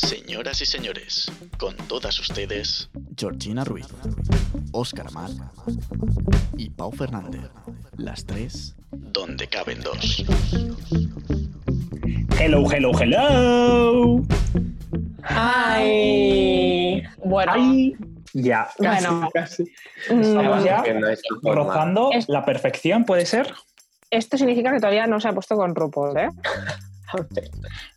Señoras 0.00 0.60
y 0.60 0.66
señores, 0.66 1.32
con 1.58 1.74
todas 1.88 2.20
ustedes, 2.20 2.90
Georgina 3.16 3.64
Ruiz, 3.64 3.86
Óscar 4.72 5.10
Mar 5.12 5.30
y 6.58 6.68
Pau 6.68 6.92
Fernández. 6.92 7.48
Las 7.96 8.26
tres. 8.26 8.74
donde 8.90 9.48
caben 9.48 9.80
dos. 9.80 10.22
Hello, 12.38 12.70
hello, 12.70 12.90
hello. 13.00 14.20
Ay. 15.22 17.02
Bueno, 17.24 17.52
ya, 18.34 18.68
casi, 18.78 19.06
Bueno. 19.06 19.30
casi. 19.32 19.62
mm, 20.10 20.20
Estamos 20.20 20.64
ya 20.64 20.84
rozando 21.42 22.10
la 22.28 22.44
perfección, 22.44 23.04
¿puede 23.06 23.24
ser? 23.24 23.54
esto 24.10 24.36
significa 24.38 24.70
que 24.72 24.78
todavía 24.78 25.06
no 25.06 25.18
se 25.20 25.28
ha 25.28 25.32
puesto 25.32 25.56
con 25.56 25.74
RuPaul, 25.74 26.16
¿eh? 26.18 26.28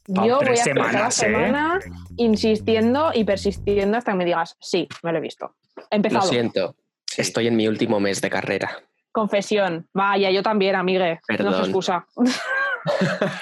Yo 0.08 0.38
voy 0.38 0.48
a 0.50 0.54
estar 0.54 0.76
cada 0.76 1.12
semanas, 1.12 1.18
¿eh? 1.18 1.26
semana 1.26 1.80
insistiendo 2.18 3.12
y 3.14 3.24
persistiendo 3.24 3.98
hasta 3.98 4.12
que 4.12 4.18
me 4.18 4.26
digas, 4.26 4.56
sí, 4.60 4.88
me 5.04 5.12
lo 5.12 5.18
he 5.18 5.22
visto. 5.22 5.56
He 5.78 5.82
Lo 5.82 5.86
empezado. 5.98 6.28
siento, 6.28 6.76
estoy 7.18 7.48
en 7.48 7.56
mi 7.56 7.68
último 7.68 8.00
mes 8.00 8.22
de 8.22 8.30
carrera. 8.30 8.70
Confesión. 9.12 9.88
Vaya, 9.94 10.30
yo 10.32 10.44
también, 10.44 10.76
amigue. 10.76 11.16
No 11.16 11.20
Perdón. 11.38 11.54
se 11.56 11.62
excusa. 11.62 12.06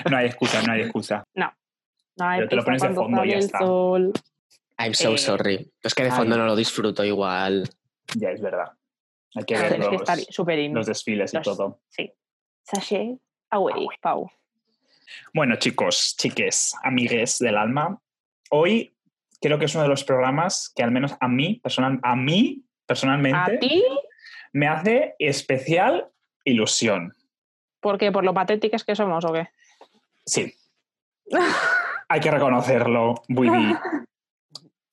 No 0.10 0.18
hay 0.18 0.26
excusa, 0.26 0.62
no 0.64 0.74
hay 0.74 0.82
excusa. 0.82 1.24
Ay, 2.20 2.40
Pero 2.40 2.50
te 2.50 2.56
lo 2.56 2.64
pones 2.66 2.82
de 2.82 2.88
cuando 2.88 3.02
fondo 3.04 3.24
y 3.24 3.30
sale 3.30 3.32
ya 3.42 3.46
está. 3.46 3.60
sol. 3.60 4.14
I'm 4.80 4.94
so 4.96 5.14
Eh, 5.14 5.18
sorry. 5.20 5.72
Es 5.84 5.94
que 5.94 6.04
de 6.04 6.12
fondo 6.12 6.34
ay. 6.36 6.40
no 6.42 6.48
lo 6.48 6.56
disfruto 6.56 7.04
igual. 7.06 7.70
Ya 8.16 8.32
es 8.32 8.42
verdad. 8.42 8.72
Hay 9.36 9.44
que 9.44 9.54
ver 9.56 9.68
Tienes 9.70 9.88
que 9.90 9.94
los, 9.94 10.02
estar 10.02 10.18
súper 10.34 10.58
in. 10.60 10.74
los 10.74 10.88
desfiles 10.88 11.32
y 11.34 11.38
los- 11.38 11.46
todo. 11.46 11.82
Sí. 11.90 12.12
Sashay 12.64 13.20
away, 13.52 13.88
Pau. 14.02 14.28
Bueno, 15.34 15.56
chicos, 15.58 16.16
chiques, 16.18 16.76
amigues 16.84 17.40
del 17.40 17.58
alma, 17.58 18.00
hoy 18.50 18.96
creo 19.42 19.60
que 19.60 19.66
es 19.66 19.76
uno 19.76 19.84
de 19.84 19.90
los 19.90 20.04
programas 20.04 20.72
que 20.76 20.84
al 20.84 20.92
menos 20.92 21.16
a 21.20 21.28
mí, 21.28 21.60
personal, 21.62 22.00
a 22.04 22.16
mí 22.16 22.64
personalmente, 22.86 23.58
¿A 23.58 23.60
ti? 23.60 23.84
me 24.54 24.68
hace 24.68 25.16
especial 25.20 26.10
ilusión. 26.44 27.14
¿Por 27.80 27.98
qué? 27.98 28.12
¿Por 28.12 28.24
lo 28.24 28.34
patéticas 28.34 28.84
que 28.84 28.96
somos 28.96 29.24
o 29.26 29.34
qué? 29.34 29.50
Sí. 30.26 30.54
Hay 32.10 32.20
que 32.20 32.32
reconocerlo, 32.32 33.16
Buidi. 33.28 33.76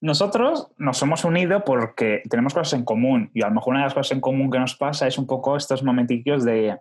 Nosotros 0.00 0.68
nos 0.76 1.00
hemos 1.00 1.24
unido 1.24 1.64
porque 1.64 2.22
tenemos 2.28 2.52
cosas 2.52 2.78
en 2.78 2.84
común 2.84 3.30
y 3.32 3.42
a 3.42 3.48
lo 3.48 3.54
mejor 3.54 3.70
una 3.70 3.80
de 3.80 3.86
las 3.86 3.94
cosas 3.94 4.12
en 4.12 4.20
común 4.20 4.50
que 4.50 4.58
nos 4.58 4.76
pasa 4.76 5.06
es 5.06 5.16
un 5.16 5.26
poco 5.26 5.56
estos 5.56 5.82
momentillos 5.82 6.44
de 6.44 6.78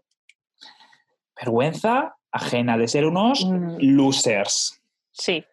vergüenza 1.40 2.18
ajena, 2.34 2.78
de 2.78 2.88
ser 2.88 3.06
unos 3.06 3.46
Mm. 3.46 3.78
losers. 3.80 4.82
Sí. 5.12 5.46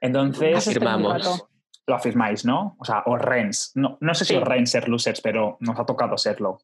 Entonces, 0.00 0.64
contrato. 0.78 1.48
lo 1.86 1.94
afirmáis, 1.94 2.44
¿no? 2.44 2.76
O 2.78 2.84
sea, 2.84 3.02
o 3.06 3.16
Rens. 3.16 3.72
No, 3.74 3.98
no 4.00 4.14
sé 4.14 4.24
si 4.24 4.34
Sí. 4.34 4.36
os 4.40 4.44
Rens 4.44 4.70
ser 4.70 4.88
losers, 4.88 5.20
pero 5.20 5.56
nos 5.60 5.78
ha 5.78 5.84
tocado 5.84 6.16
serlo. 6.16 6.60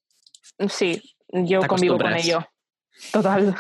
Sí, 0.69 1.03
yo 1.31 1.61
convivo 1.67 1.99
con 1.99 2.15
ello. 2.15 2.41
Total. 3.13 3.55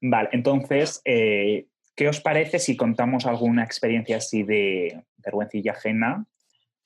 Vale, 0.00 0.28
entonces, 0.32 1.02
eh, 1.04 1.66
¿qué 1.96 2.08
os 2.08 2.20
parece 2.20 2.58
si 2.58 2.76
contamos 2.76 3.26
alguna 3.26 3.64
experiencia 3.64 4.16
así 4.18 4.42
de 4.42 5.04
vergüencilla 5.18 5.72
ajena 5.72 6.24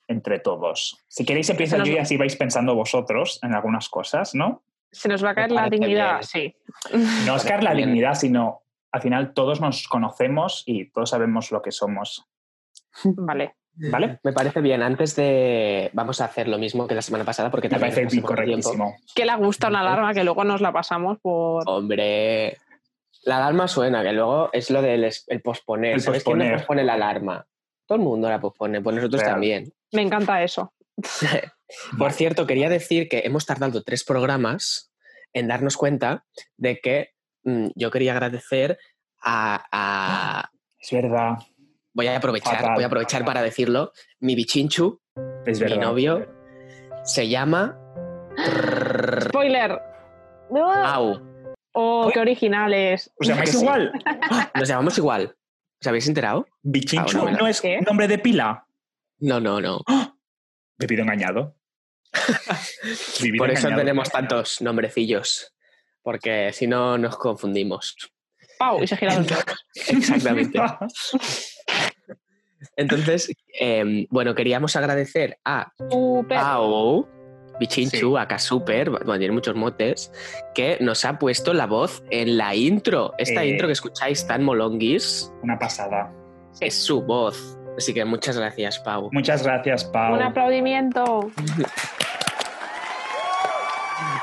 entre 0.07 0.39
todos? 0.39 0.97
Si 1.07 1.23
queréis 1.25 1.49
empiezo 1.49 1.75
Pero 1.77 1.85
yo 1.85 1.93
y 1.93 1.97
así 1.99 2.17
vais 2.17 2.35
pensando 2.35 2.75
vosotros 2.75 3.39
en 3.43 3.53
algunas 3.53 3.87
cosas, 3.89 4.35
¿no? 4.35 4.63
Se 4.93 5.09
nos 5.09 5.23
va 5.23 5.31
a 5.31 5.35
caer 5.35 5.51
la 5.51 5.69
dignidad, 5.69 6.19
bien. 6.19 6.23
sí. 6.23 6.55
No 7.25 7.35
es 7.35 7.43
caer 7.43 7.63
la 7.63 7.73
dignidad, 7.73 8.13
sino 8.15 8.61
al 8.91 9.01
final 9.01 9.33
todos 9.33 9.59
nos 9.59 9.87
conocemos 9.87 10.63
y 10.65 10.89
todos 10.91 11.09
sabemos 11.09 11.51
lo 11.51 11.61
que 11.61 11.71
somos, 11.71 12.25
Vale. 13.03 13.55
¿vale? 13.73 14.19
Me 14.23 14.33
parece 14.33 14.61
bien. 14.61 14.83
Antes 14.83 15.15
de. 15.15 15.89
Vamos 15.93 16.21
a 16.21 16.25
hacer 16.25 16.47
lo 16.47 16.59
mismo 16.59 16.85
que 16.87 16.93
la 16.93 17.01
semana 17.01 17.23
pasada 17.25 17.49
porque 17.49 17.67
Me 17.69 17.71
también 17.79 17.93
parece 17.95 18.21
correctísimo. 18.21 18.95
Que 19.15 19.25
le 19.25 19.35
gusta 19.35 19.67
una 19.69 19.79
alarma 19.81 20.13
que 20.13 20.23
luego 20.23 20.43
nos 20.43 20.61
la 20.61 20.71
pasamos 20.71 21.17
por. 21.19 21.63
Hombre, 21.67 22.57
la 23.23 23.37
alarma 23.37 23.67
suena, 23.67 24.03
que 24.03 24.13
luego 24.13 24.49
es 24.53 24.69
lo 24.69 24.81
del 24.81 25.11
el 25.27 25.41
posponer. 25.41 25.93
El 25.95 26.01
¿Sabes 26.01 26.23
quién 26.23 26.37
no 26.37 26.43
posponer. 26.43 26.59
pospone 26.59 26.83
la 26.83 26.93
alarma? 26.93 27.47
Todo 27.87 27.97
el 27.97 28.03
mundo 28.03 28.29
la 28.29 28.39
pospone, 28.39 28.79
pues 28.81 28.95
nosotros 28.95 29.21
Real. 29.21 29.33
también. 29.33 29.73
Me 29.91 30.03
encanta 30.03 30.43
eso. 30.43 30.71
Por 31.97 32.11
cierto, 32.11 32.45
quería 32.47 32.69
decir 32.69 33.07
que 33.09 33.19
hemos 33.25 33.45
tardado 33.45 33.83
tres 33.83 34.03
programas 34.03 34.91
en 35.33 35.47
darnos 35.47 35.77
cuenta 35.77 36.25
de 36.57 36.79
que 36.79 37.09
mm, 37.43 37.67
yo 37.75 37.91
quería 37.91 38.13
agradecer 38.13 38.77
a, 39.21 39.65
a- 39.71 40.49
Es 40.79 40.91
verdad, 40.91 41.37
Voy 41.95 42.07
a 42.07 42.17
aprovechar, 42.17 42.55
Fatal. 42.57 42.73
voy 42.73 42.83
a 42.83 42.87
aprovechar 42.87 43.23
para 43.23 43.41
decirlo. 43.43 43.91
Mi 44.19 44.33
bichinchu, 44.33 44.99
es 45.45 45.59
mi 45.59 45.65
verdad. 45.67 45.81
novio, 45.81 46.27
se 47.03 47.27
llama... 47.29 47.77
Spoiler. 49.29 49.79
Au. 50.51 51.21
Oh, 51.73 52.09
qué 52.13 52.19
originales. 52.19 53.11
¿Os 53.19 53.27
llamáis 53.27 53.53
igual? 53.53 53.91
Nos 54.55 54.67
llamamos 54.67 54.97
igual. 54.97 55.35
¿Os 55.81 55.87
habéis 55.87 56.07
enterado? 56.07 56.47
¿Bichinchu 56.61 57.17
Ah, 57.19 57.21
bueno, 57.23 57.37
no 57.39 57.47
es 57.47 57.61
¿Qué? 57.61 57.79
nombre 57.81 58.07
de 58.07 58.17
pila? 58.19 58.65
No, 59.19 59.39
no, 59.39 59.59
no. 59.61 59.79
Me 60.77 60.87
pido 60.87 61.03
engañado. 61.03 61.55
Por 63.37 63.49
eso 63.51 63.59
engañado. 63.67 63.81
tenemos 63.81 64.09
tantos 64.11 64.61
nombrecillos. 64.61 65.53
Porque 66.01 66.51
si 66.53 66.67
no 66.67 66.97
nos 66.97 67.17
confundimos. 67.17 67.95
Pau, 68.59 68.83
y 68.83 68.87
se 68.87 68.97
gira 68.97 69.15
los 69.15 69.27
dedos. 69.27 69.65
Exactamente. 69.87 70.59
Entonces, 72.75 73.31
eh, 73.59 74.05
bueno, 74.09 74.35
queríamos 74.35 74.75
agradecer 74.75 75.37
a 75.45 75.71
Súper. 75.89 76.37
Pau, 76.37 77.07
Bichinchu, 77.59 78.15
Sí. 78.15 78.21
acá 78.21 78.39
Super, 78.39 78.89
bueno, 78.89 79.17
tiene 79.17 79.33
muchos 79.33 79.55
motes, 79.55 80.11
que 80.55 80.77
nos 80.81 81.05
ha 81.05 81.19
puesto 81.19 81.53
la 81.53 81.67
voz 81.67 82.03
en 82.09 82.37
la 82.37 82.55
intro. 82.55 83.13
Esta 83.17 83.43
Eh. 83.43 83.49
intro 83.49 83.67
que 83.67 83.73
escucháis 83.73 84.25
tan 84.25 84.43
molonguis 84.43 85.31
Una 85.43 85.57
pasada. 85.59 86.11
es 86.59 86.73
su 86.75 87.01
voz. 87.01 87.57
Así 87.77 87.93
que 87.93 88.05
muchas 88.05 88.37
gracias, 88.37 88.79
Pau. 88.79 89.09
Muchas 89.11 89.43
gracias, 89.43 89.83
Pau. 89.85 90.13
Un 90.15 90.21
aplaudimiento. 90.21 91.31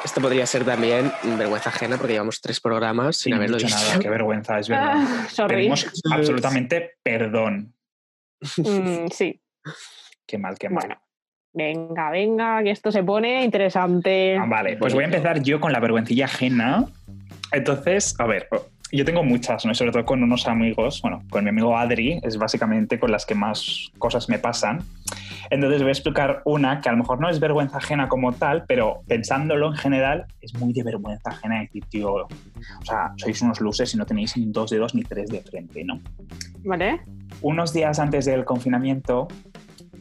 Esto 0.04 0.20
podría 0.20 0.46
ser 0.46 0.64
también 0.64 1.12
vergüenza 1.36 1.70
ajena 1.70 1.96
porque 1.96 2.14
llevamos 2.14 2.40
tres 2.40 2.60
programas 2.60 3.16
sin 3.16 3.24
Sin 3.24 3.34
haberlo 3.34 3.58
dicho 3.58 3.74
nada, 3.74 3.98
qué 3.98 4.08
vergüenza, 4.08 4.58
es 4.58 4.68
verdad. 4.68 4.92
Ah, 4.94 5.28
sorry. 5.30 5.56
Pedimos 5.56 5.86
absolutamente 6.10 6.98
perdón. 7.02 7.74
Mm, 8.56 9.08
sí. 9.10 9.40
Qué 10.26 10.38
mal, 10.38 10.58
qué 10.58 10.68
mal. 10.68 10.86
Bueno. 10.86 11.02
Venga, 11.52 12.10
venga, 12.10 12.62
que 12.62 12.70
esto 12.70 12.92
se 12.92 13.02
pone 13.02 13.42
interesante. 13.42 14.36
Ah, 14.36 14.46
vale, 14.46 14.76
pues 14.76 14.94
voy 14.94 15.02
a 15.02 15.06
empezar 15.06 15.42
yo 15.42 15.60
con 15.60 15.72
la 15.72 15.80
vergüencilla 15.80 16.26
ajena. 16.26 16.86
Entonces, 17.52 18.14
a 18.18 18.26
ver, 18.26 18.48
yo 18.92 19.04
tengo 19.04 19.22
muchas, 19.22 19.64
¿no? 19.64 19.74
sobre 19.74 19.92
todo 19.92 20.04
con 20.04 20.22
unos 20.22 20.46
amigos, 20.46 21.00
bueno, 21.02 21.22
con 21.30 21.44
mi 21.44 21.50
amigo 21.50 21.76
Adri, 21.76 22.20
es 22.22 22.36
básicamente 22.36 22.98
con 22.98 23.10
las 23.10 23.26
que 23.26 23.34
más 23.34 23.90
cosas 23.98 24.28
me 24.28 24.38
pasan. 24.38 24.82
Entonces 25.50 25.80
voy 25.80 25.88
a 25.88 25.92
explicar 25.92 26.42
una 26.44 26.80
que 26.80 26.88
a 26.88 26.92
lo 26.92 26.98
mejor 26.98 27.20
no 27.20 27.28
es 27.28 27.40
vergüenza 27.40 27.78
ajena 27.78 28.08
como 28.08 28.32
tal, 28.32 28.64
pero 28.66 29.00
pensándolo 29.06 29.68
en 29.68 29.74
general, 29.74 30.26
es 30.40 30.54
muy 30.54 30.72
de 30.72 30.82
vergüenza 30.82 31.30
ajena 31.30 31.60
decir, 31.60 31.84
tío, 31.86 32.12
o 32.14 32.28
sea, 32.84 33.12
sois 33.16 33.40
unos 33.42 33.60
luces 33.60 33.92
y 33.94 33.96
no 33.96 34.06
tenéis 34.06 34.36
ni 34.36 34.46
dos 34.46 34.70
dedos 34.70 34.94
ni 34.94 35.02
tres 35.02 35.30
de 35.30 35.40
frente, 35.40 35.84
¿no? 35.84 36.00
¿Vale? 36.64 37.00
unos 37.42 37.72
días 37.72 37.98
antes 37.98 38.24
del 38.24 38.44
confinamiento, 38.44 39.28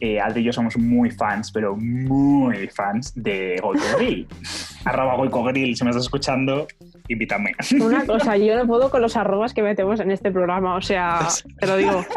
eh, 0.00 0.20
Adri 0.20 0.40
y 0.40 0.44
yo 0.44 0.52
somos 0.52 0.76
muy 0.76 1.10
fans, 1.10 1.52
pero 1.52 1.76
muy 1.76 2.68
fans 2.68 3.12
de 3.14 3.58
Goico 3.62 3.84
Grill. 3.96 4.26
Arroba 4.84 5.16
Goico 5.16 5.44
Grill, 5.44 5.76
si 5.76 5.84
me 5.84 5.90
estás 5.90 6.04
escuchando, 6.04 6.66
invítame. 7.08 7.54
Una 7.80 8.06
cosa, 8.06 8.36
yo 8.36 8.56
no 8.56 8.66
puedo 8.66 8.90
con 8.90 9.02
los 9.02 9.16
arrobas 9.16 9.52
que 9.52 9.62
metemos 9.62 10.00
en 10.00 10.10
este 10.10 10.30
programa. 10.30 10.76
O 10.76 10.82
sea, 10.82 11.28
te 11.58 11.66
lo 11.66 11.76
digo. 11.76 12.04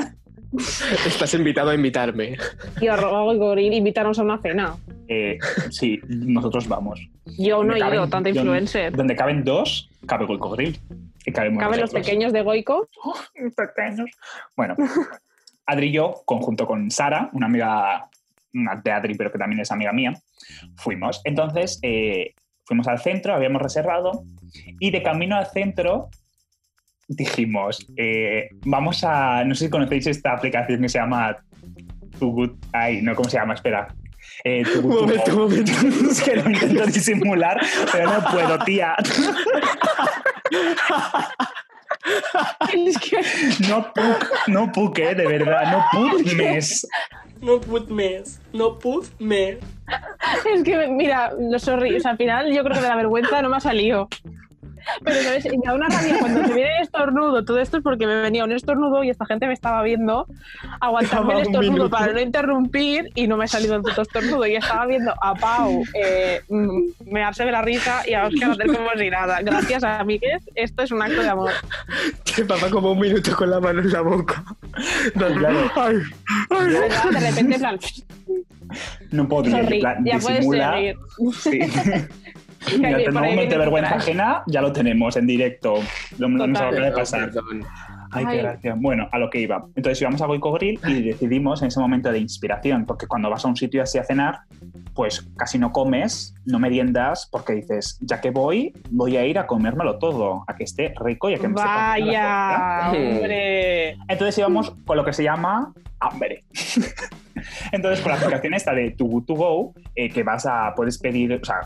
Estás 1.08 1.34
invitado 1.34 1.72
a 1.72 1.76
invitarme. 1.76 2.38
Y 2.80 2.88
arroba 2.88 3.34
goril, 3.34 3.74
invítanos 3.74 4.20
a 4.20 4.24
una 4.24 4.38
cena. 4.38 4.76
Eh, 5.08 5.40
sí, 5.72 6.00
nosotros 6.08 6.68
vamos. 6.68 7.00
Yo 7.40 7.64
no 7.64 7.74
he 7.74 7.80
ido, 7.80 8.08
tanta 8.08 8.30
influencer. 8.30 8.96
Donde 8.96 9.16
caben 9.16 9.44
dos, 9.44 9.90
cabe 10.06 10.26
Goico 10.26 10.52
Grill. 10.52 10.80
Y 11.26 11.32
Caben 11.32 11.80
los 11.80 11.92
pequeños 11.92 12.34
de 12.34 12.42
Goico. 12.44 12.88
pequeños. 13.56 14.10
Bueno, 14.56 14.76
Adri 15.66 15.88
y 15.88 15.92
yo, 15.94 16.24
conjunto 16.26 16.68
con 16.68 16.92
Sara, 16.92 17.30
una 17.34 17.46
amiga 17.48 18.10
una 18.54 18.76
de 18.76 18.92
Adri, 18.92 19.16
pero 19.16 19.32
que 19.32 19.40
también 19.40 19.62
es 19.62 19.72
amiga 19.72 19.92
mía, 19.92 20.14
fuimos. 20.76 21.22
Entonces, 21.24 21.80
eh, 21.82 22.34
fuimos 22.66 22.88
al 22.88 23.00
centro, 23.00 23.34
habíamos 23.34 23.62
reservado, 23.62 24.24
y 24.80 24.92
de 24.92 25.02
camino 25.02 25.36
al 25.36 25.48
centro 25.48 26.10
dijimos, 27.08 27.86
eh, 27.98 28.50
vamos 28.66 29.04
a, 29.04 29.44
no 29.44 29.56
sé 29.56 29.66
si 29.66 29.72
conocéis 29.72 30.08
esta 30.08 30.34
aplicación 30.34 30.82
que 30.82 30.90
se 30.90 31.00
llama 31.00 31.38
Too 32.20 32.32
Good, 32.32 32.52
ay, 32.72 33.02
no, 33.02 33.16
¿cómo 33.16 33.30
se 33.30 33.38
llama? 33.38 33.54
Espera. 33.56 33.94
Eh, 34.44 34.64
Too 34.64 34.82
Good 34.82 34.94
To 34.94 35.02
Momento, 35.02 35.38
momento. 35.38 35.72
es 36.12 36.22
que 36.22 36.36
lo 36.36 36.50
intento 36.50 36.86
disimular, 36.86 37.60
pero 37.92 38.14
no 38.14 38.24
puedo, 38.32 38.60
tía. 38.60 38.96
Es 42.74 42.98
que 43.04 43.22
No 43.70 43.94
puc, 43.94 44.48
no 44.48 44.72
puc, 44.72 45.00
eh, 45.00 45.16
de 45.16 45.28
verdad, 45.28 45.72
no 45.72 45.84
puc 45.92 46.34
més. 46.36 46.86
No 47.42 47.60
put 47.60 47.90
més. 47.90 48.40
No 48.54 48.78
put 48.80 49.10
més. 49.20 49.60
Es 50.54 50.64
que, 50.64 50.88
mira, 50.88 51.34
no 51.38 51.60
sorry, 51.60 51.96
o 51.96 52.00
sea, 52.00 52.12
al 52.12 52.18
final 52.18 52.52
yo 52.54 52.64
creo 52.64 52.76
que 52.76 52.82
de 52.82 52.90
la 52.90 52.96
vergüenza 52.96 53.42
no 53.42 53.50
me 53.50 53.58
ha 53.58 53.60
salido. 53.60 54.08
Pero, 55.04 55.22
¿sabes? 55.22 55.46
Y 55.46 55.58
me 55.58 55.66
da 55.66 55.74
una 55.74 55.88
rabia 55.90 56.18
cuando 56.20 56.46
se 56.46 56.54
viene 56.54 56.78
el 56.78 56.84
estornudo. 56.84 57.46
Todo 57.46 57.60
esto 57.60 57.78
es 57.78 57.84
porque 57.84 58.08
me 58.08 58.22
venía 58.22 58.44
un 58.44 58.52
estornudo 58.52 59.04
y 59.04 59.10
esta 59.10 59.26
gente 59.26 59.48
me 59.48 59.54
estaba 59.54 59.82
viendo 59.84 60.28
aguantarme 60.80 61.34
el 61.34 61.40
estornudo 61.42 61.72
minuto. 61.74 61.90
para 61.90 62.14
no 62.14 62.20
interrumpir 62.20 63.10
y 63.16 63.28
no 63.28 63.38
me 63.38 63.46
ha 63.46 63.48
salido 63.48 63.76
el 63.76 63.82
puto 63.82 64.02
estornudo. 64.02 64.46
Y 64.46 64.56
estaba 64.56 64.86
viendo 64.86 65.14
a 65.22 65.34
Pau 65.36 65.84
eh, 65.94 66.42
mm, 66.50 67.12
mearse 67.12 67.46
de 67.46 67.52
la 67.52 67.62
risa 67.62 68.02
y 68.08 68.14
a 68.14 68.28
Oscar 68.28 68.52
hacer 68.52 68.68
como 68.68 68.90
si 68.98 69.10
nada. 69.10 69.42
Gracias, 69.42 69.84
amigues. 69.84 70.44
Esto 70.56 70.84
es 70.84 70.92
un 70.92 71.02
acto 71.02 71.22
de 71.22 71.30
amor. 71.30 71.52
Que 72.36 72.44
papá 72.46 72.70
como 72.70 72.92
un 72.92 73.00
minuto 73.00 73.36
con 73.36 73.50
la 73.50 73.60
mano 73.60 73.82
en 73.82 73.92
la 73.92 74.02
boca. 74.02 74.44
Claro, 75.14 75.72
Ay, 75.76 75.98
ay. 76.50 77.14
De 77.14 77.20
repente, 77.20 77.56
en 77.56 77.60
plan, 77.62 77.80
no 79.12 79.28
puedo 79.28 79.46
en 79.46 79.52
sorry, 79.52 79.80
plan, 79.80 80.04
ya 80.06 80.20
puedes 80.20 80.40
disimula. 80.40 80.74
seguir. 80.74 80.98
Sí. 81.40 81.60
Ya 82.72 82.98
tenemos 82.98 83.22
un 83.22 83.30
momento 83.30 83.54
de 83.54 83.58
vergüenza 83.58 83.96
ajena, 83.96 84.44
ya 84.48 84.62
lo 84.62 84.72
tenemos 84.72 85.16
en 85.18 85.28
directo. 85.28 85.76
No, 86.18 86.28
no 86.28 86.48
nos 86.48 86.62
acaba 86.62 86.86
de 86.86 86.92
pasar. 86.92 87.32
perdón. 87.32 87.66
Ay, 88.12 88.26
qué 88.26 88.32
Ay. 88.32 88.38
gracia. 88.40 88.76
Bueno, 88.78 89.08
a 89.12 89.18
lo 89.18 89.30
que 89.30 89.40
iba. 89.40 89.66
Entonces 89.76 90.02
íbamos 90.02 90.22
a 90.22 90.28
Goico 90.28 90.52
Grill 90.54 90.80
y 90.88 91.02
decidimos 91.02 91.62
en 91.62 91.70
ese 91.70 91.80
momento 91.80 92.12
de 92.12 92.20
inspiración, 92.20 92.86
porque 92.86 93.08
cuando 93.08 93.30
vas 93.30 93.44
a 93.44 93.48
un 93.48 93.56
sitio 93.56 93.82
así 93.82 93.98
a 93.98 94.04
cenar, 94.04 94.42
pues 94.94 95.28
casi 95.36 95.58
no 95.58 95.72
comes, 95.72 96.36
no 96.46 96.60
meriendas, 96.60 97.28
porque 97.32 97.54
dices, 97.54 97.98
ya 98.02 98.22
que 98.22 98.30
voy, 98.30 98.74
voy 98.92 99.18
a 99.18 99.26
ir 99.26 99.40
a 99.40 99.48
comérmelo 99.48 99.98
todo, 99.98 100.44
a 100.48 100.56
que 100.56 100.64
esté 100.64 100.94
rico 101.00 101.30
y 101.30 101.34
a 101.34 101.40
que 101.40 101.48
me. 101.48 101.56
Vaya, 101.56 102.92
hombre. 102.92 103.92
Entonces 104.08 104.38
íbamos 104.38 104.76
con 104.86 104.98
lo 104.98 105.04
que 105.04 105.14
se 105.14 105.24
llama 105.24 105.74
hambre. 106.00 106.44
Entonces, 107.72 108.02
con 108.02 108.12
la 108.12 108.18
aplicación 108.18 108.54
esta 108.54 108.74
de 108.74 108.92
Too 108.92 109.08
Good 109.08 109.26
To 109.26 109.34
Go, 109.36 109.74
eh, 109.96 110.10
que 110.10 110.24
vas 110.24 110.46
a, 110.46 110.74
puedes 110.76 110.98
pedir, 110.98 111.34
o 111.34 111.44
sea, 111.44 111.62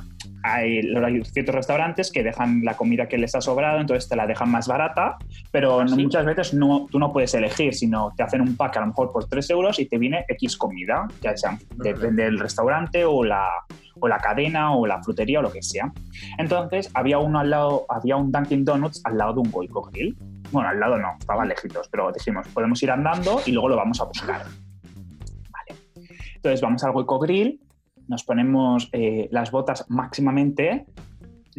hay, 0.48 0.96
hay 0.96 1.24
ciertos 1.24 1.56
restaurantes 1.56 2.12
que 2.12 2.24
dejan 2.24 2.64
la 2.64 2.76
comida 2.76 3.08
que 3.08 3.18
les 3.18 3.36
ha 3.36 3.42
sobrado, 3.42 3.80
entonces 3.80 4.10
te 4.10 4.16
la 4.16 4.26
dejan 4.26 4.50
más 4.50 4.68
barata, 4.68 5.18
pero 5.52 5.88
¿Sí? 5.88 6.04
muchas 6.04 6.26
veces 6.26 6.54
no, 6.54 6.88
tú 6.90 7.00
no 7.00 7.12
puedes 7.12 7.34
elegir, 7.34 7.74
sino 7.74 8.14
te 8.16 8.24
hacen 8.24 8.42
un 8.42 8.56
pack 8.56 8.78
a 8.78 8.80
lo 8.82 8.88
mejor 8.88 9.12
por 9.12 9.26
3 9.26 9.50
euros 9.52 9.80
y 9.80 9.86
te 9.86 9.98
viene 9.98 10.26
X 10.28 10.58
comida, 10.58 11.08
ya 11.22 11.36
sea, 11.36 11.58
depende 11.76 12.24
del 12.24 12.40
restaurante 12.40 13.06
o 13.06 13.24
la, 13.24 13.48
o 14.00 14.08
la 14.08 14.18
cadena 14.18 14.76
o 14.76 14.86
la 14.86 15.02
frutería 15.02 15.40
o 15.40 15.42
lo 15.42 15.52
que 15.52 15.62
sea. 15.62 15.92
Entonces, 16.38 16.90
había 16.94 17.20
uno 17.20 17.40
al 17.40 17.50
lado, 17.50 17.86
había 17.90 18.16
un 18.16 18.32
Dunkin' 18.32 18.66
Donuts 18.66 19.02
al 19.04 19.18
lado 19.18 19.34
de 19.34 19.40
un 19.42 19.52
Goico 19.52 19.82
Grill. 19.82 20.18
Bueno, 20.52 20.70
al 20.70 20.80
lado 20.80 20.98
no, 20.98 21.16
estaba 21.20 21.46
lejitos, 21.46 21.90
pero 21.90 22.12
dijimos, 22.12 22.48
podemos 22.50 22.82
ir 22.84 22.92
andando 22.92 23.42
y 23.46 23.52
luego 23.52 23.70
lo 23.70 23.76
vamos 23.76 24.00
a 24.00 24.06
buscar. 24.06 24.42
Vale. 25.52 25.80
Entonces 26.36 26.62
vamos 26.62 26.84
al 26.84 26.94
Goico 26.94 27.20
Grill, 27.20 27.60
nos 28.08 28.24
ponemos 28.24 28.90
eh, 28.92 29.28
las 29.32 29.52
botas 29.52 29.86
máximamente 29.90 30.86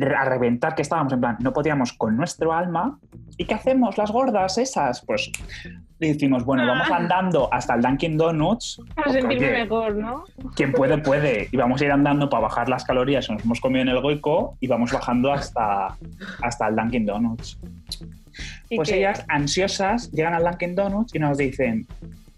a 0.00 0.24
reventar, 0.24 0.74
que 0.74 0.82
estábamos 0.82 1.12
en 1.12 1.20
plan, 1.20 1.36
no 1.40 1.52
podíamos 1.52 1.92
con 1.92 2.16
nuestro 2.16 2.52
alma. 2.52 2.98
¿Y 3.36 3.44
qué 3.44 3.54
hacemos, 3.54 3.98
las 3.98 4.10
gordas 4.10 4.58
esas? 4.58 5.04
Pues 5.04 5.30
decimos, 5.98 6.44
bueno, 6.44 6.66
vamos 6.66 6.90
andando 6.90 7.52
hasta 7.52 7.74
el 7.74 7.82
Dunkin' 7.82 8.16
Donuts. 8.16 8.80
Para 8.94 9.12
sentirme 9.12 9.50
mejor, 9.50 9.96
¿no? 9.96 10.24
quien 10.54 10.72
puede, 10.72 10.98
puede. 10.98 11.48
Y 11.50 11.56
vamos 11.56 11.80
a 11.80 11.84
ir 11.84 11.92
andando 11.92 12.30
para 12.30 12.42
bajar 12.42 12.68
las 12.68 12.84
calorías 12.84 13.26
que 13.26 13.34
nos 13.34 13.44
hemos 13.44 13.60
comido 13.60 13.82
en 13.82 13.88
el 13.88 14.00
Goico 14.00 14.56
y 14.60 14.68
vamos 14.68 14.92
bajando 14.92 15.32
hasta, 15.32 15.96
hasta 16.42 16.68
el 16.68 16.76
Dunkin' 16.76 17.06
Donuts. 17.06 17.58
Pues 18.74 18.92
ellas, 18.92 19.24
ansiosas, 19.28 20.12
llegan 20.12 20.34
al 20.34 20.44
Dunkin' 20.44 20.76
Donuts 20.76 21.14
y 21.14 21.18
nos 21.18 21.38
dicen, 21.38 21.86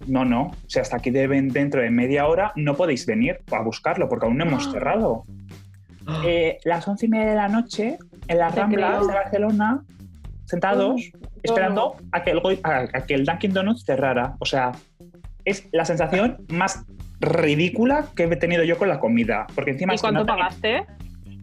no, 0.06 0.24
no, 0.24 0.42
o 0.44 0.54
sea, 0.68 0.82
hasta 0.82 0.96
aquí 0.96 1.10
deben, 1.10 1.48
dentro 1.48 1.80
de 1.82 1.90
media 1.90 2.26
hora 2.26 2.52
no 2.56 2.74
podéis 2.76 3.06
venir 3.06 3.40
a 3.52 3.62
buscarlo 3.62 4.08
porque 4.08 4.26
aún 4.26 4.38
no 4.38 4.44
hemos 4.44 4.66
Ah. 4.66 4.70
cerrado. 4.72 5.24
Eh, 6.24 6.58
las 6.64 6.88
once 6.88 7.06
y 7.06 7.08
media 7.08 7.26
de 7.30 7.36
la 7.36 7.48
noche, 7.48 7.98
en 8.26 8.38
las 8.38 8.54
Ramblas 8.54 9.06
de 9.06 9.12
Barcelona, 9.14 9.82
sentados, 10.46 11.12
esperando 11.42 11.96
a 12.12 12.22
que, 12.24 12.30
el, 12.32 12.40
a, 12.64 12.78
a 12.92 13.06
que 13.06 13.14
el 13.14 13.24
Dunkin' 13.24 13.52
Donuts 13.52 13.84
cerrara. 13.84 14.34
O 14.40 14.44
sea, 14.44 14.72
es 15.44 15.68
la 15.72 15.84
sensación 15.84 16.38
más 16.48 16.84
ridícula 17.20 18.06
que 18.16 18.24
he 18.24 18.36
tenido 18.36 18.64
yo 18.64 18.76
con 18.78 18.88
la 18.88 18.98
comida. 18.98 19.46
Porque 19.54 19.72
encima 19.72 19.92
¿Y 19.92 19.96
es 19.96 20.00
que 20.00 20.06
cuánto 20.06 20.20
no 20.20 20.26
pagaste? 20.26 20.84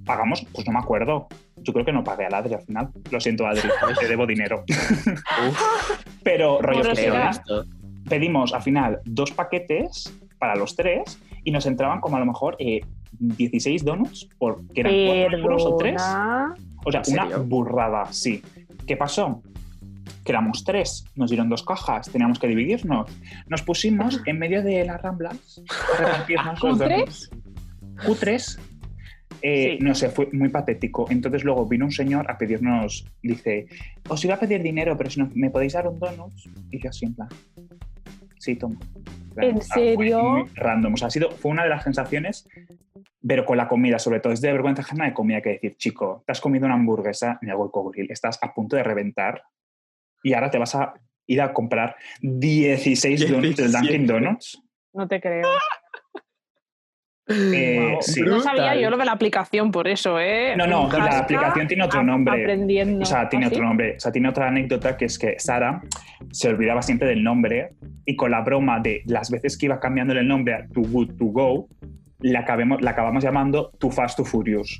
pagamos, 0.05 0.45
pues 0.53 0.65
no 0.67 0.73
me 0.73 0.79
acuerdo. 0.79 1.27
Yo 1.57 1.73
creo 1.73 1.85
que 1.85 1.91
no 1.93 2.03
pagué 2.03 2.25
al 2.25 2.33
Adri 2.33 2.53
al 2.55 2.61
final. 2.61 2.89
Lo 3.11 3.19
siento, 3.19 3.45
Adri, 3.47 3.61
te 3.99 4.07
debo 4.07 4.25
dinero. 4.25 4.63
Pero 6.23 6.61
rollo 6.61 6.81
que 6.93 6.95
pedimos 8.09 8.53
al 8.53 8.61
final 8.61 8.99
dos 9.05 9.31
paquetes 9.31 10.13
para 10.39 10.55
los 10.55 10.75
tres 10.75 11.19
y 11.43 11.51
nos 11.51 11.65
entraban 11.65 12.01
como 12.01 12.17
a 12.17 12.19
lo 12.19 12.25
mejor 12.25 12.55
eh, 12.59 12.81
16 13.19 13.83
donuts, 13.83 14.29
por, 14.37 14.67
que 14.67 14.81
eran 14.81 15.29
4 15.29 15.37
euros 15.39 15.65
o 15.65 15.77
3. 15.77 15.93
Perdona. 15.93 16.55
O 16.85 16.91
sea, 16.91 17.01
¿En 17.05 17.13
una 17.13 17.37
burrada, 17.37 18.05
sí. 18.11 18.41
¿Qué 18.85 18.95
pasó? 18.95 19.41
Que 20.23 20.31
éramos 20.31 20.63
tres, 20.63 21.05
nos 21.15 21.29
dieron 21.29 21.49
dos 21.49 21.63
cajas, 21.63 22.09
teníamos 22.09 22.39
que 22.39 22.47
dividirnos. 22.47 23.09
Nos 23.47 23.61
pusimos 23.61 24.21
en 24.25 24.39
medio 24.39 24.63
de 24.63 24.85
las 24.85 25.01
ramblas 25.01 25.61
a 25.69 25.97
repartirnos 25.97 26.63
los 26.63 26.77
donuts. 26.79 27.29
Cutres. 28.05 28.59
Eh, 29.41 29.77
Sí. 29.77 29.83
No 29.83 29.93
sé, 29.93 30.09
fue 30.09 30.29
muy 30.31 30.49
patético. 30.49 31.05
Entonces 31.09 31.43
luego 31.43 31.65
vino 31.67 31.85
un 31.85 31.91
señor 31.91 32.29
a 32.29 32.37
pedirnos, 32.37 33.05
dice, 33.21 33.67
os 34.09 34.23
iba 34.25 34.35
a 34.35 34.39
pedir 34.39 34.63
dinero, 34.63 34.97
pero 34.97 35.09
si 35.09 35.19
no, 35.19 35.29
me 35.35 35.49
podéis 35.49 35.73
dar 35.73 35.87
un 35.87 35.99
donut. 35.99 36.33
Y 36.71 36.81
yo 36.81 36.89
así 36.89 37.05
en 37.05 37.13
plan, 37.13 37.29
sí, 38.39 38.55
toma. 38.55 38.79
¿En 39.37 39.57
Ah, 39.57 39.61
fue 39.73 39.95
serio? 39.95 40.23
muy 40.23 40.49
random. 40.55 40.93
O 40.93 40.97
sea, 40.97 41.07
ha 41.09 41.11
sido, 41.11 41.29
fue 41.31 41.51
una 41.51 41.63
de 41.63 41.69
las 41.69 41.83
sensaciones, 41.83 42.47
pero 43.25 43.45
con 43.45 43.57
la 43.57 43.67
comida, 43.67 43.99
sobre 43.99 44.19
todo, 44.19 44.33
es 44.33 44.41
de 44.41 44.51
vergüenza 44.51 44.81
ajena 44.81 45.05
de 45.05 45.13
comida 45.13 45.41
que 45.41 45.49
decir, 45.49 45.75
chico, 45.77 46.23
te 46.25 46.31
has 46.31 46.41
comido 46.41 46.65
una 46.65 46.73
hamburguesa 46.75 47.37
en 47.41 47.49
el 47.49 47.55
Goico 47.55 47.83
Grill, 47.91 48.11
estás 48.11 48.39
a 48.41 48.53
punto 48.53 48.75
de 48.75 48.83
reventar 48.83 49.43
y 50.23 50.33
ahora 50.33 50.49
te 50.49 50.57
vas 50.57 50.73
a 50.75 50.93
ir 51.27 51.41
a 51.41 51.53
comprar 51.53 51.95
16 52.21 53.29
donuts 53.29 53.57
del 53.57 53.71
17. 53.71 53.77
Dunkin' 53.77 54.07
Donuts. 54.07 54.63
No 54.93 55.07
te 55.07 55.21
creo. 55.21 55.47
Eh, 57.29 57.89
Guau. 57.89 58.01
sí. 58.01 58.21
No 58.21 58.39
sabía 58.39 58.75
yo 58.75 58.89
lo 58.89 58.97
de 58.97 59.05
la 59.05 59.11
aplicación 59.11 59.71
por 59.71 59.87
eso, 59.87 60.19
¿eh? 60.19 60.55
No, 60.55 60.65
no, 60.65 60.89
la 60.91 61.19
aplicación 61.19 61.67
tiene 61.67 61.83
otro 61.83 62.01
nombre. 62.03 62.41
Aprendiendo. 62.41 63.03
O 63.03 63.05
sea, 63.05 63.27
tiene 63.27 63.45
¿Ah, 63.45 63.49
sí? 63.49 63.55
otro 63.55 63.65
nombre. 63.67 63.95
O 63.97 63.99
sea, 63.99 64.11
tiene 64.11 64.29
otra 64.29 64.47
anécdota 64.47 64.95
que 64.95 65.05
es 65.05 65.19
que 65.19 65.35
Sara 65.37 65.81
se 66.31 66.49
olvidaba 66.49 66.81
siempre 66.81 67.09
del 67.09 67.23
nombre 67.23 67.71
y 68.05 68.15
con 68.15 68.31
la 68.31 68.41
broma 68.41 68.79
de 68.79 69.01
las 69.05 69.29
veces 69.29 69.57
que 69.57 69.65
iba 69.65 69.79
cambiándole 69.79 70.21
el 70.21 70.27
nombre 70.27 70.53
a 70.53 70.67
Too 70.67 70.83
Good 70.83 71.17
To 71.17 71.25
Go, 71.25 71.67
la, 72.21 72.39
acabemos, 72.39 72.81
la 72.81 72.91
acabamos 72.91 73.23
llamando 73.23 73.71
Too 73.77 73.91
Fast 73.91 74.17
Too 74.17 74.25
Furious. 74.25 74.79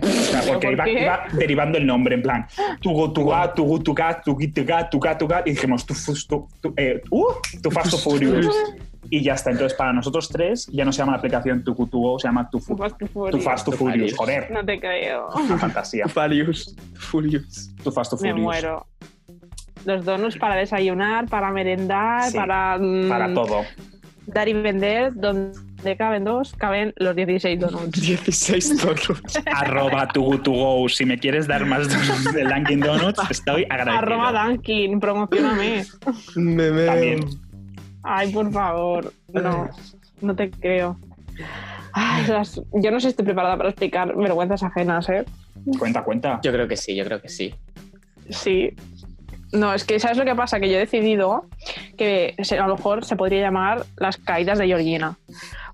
O 0.00 0.06
sea, 0.06 0.42
porque 0.48 0.66
¿Por 0.68 0.88
iba, 0.88 0.88
iba 0.88 1.24
derivando 1.32 1.78
el 1.78 1.86
nombre 1.86 2.14
en 2.14 2.22
plan 2.22 2.46
Too 2.80 2.92
Go 2.92 3.12
To 3.12 3.22
Too 3.54 3.64
Good 3.64 3.82
To 3.82 3.94
Go, 3.94 4.02
Too 4.24 4.34
Good 4.34 4.52
To 4.54 4.64
Go, 4.64 4.88
Too 4.90 4.98
Go 5.00 5.16
To 5.18 5.26
Go 5.28 5.34
y 5.44 5.50
dijimos 5.50 5.84
Fast 5.84 6.28
Too, 6.28 6.48
Too- 6.60 6.74
eh, 6.76 7.00
uh, 7.10 7.24
Too 7.62 7.70
Fast 7.70 7.90
Too 7.90 7.98
Furious. 7.98 8.74
Y 9.10 9.22
ya 9.22 9.34
está. 9.34 9.50
Entonces, 9.50 9.76
para 9.76 9.92
nosotros 9.92 10.28
tres 10.28 10.66
ya 10.72 10.84
no 10.84 10.92
se 10.92 10.98
llama 10.98 11.12
la 11.12 11.18
aplicación 11.18 11.62
To 11.64 11.74
Go, 11.74 12.18
se 12.18 12.28
llama 12.28 12.48
Too, 12.50 12.60
Fu- 12.60 12.76
Too 12.76 13.40
Fast, 13.40 13.64
Too 13.66 13.72
Furious. 13.72 14.14
Joder, 14.16 14.50
No 14.50 14.64
te 14.64 14.80
creo. 14.80 15.28
una 15.34 15.58
fantasía. 15.58 16.06
Furious. 16.08 16.74
Furious. 16.94 17.74
Too 17.82 17.92
Fast 17.92 18.12
Me 18.14 18.18
Furious. 18.18 18.40
muero. 18.40 18.86
Los 19.84 20.04
donuts 20.04 20.38
para 20.38 20.54
desayunar, 20.56 21.26
para 21.28 21.50
merendar, 21.50 22.30
Sí, 22.30 22.36
para, 22.36 22.78
mm, 22.78 23.08
Para 23.08 23.34
todo. 23.34 23.62
dar 24.26 24.48
y 24.48 24.54
vender. 24.54 25.12
Donde 25.14 25.96
caben 25.98 26.24
dos, 26.24 26.54
caben 26.54 26.94
los 26.96 27.14
16 27.14 27.60
donuts. 27.60 27.90
16 28.00 28.78
donuts. 28.82 29.38
arroba 29.54 30.08
go 30.14 30.40
to 30.40 30.50
go. 30.52 30.88
Si 30.88 31.04
me 31.04 31.18
quieres 31.18 31.46
dar 31.46 31.66
más 31.66 31.86
donuts 31.88 32.32
de 32.32 32.44
Dunkin' 32.44 32.80
Donuts, 32.80 33.20
estoy 33.30 33.64
agradecido. 33.68 33.98
Arroba 33.98 34.46
Dunkin, 34.46 34.98
promocioname. 34.98 35.84
Me 36.36 36.70
meo. 36.70 36.86
También. 36.86 37.20
Ay, 38.04 38.32
por 38.32 38.52
favor. 38.52 39.12
No, 39.32 39.68
no 40.20 40.36
te 40.36 40.50
creo. 40.50 40.96
Ay, 41.92 42.26
las- 42.26 42.60
yo 42.72 42.90
no 42.90 43.00
sé 43.00 43.06
si 43.06 43.08
estoy 43.08 43.24
preparada 43.24 43.56
para 43.56 43.70
explicar 43.70 44.14
vergüenzas 44.16 44.62
ajenas, 44.62 45.08
¿eh? 45.08 45.24
Cuenta, 45.78 46.04
cuenta. 46.04 46.40
Yo 46.42 46.52
creo 46.52 46.68
que 46.68 46.76
sí, 46.76 46.94
yo 46.94 47.04
creo 47.04 47.20
que 47.20 47.28
sí. 47.28 47.54
Sí. 48.30 48.70
No, 49.52 49.72
es 49.72 49.84
que 49.84 50.00
¿sabes 50.00 50.18
lo 50.18 50.24
que 50.24 50.34
pasa? 50.34 50.58
Que 50.58 50.68
yo 50.68 50.76
he 50.76 50.80
decidido 50.80 51.46
que 51.96 52.34
se- 52.42 52.58
a 52.58 52.66
lo 52.66 52.76
mejor 52.76 53.04
se 53.04 53.14
podría 53.16 53.40
llamar 53.42 53.84
las 53.96 54.16
caídas 54.16 54.58
de 54.58 54.66
Georgina. 54.66 55.16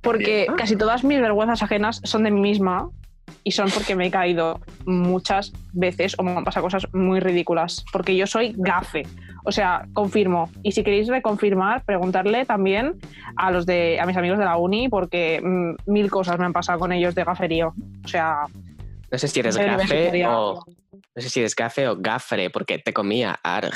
Porque 0.02 0.46
casi 0.56 0.76
todas 0.76 1.02
mis 1.04 1.20
vergüenzas 1.20 1.62
ajenas 1.62 2.00
son 2.04 2.25
de 2.25 2.30
mí 2.30 2.40
misma 2.40 2.88
y 3.44 3.52
son 3.52 3.70
porque 3.70 3.97
me 3.97 4.06
he 4.06 4.11
caído 4.11 4.61
muchas 4.87 5.52
veces 5.73 6.14
o 6.18 6.23
me 6.23 6.32
han 6.32 6.44
pasado 6.44 6.64
cosas 6.64 6.87
muy 6.92 7.20
ridículas. 7.20 7.85
Porque 7.92 8.16
yo 8.16 8.26
soy 8.26 8.54
gafe. 8.56 9.02
O 9.44 9.52
sea, 9.52 9.87
confirmo. 9.92 10.50
Y 10.62 10.73
si 10.73 10.85
queréis 10.85 11.09
reconfirmar, 11.09 11.85
preguntarle 11.85 12.44
también 12.44 12.97
a 13.37 13.50
los 13.50 13.66
de 13.66 13.99
a 14.00 14.06
mis 14.06 14.16
amigos 14.16 14.38
de 14.38 14.44
la 14.44 14.56
uni, 14.56 14.88
porque 14.88 15.40
mm, 15.42 15.90
mil 15.90 16.11
cosas 16.11 16.38
me 16.38 16.44
han 16.44 16.52
pasado 16.52 16.78
con 16.78 16.92
ellos 16.92 17.14
de 17.14 17.25
gaferío. 17.25 17.75
O 18.04 18.09
sea, 18.09 18.42
No 19.11 19.18
sé 19.18 19.28
si 19.28 19.40
eres 19.40 19.56
gafe 19.56 20.26
o, 20.26 20.64
No 21.14 21.22
sé 21.22 21.28
si 21.28 21.42
es 21.42 21.56
gafe 21.56 21.88
o 21.88 21.96
gafre, 21.98 22.50
porque 22.50 22.78
te 22.78 22.92
comía. 22.92 23.38
Arg. 23.42 23.72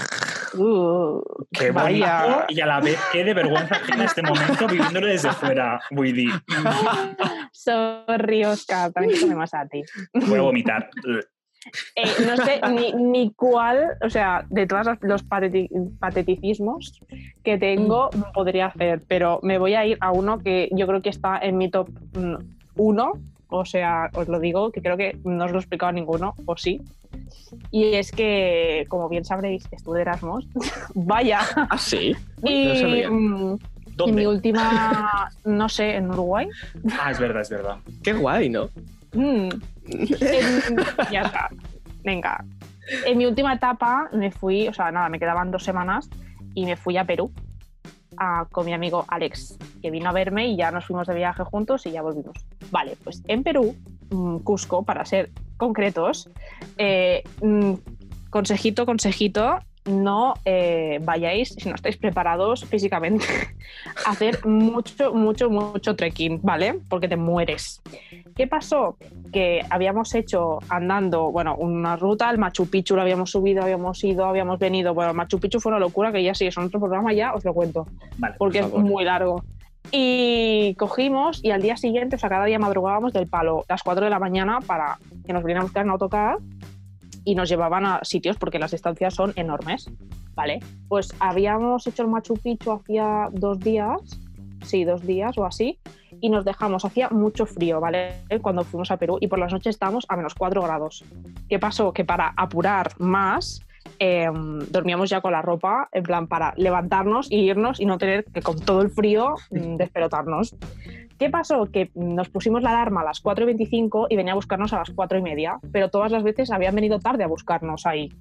Uh, 0.57 1.21
Qué 1.53 1.73
vaya. 1.73 2.47
y 2.49 2.61
a 2.61 2.67
la 2.67 2.81
vez 2.81 2.99
qué 3.13 3.25
de 3.25 3.35
vergüenza 3.35 3.75
ajena 3.75 4.05
este 4.05 4.23
momento 4.23 4.69
viviéndolo 4.69 5.09
desde 5.09 5.33
fuera, 5.33 5.81
Woody. 5.91 6.29
Sorry, 7.53 8.45
Oscar, 8.45 8.93
también 8.93 9.15
te 9.17 9.21
comemos 9.23 9.53
a 9.53 9.67
ti. 9.67 9.83
Voy 10.13 10.39
a 10.39 10.43
vomitar. 10.43 10.91
Eh, 11.97 12.05
no 12.27 12.37
sé 12.37 12.61
ni, 12.73 12.93
ni 12.93 13.33
cuál, 13.33 13.97
o 14.03 14.11
sea, 14.11 14.45
de 14.51 14.67
todos 14.67 14.87
los 15.01 15.27
pateti- 15.27 15.71
pateticismos 15.99 17.01
que 17.43 17.57
tengo 17.57 18.11
podría 18.35 18.67
hacer, 18.67 19.03
pero 19.09 19.41
me 19.43 19.57
voy 19.57 19.75
a 19.75 19.87
ir 19.87 19.97
a 20.03 20.13
uno 20.13 20.41
que 20.41 20.69
yo 20.73 20.87
creo 20.87 21.01
que 21.01 21.09
está 21.09 21.39
en 21.39 21.57
mi 21.57 21.71
top 21.71 21.89
1, 22.77 23.13
o 23.49 23.65
sea, 23.65 24.11
os 24.13 24.29
lo 24.29 24.41
digo, 24.41 24.73
que 24.73 24.83
creo 24.83 24.99
que 24.99 25.17
no 25.25 25.47
os 25.47 25.53
lo 25.53 25.57
he 25.57 25.61
explicado 25.61 25.89
a 25.89 25.93
ninguno, 25.93 26.35
o 26.45 26.55
sí. 26.55 26.83
Y 27.71 27.95
es 27.95 28.11
que, 28.13 28.87
como 28.89 29.09
bien 29.09 29.25
sabréis, 29.25 29.67
estuve 29.71 29.99
de 29.99 30.03
Erasmus. 30.03 30.47
Vaya. 30.95 31.41
Ah, 31.57 31.79
sí. 31.79 32.15
Y, 32.43 32.67
no 32.67 32.77
sabía. 32.77 33.11
mm, 33.11 33.59
y 34.07 34.13
mi 34.13 34.27
última, 34.27 35.31
no 35.45 35.69
sé, 35.69 35.97
en 35.97 36.11
Uruguay. 36.11 36.49
Ah, 37.01 37.11
es 37.11 37.19
verdad, 37.21 37.43
es 37.43 37.51
verdad. 37.51 37.77
Qué 38.03 38.13
guay, 38.13 38.49
¿no? 38.51 38.69
Mm. 39.13 39.49
En- 39.87 40.77
ya 41.11 41.23
está. 41.23 41.49
Venga. 42.03 42.45
En 43.07 43.17
mi 43.19 43.27
última 43.27 43.55
etapa 43.55 44.09
me 44.13 44.31
fui, 44.31 44.69
o 44.69 44.73
sea, 44.75 44.91
nada, 44.91 45.09
me 45.09 45.19
quedaban 45.19 45.51
dos 45.51 45.65
semanas 45.65 46.09
y 46.55 46.67
me 46.67 46.77
fui 46.77 46.97
a 46.99 47.05
Perú 47.05 47.33
a- 48.19 48.47
con 48.51 48.67
mi 48.67 48.73
amigo 48.75 49.05
Alex, 49.09 49.57
que 49.81 49.91
vino 49.91 50.09
a 50.11 50.13
verme 50.13 50.49
y 50.49 50.57
ya 50.57 50.71
nos 50.71 50.85
fuimos 50.85 51.07
de 51.07 51.15
viaje 51.15 51.43
juntos 51.45 51.87
y 51.87 51.93
ya 51.93 52.03
volvimos. 52.03 52.37
Vale, 52.71 52.97
pues 53.03 53.23
en 53.27 53.43
Perú, 53.43 53.75
mm, 54.11 54.39
Cusco, 54.39 54.83
para 54.85 55.05
ser 55.05 55.31
concretos, 55.57 56.31
eh, 56.79 57.23
mm, 57.43 57.75
consejito, 58.31 58.87
consejito, 58.87 59.61
no 59.87 60.35
eh, 60.45 60.99
vayáis, 61.03 61.55
si 61.59 61.69
no 61.69 61.75
estáis 61.75 61.97
preparados 61.97 62.65
físicamente, 62.65 63.27
a 64.07 64.11
hacer 64.11 64.45
mucho, 64.47 65.13
mucho, 65.13 65.51
mucho 65.51 65.95
trekking, 65.95 66.41
¿vale? 66.43 66.81
Porque 66.89 67.09
te 67.09 67.17
mueres. 67.17 67.83
¿Qué 68.35 68.47
pasó? 68.47 68.97
Que 69.33 69.61
habíamos 69.71 70.15
hecho 70.15 70.59
andando, 70.69 71.31
bueno, 71.31 71.55
una 71.57 71.97
ruta, 71.97 72.31
el 72.31 72.39
Machu 72.39 72.69
Picchu 72.69 72.97
lo 72.97 73.03
habíamos 73.03 73.31
subido, 73.31 73.63
habíamos 73.63 74.03
ido, 74.03 74.25
habíamos 74.25 74.59
venido. 74.59 74.95
Bueno, 74.95 75.11
el 75.11 75.17
Machu 75.17 75.39
Picchu 75.39 75.61
fue 75.61 75.71
una 75.71 75.79
locura 75.79 76.11
que 76.11 76.23
ya 76.23 76.35
sí, 76.35 76.47
es 76.47 76.57
en 76.57 76.65
otro 76.65 76.81
programa, 76.81 77.13
ya 77.13 77.35
os 77.35 77.45
lo 77.45 77.53
cuento, 77.53 77.87
Vale. 78.19 78.35
porque 78.39 78.61
es 78.61 78.73
muy 78.73 79.05
largo. 79.05 79.45
Y 79.91 80.75
cogimos 80.75 81.45
y 81.45 81.51
al 81.51 81.63
día 81.63 81.77
siguiente, 81.77 82.17
o 82.17 82.19
sea, 82.19 82.29
cada 82.29 82.47
día 82.47 82.59
madrugábamos 82.59 83.13
del 83.13 83.29
palo, 83.29 83.65
las 83.69 83.83
4 83.83 84.05
de 84.05 84.11
la 84.11 84.19
mañana, 84.19 84.61
para 84.61 84.99
que 85.27 85.33
nos 85.33 85.43
vinieran 85.43 85.63
a 85.63 85.65
buscar 85.65 85.85
en 85.85 85.91
autocar 85.91 86.39
y 87.25 87.35
nos 87.35 87.49
llevaban 87.49 87.87
a 87.87 88.01
sitios 88.03 88.37
porque 88.37 88.59
las 88.59 88.73
distancias 88.73 89.15
son 89.15 89.33
enormes. 89.37 89.91
Vale, 90.35 90.61
pues 90.89 91.15
habíamos 91.21 91.87
hecho 91.87 92.03
el 92.03 92.09
Machu 92.09 92.35
Picchu 92.35 92.73
hacía 92.73 93.29
dos 93.33 93.61
días, 93.61 94.01
sí, 94.65 94.85
dos 94.85 95.07
días 95.07 95.39
o 95.39 95.45
así, 95.45 95.79
y 96.21 96.29
nos 96.29 96.45
dejamos, 96.45 96.85
hacía 96.85 97.09
mucho 97.11 97.47
frío, 97.47 97.81
¿vale? 97.81 98.15
Cuando 98.43 98.65
fuimos 98.65 98.91
a 98.91 98.97
Perú 98.97 99.19
y 99.21 99.29
por 99.29 99.39
las 99.39 99.53
noches 99.53 99.77
estábamos 99.77 100.07
a 100.09 100.17
menos 100.17 100.35
4 100.35 100.61
grados. 100.63 101.05
¿Qué 101.49 101.59
pasó? 101.59 101.93
Que 101.93 102.05
para 102.05 102.35
apurar 102.37 102.93
más, 102.99 103.63
eh, 103.99 104.29
dormíamos 104.71 105.11
ya 105.11 105.21
con 105.21 105.33
la 105.33 105.43
ropa, 105.43 105.89
en 105.93 106.03
plan 106.03 106.27
para 106.27 106.55
levantarnos 106.57 107.31
y 107.31 107.41
irnos 107.41 107.81
y 107.81 107.87
no 107.87 107.99
tener 107.99 108.25
que 108.25 108.43
con 108.43 108.59
todo 108.59 108.83
el 108.83 108.91
frío 108.91 109.35
mm, 109.51 109.77
despelotarnos. 109.77 110.57
¿Qué 111.19 111.31
pasó? 111.31 111.67
Que 111.71 111.91
nos 111.95 112.29
pusimos 112.29 112.63
la 112.63 112.71
alarma 112.71 113.03
a 113.03 113.05
las 113.05 113.23
4.25 113.23 114.09
y 114.11 114.17
venía 114.17 114.33
a 114.33 114.37
buscarnos 114.37 114.73
a 114.73 114.79
las 114.79 114.91
4 114.91 115.19
y 115.19 115.23
media, 115.23 115.59
pero 115.73 115.89
todas 115.89 116.11
las 116.11 116.23
veces 116.23 116.51
habían 116.51 116.75
venido 116.75 116.99
tarde 116.99 117.25
a 117.25 117.29
buscarnos 117.29 117.87
ahí. 117.87 118.13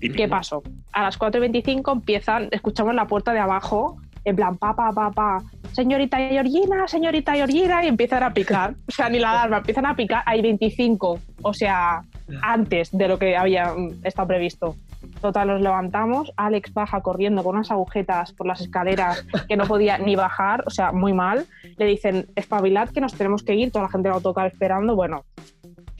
¿Qué 0.00 0.28
pasó? 0.28 0.62
A 0.92 1.02
las 1.02 1.18
4.25 1.18 1.92
empiezan, 1.92 2.48
escuchamos 2.50 2.94
la 2.94 3.06
puerta 3.06 3.32
de 3.32 3.38
abajo, 3.38 3.98
en 4.24 4.34
plan, 4.34 4.56
pa, 4.56 4.74
pa, 4.74 4.92
pa, 4.92 5.10
pa, 5.10 5.42
señorita 5.72 6.18
Georgina, 6.18 6.88
señorita 6.88 7.34
Georgina, 7.34 7.84
y 7.84 7.88
empiezan 7.88 8.22
a 8.22 8.34
picar. 8.34 8.74
O 8.88 8.92
sea, 8.92 9.08
ni 9.08 9.18
la 9.18 9.30
alarma, 9.30 9.58
empiezan 9.58 9.86
a 9.86 9.94
picar, 9.94 10.22
hay 10.26 10.42
25, 10.42 11.18
o 11.42 11.54
sea, 11.54 12.02
antes 12.42 12.90
de 12.96 13.08
lo 13.08 13.18
que 13.18 13.36
había 13.36 13.72
mm, 13.74 14.04
estado 14.04 14.28
previsto. 14.28 14.76
Total, 15.20 15.48
nos 15.48 15.60
levantamos, 15.60 16.32
Alex 16.36 16.72
baja 16.74 17.00
corriendo 17.00 17.42
con 17.44 17.54
unas 17.56 17.70
agujetas 17.70 18.32
por 18.32 18.46
las 18.46 18.60
escaleras 18.60 19.24
que 19.48 19.56
no 19.56 19.64
podía 19.66 19.98
ni 19.98 20.16
bajar, 20.16 20.64
o 20.66 20.70
sea, 20.70 20.92
muy 20.92 21.12
mal. 21.12 21.46
Le 21.76 21.86
dicen, 21.86 22.26
espabilad 22.34 22.88
que 22.90 23.00
nos 23.00 23.14
tenemos 23.14 23.42
que 23.42 23.54
ir, 23.54 23.70
toda 23.70 23.84
la 23.84 23.90
gente 23.90 24.08
del 24.08 24.14
autocar 24.14 24.46
esperando. 24.46 24.94
Bueno, 24.96 25.24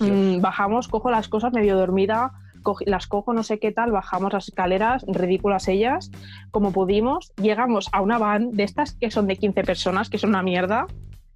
mm, 0.00 0.40
bajamos, 0.40 0.88
cojo 0.88 1.10
las 1.10 1.28
cosas 1.28 1.52
medio 1.52 1.76
dormida, 1.76 2.32
cogí- 2.62 2.86
las 2.86 3.06
cojo, 3.06 3.32
no 3.32 3.42
sé 3.42 3.58
qué 3.58 3.70
tal, 3.72 3.92
bajamos 3.92 4.32
las 4.32 4.48
escaleras, 4.48 5.04
ridículas 5.06 5.68
ellas, 5.68 6.10
como 6.50 6.72
pudimos, 6.72 7.32
llegamos 7.40 7.88
a 7.92 8.00
una 8.00 8.18
van 8.18 8.50
de 8.52 8.64
estas 8.64 8.94
que 8.94 9.10
son 9.10 9.26
de 9.28 9.36
15 9.36 9.62
personas, 9.62 10.10
que 10.10 10.18
son 10.18 10.30
una 10.30 10.42
mierda, 10.42 10.86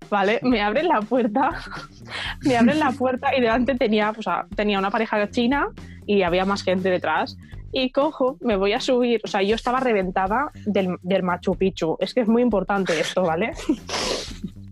¿vale? 0.09 0.41
Me 0.43 0.61
abren 0.63 0.89
la 0.89 1.01
puerta, 1.01 1.51
me 2.43 2.57
abren 2.57 2.79
la 2.79 2.93
puerta 2.93 3.37
y 3.37 3.41
delante 3.41 3.75
tenía, 3.75 4.11
o 4.17 4.23
sea, 4.23 4.47
tenía 4.57 4.79
una 4.79 4.91
pareja 4.91 5.31
china 5.31 5.69
y 6.07 6.23
había 6.23 6.45
más 6.45 6.63
gente 6.63 6.91
detrás. 6.91 7.37
Y 7.73 7.93
cojo, 7.93 8.37
me 8.41 8.57
voy 8.57 8.73
a 8.73 8.81
subir, 8.81 9.21
o 9.23 9.29
sea, 9.29 9.43
yo 9.43 9.55
estaba 9.55 9.79
reventada 9.79 10.51
del, 10.67 10.97
del 11.03 11.23
Machu 11.23 11.55
Picchu. 11.57 11.97
Es 12.01 12.15
que 12.15 12.21
es 12.23 12.29
muy 12.29 12.43
importante 12.43 12.99
esto, 12.99 13.23
¿vale? 13.23 13.53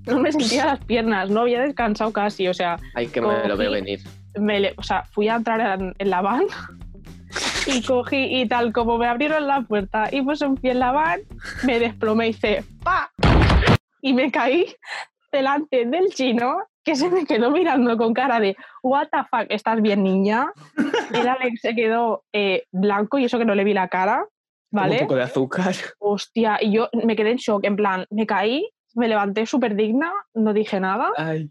No 0.06 0.20
me 0.20 0.32
sentía 0.32 0.64
las 0.64 0.82
piernas, 0.86 1.28
no 1.28 1.42
había 1.42 1.60
descansado 1.60 2.10
casi, 2.14 2.48
o 2.48 2.54
sea, 2.54 2.78
Ay, 2.94 3.08
que 3.08 3.20
me 3.20 3.46
lo 3.46 3.58
veo 3.58 3.70
Cogí- 3.70 3.74
venir. 3.74 4.00
me 4.40 4.72
o 4.78 4.82
sea, 4.82 5.02
fui 5.04 5.28
a 5.28 5.34
entrar 5.34 5.78
en, 5.80 5.94
en 5.98 6.08
la 6.08 6.22
van 6.22 6.44
y 7.66 7.82
cogí 7.82 8.40
y 8.40 8.48
tal 8.48 8.72
como 8.72 8.96
me 8.96 9.06
abrieron 9.06 9.46
la 9.46 9.60
puerta 9.60 10.08
y 10.10 10.22
puse 10.22 10.46
un 10.46 10.54
pie 10.56 10.70
en 10.70 10.78
la 10.78 10.92
van, 10.92 11.20
me 11.66 11.78
desplomé 11.78 12.28
y 12.28 12.30
hice 12.30 12.64
¡pa! 12.82 13.10
Y 14.00 14.14
me 14.14 14.30
caí 14.30 14.64
delante 15.38 15.86
del 15.86 16.08
chino 16.08 16.58
que 16.84 16.96
se 16.96 17.10
me 17.10 17.24
quedó 17.24 17.50
mirando 17.50 17.96
con 17.96 18.12
cara 18.12 18.40
de 18.40 18.56
what 18.82 19.08
the 19.12 19.18
fuck, 19.30 19.46
¿estás 19.50 19.80
bien 19.80 20.02
niña? 20.02 20.52
El 21.12 21.28
Alex 21.28 21.60
se 21.60 21.74
quedó 21.74 22.24
eh, 22.32 22.64
blanco 22.72 23.18
y 23.18 23.24
eso 23.24 23.38
que 23.38 23.44
no 23.44 23.54
le 23.54 23.64
vi 23.64 23.74
la 23.74 23.88
cara, 23.88 24.22
Un 24.22 24.80
¿vale? 24.80 24.98
poco 25.00 25.14
de 25.14 25.22
azúcar. 25.22 25.74
Hostia, 25.98 26.58
y 26.60 26.72
yo 26.72 26.88
me 27.04 27.14
quedé 27.14 27.30
en 27.30 27.36
shock, 27.36 27.64
en 27.64 27.76
plan, 27.76 28.06
me 28.10 28.26
caí, 28.26 28.68
me 28.94 29.06
levanté 29.06 29.46
súper 29.46 29.76
digna, 29.76 30.12
no 30.34 30.52
dije 30.52 30.80
nada 30.80 31.12
Ay. 31.16 31.50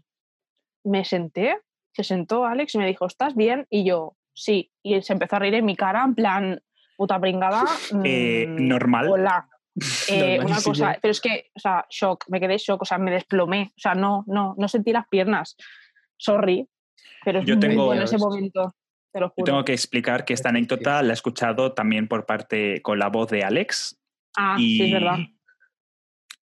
me 0.84 1.04
senté, 1.04 1.58
se 1.92 2.04
sentó 2.04 2.44
Alex 2.44 2.74
y 2.74 2.78
me 2.78 2.86
dijo, 2.86 3.06
¿estás 3.06 3.34
bien? 3.34 3.66
Y 3.70 3.84
yo, 3.84 4.16
sí. 4.34 4.70
Y 4.82 4.94
él 4.94 5.02
se 5.02 5.12
empezó 5.14 5.36
a 5.36 5.38
reír 5.40 5.54
en 5.54 5.64
mi 5.64 5.76
cara, 5.76 6.04
en 6.04 6.14
plan, 6.14 6.60
puta 6.96 7.18
pringada. 7.20 7.64
Eh, 8.04 8.46
mm, 8.48 8.68
normal. 8.68 9.08
Hola. 9.08 9.48
Eh, 10.08 10.38
una 10.44 10.60
cosa, 10.62 10.98
pero 11.00 11.12
es 11.12 11.20
que, 11.20 11.50
o 11.54 11.60
sea, 11.60 11.86
shock, 11.90 12.24
me 12.28 12.40
quedé 12.40 12.56
shock, 12.58 12.82
o 12.82 12.84
sea, 12.84 12.98
me 12.98 13.10
desplomé, 13.10 13.72
o 13.76 13.80
sea, 13.80 13.94
no, 13.94 14.24
no, 14.26 14.54
no 14.58 14.68
sentí 14.68 14.92
las 14.92 15.06
piernas. 15.08 15.56
Sorry, 16.16 16.66
pero 17.24 17.40
es 17.40 17.46
Yo 17.46 17.54
muy 17.56 17.60
tengo- 17.68 17.86
bueno 17.86 18.02
ese 18.02 18.18
momento, 18.18 18.74
te 19.12 19.20
lo 19.20 19.26
Yo 19.26 19.32
juro. 19.36 19.44
tengo 19.44 19.64
que 19.64 19.72
explicar 19.72 20.24
que 20.24 20.34
esta 20.34 20.48
anécdota 20.48 21.02
la 21.02 21.10
he 21.10 21.14
escuchado 21.14 21.72
también 21.72 22.08
por 22.08 22.26
parte 22.26 22.80
con 22.82 22.98
la 22.98 23.08
voz 23.08 23.30
de 23.30 23.44
Alex 23.44 23.98
Ah, 24.36 24.56
y 24.58 24.78
sí, 24.78 24.84
es 24.86 24.92
verdad. 24.92 25.18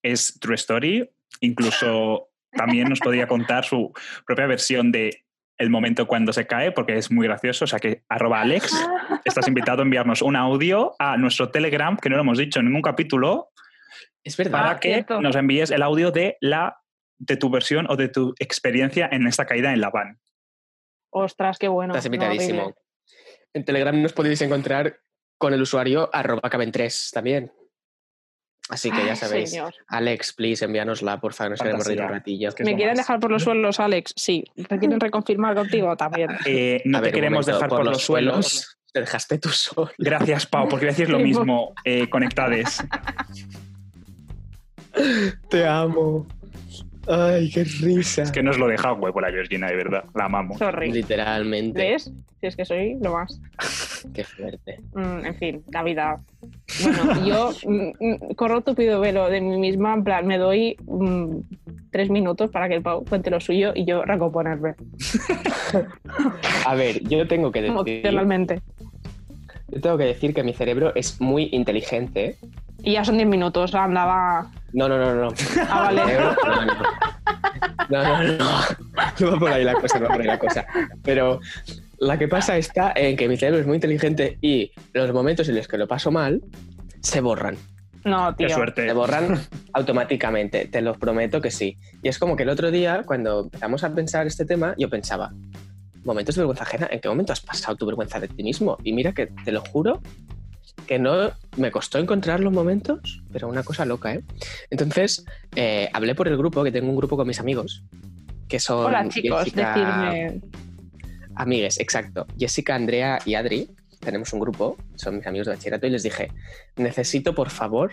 es 0.02 0.38
true 0.40 0.54
story. 0.54 1.10
Incluso 1.40 2.30
también 2.52 2.88
nos 2.88 3.00
podría 3.00 3.26
contar 3.26 3.64
su 3.64 3.92
propia 4.26 4.46
versión 4.46 4.90
de 4.92 5.25
el 5.58 5.70
momento 5.70 6.06
cuando 6.06 6.32
se 6.32 6.46
cae, 6.46 6.72
porque 6.72 6.96
es 6.98 7.10
muy 7.10 7.26
gracioso. 7.26 7.64
O 7.64 7.68
sea 7.68 7.78
que 7.78 8.02
arroba 8.08 8.40
Alex, 8.40 8.72
estás 9.24 9.48
invitado 9.48 9.80
a 9.80 9.84
enviarnos 9.84 10.22
un 10.22 10.36
audio 10.36 10.94
a 10.98 11.16
nuestro 11.16 11.50
Telegram, 11.50 11.96
que 11.96 12.08
no 12.10 12.16
lo 12.16 12.22
hemos 12.22 12.38
dicho 12.38 12.60
en 12.60 12.66
ningún 12.66 12.82
capítulo, 12.82 13.50
Es 14.24 14.36
verdad. 14.36 14.52
para 14.52 14.70
Ah, 14.72 14.80
que 14.80 14.88
cierto. 14.94 15.20
nos 15.20 15.36
envíes 15.36 15.70
el 15.70 15.82
audio 15.82 16.10
de 16.10 16.36
la 16.40 16.78
de 17.18 17.36
tu 17.38 17.48
versión 17.48 17.86
o 17.90 17.96
de 17.96 18.08
tu 18.08 18.34
experiencia 18.38 19.08
en 19.10 19.26
esta 19.26 19.46
caída 19.46 19.72
en 19.72 19.80
la 19.80 19.88
van. 19.90 20.18
Ostras, 21.10 21.58
qué 21.58 21.68
bueno. 21.68 21.94
Estás 21.94 22.06
invitadísimo. 22.06 22.74
en 23.54 23.64
Telegram 23.64 24.02
nos 24.02 24.12
podéis 24.12 24.42
encontrar 24.42 24.98
con 25.38 25.54
el 25.54 25.62
usuario 25.62 26.10
arroba 26.12 26.42
caben3 26.42 27.12
también. 27.12 27.50
Así 28.68 28.90
que 28.90 29.04
ya 29.06 29.14
sabéis. 29.14 29.50
señor. 29.50 29.72
Alex, 29.86 30.32
please, 30.32 30.64
envíanosla, 30.64 31.20
porfa, 31.20 31.48
nos 31.48 31.60
queremos 31.60 31.86
reír 31.86 31.98
un 32.00 32.04
Fantasía. 32.06 32.18
ratillo. 32.20 32.48
Es 32.48 32.54
que 32.56 32.62
es 32.64 32.68
¿Me 32.68 32.74
quieren 32.74 32.96
más. 32.96 33.06
dejar 33.06 33.20
por 33.20 33.30
los 33.30 33.42
suelos, 33.44 33.78
Alex? 33.78 34.12
Sí. 34.16 34.42
¿Te 34.56 34.78
quieren 34.78 34.98
reconfirmar 35.00 35.54
contigo? 35.54 35.96
También. 35.96 36.30
Eh, 36.46 36.82
no 36.84 36.98
A 36.98 37.00
te 37.00 37.04
ver, 37.06 37.14
queremos 37.14 37.46
momento, 37.46 37.52
dejar 37.52 37.68
por, 37.68 37.84
los 37.84 38.02
suelos. 38.02 38.76
Te 38.92 39.00
dejaste 39.00 39.38
tú 39.38 39.50
solo. 39.50 39.90
Gracias, 39.98 40.46
Pau, 40.46 40.68
porque 40.68 40.86
voy 40.86 40.90
a 40.90 40.92
decir 40.96 41.10
lo 41.10 41.18
mismo. 41.20 41.74
Eh, 41.84 42.08
conectades. 42.08 42.82
Te 45.50 45.66
amo. 45.66 46.26
Ay, 47.08 47.50
qué 47.52 47.62
risa. 47.64 48.22
Es 48.22 48.32
que 48.32 48.42
nos 48.42 48.58
lo 48.58 48.66
deja 48.66 48.92
huevo 48.94 49.20
la 49.20 49.30
Georgina, 49.30 49.68
de 49.68 49.76
verdad. 49.76 50.04
La 50.14 50.24
amamos. 50.24 50.58
Sorry. 50.58 50.90
Literalmente. 50.90 51.90
¿Ves? 51.92 52.10
Si 52.40 52.46
es 52.46 52.56
que 52.56 52.64
soy 52.64 52.96
lo 53.00 53.12
más. 53.12 53.40
Qué 54.14 54.24
fuerte. 54.24 54.80
Mm, 54.94 55.26
en 55.26 55.34
fin, 55.36 55.64
la 55.72 55.82
vida. 55.82 56.20
Bueno, 56.82 57.26
yo 57.26 57.50
mm, 57.66 57.90
mm, 58.00 58.34
corro 58.34 58.60
tupido 58.62 59.00
velo 59.00 59.28
de 59.28 59.40
mí 59.40 59.58
misma, 59.58 59.94
en 59.94 60.04
plan, 60.04 60.26
me 60.26 60.38
doy 60.38 60.76
mm, 60.86 61.38
tres 61.90 62.10
minutos 62.10 62.50
para 62.50 62.68
que 62.68 62.76
el 62.76 62.82
Pau 62.82 63.04
cuente 63.04 63.30
lo 63.30 63.40
suyo 63.40 63.72
y 63.74 63.84
yo 63.84 64.04
recomponerme 64.04 64.74
A 66.66 66.74
ver, 66.74 67.02
yo 67.02 67.26
tengo 67.26 67.50
que 67.52 67.62
decir, 67.62 67.72
emocionalmente. 67.72 68.60
yo 69.68 69.80
tengo 69.80 69.98
que 69.98 70.04
decir 70.04 70.34
que 70.34 70.42
mi 70.42 70.52
cerebro 70.52 70.92
es 70.94 71.20
muy 71.20 71.48
inteligente. 71.52 72.36
Y 72.82 72.92
ya 72.92 73.04
son 73.04 73.16
diez 73.16 73.28
minutos, 73.28 73.74
andaba. 73.74 74.50
No, 74.72 74.88
no, 74.88 74.98
no, 74.98 75.14
no. 75.14 75.28
Ah, 75.68 75.80
vale. 75.92 76.02
No, 76.04 76.34
no. 76.66 76.74
No, 77.88 78.02
no, 78.02 78.36
no. 78.38 78.46
No 79.20 79.30
va 79.32 79.38
por 79.38 79.52
ahí 79.52 79.64
la 79.64 79.74
cosa, 79.74 79.98
no 79.98 80.06
va 80.08 80.12
por 80.12 80.20
ahí 80.20 80.26
la 80.26 80.38
cosa. 80.38 80.66
Pero 81.02 81.40
la 81.98 82.18
que 82.18 82.28
pasa 82.28 82.56
está 82.56 82.92
en 82.94 83.16
que 83.16 83.28
mi 83.28 83.36
cerebro 83.36 83.60
es 83.60 83.66
muy 83.66 83.76
inteligente 83.76 84.38
y 84.40 84.72
los 84.92 85.12
momentos 85.12 85.48
en 85.48 85.56
los 85.56 85.66
que 85.68 85.78
lo 85.78 85.86
paso 85.88 86.10
mal 86.10 86.42
se 87.00 87.20
borran. 87.20 87.56
No, 88.04 88.34
Qué 88.36 88.46
tío. 88.46 88.54
suerte. 88.56 88.86
Se 88.86 88.92
borran 88.92 89.40
automáticamente, 89.72 90.66
te 90.66 90.80
lo 90.80 90.94
prometo 90.94 91.40
que 91.40 91.50
sí. 91.50 91.76
Y 92.02 92.08
es 92.08 92.18
como 92.18 92.36
que 92.36 92.44
el 92.44 92.48
otro 92.50 92.70
día, 92.70 93.02
cuando 93.04 93.44
empezamos 93.44 93.82
a 93.84 93.94
pensar 93.94 94.26
este 94.26 94.44
tema, 94.44 94.74
yo 94.78 94.88
pensaba, 94.88 95.32
momentos 96.04 96.34
de 96.36 96.42
vergüenza 96.42 96.62
ajena, 96.64 96.88
¿en 96.90 97.00
qué 97.00 97.08
momento 97.08 97.32
has 97.32 97.40
pasado 97.40 97.76
tu 97.76 97.86
vergüenza 97.86 98.20
de 98.20 98.28
ti 98.28 98.42
mismo? 98.44 98.78
Y 98.84 98.92
mira 98.92 99.12
que 99.12 99.26
te 99.44 99.50
lo 99.52 99.60
juro 99.62 100.00
que 100.86 100.98
no 101.00 101.32
me 101.56 101.72
costó 101.72 101.98
encontrar 101.98 102.38
los 102.40 102.52
momentos, 102.52 103.22
pero 103.32 103.48
una 103.48 103.64
cosa 103.64 103.84
loca, 103.84 104.14
¿eh? 104.14 104.22
Entonces, 104.70 105.24
eh, 105.56 105.88
hablé 105.92 106.14
por 106.14 106.28
el 106.28 106.36
grupo, 106.36 106.62
que 106.62 106.70
tengo 106.70 106.88
un 106.90 106.96
grupo 106.96 107.16
con 107.16 107.26
mis 107.26 107.40
amigos, 107.40 107.82
que 108.46 108.60
son 108.60 108.86
Hola 108.86 109.08
chicos, 109.08 109.44
Jessica- 109.44 109.74
decirme. 109.74 110.40
Amigues, 111.36 111.78
exacto. 111.80 112.26
Jessica, 112.38 112.74
Andrea 112.74 113.18
y 113.24 113.34
Adri, 113.34 113.68
tenemos 114.00 114.32
un 114.32 114.40
grupo, 114.40 114.76
son 114.96 115.16
mis 115.18 115.26
amigos 115.26 115.46
de 115.46 115.54
bachillerato, 115.54 115.86
y 115.86 115.90
les 115.90 116.02
dije, 116.02 116.30
necesito 116.76 117.34
por 117.34 117.50
favor 117.50 117.92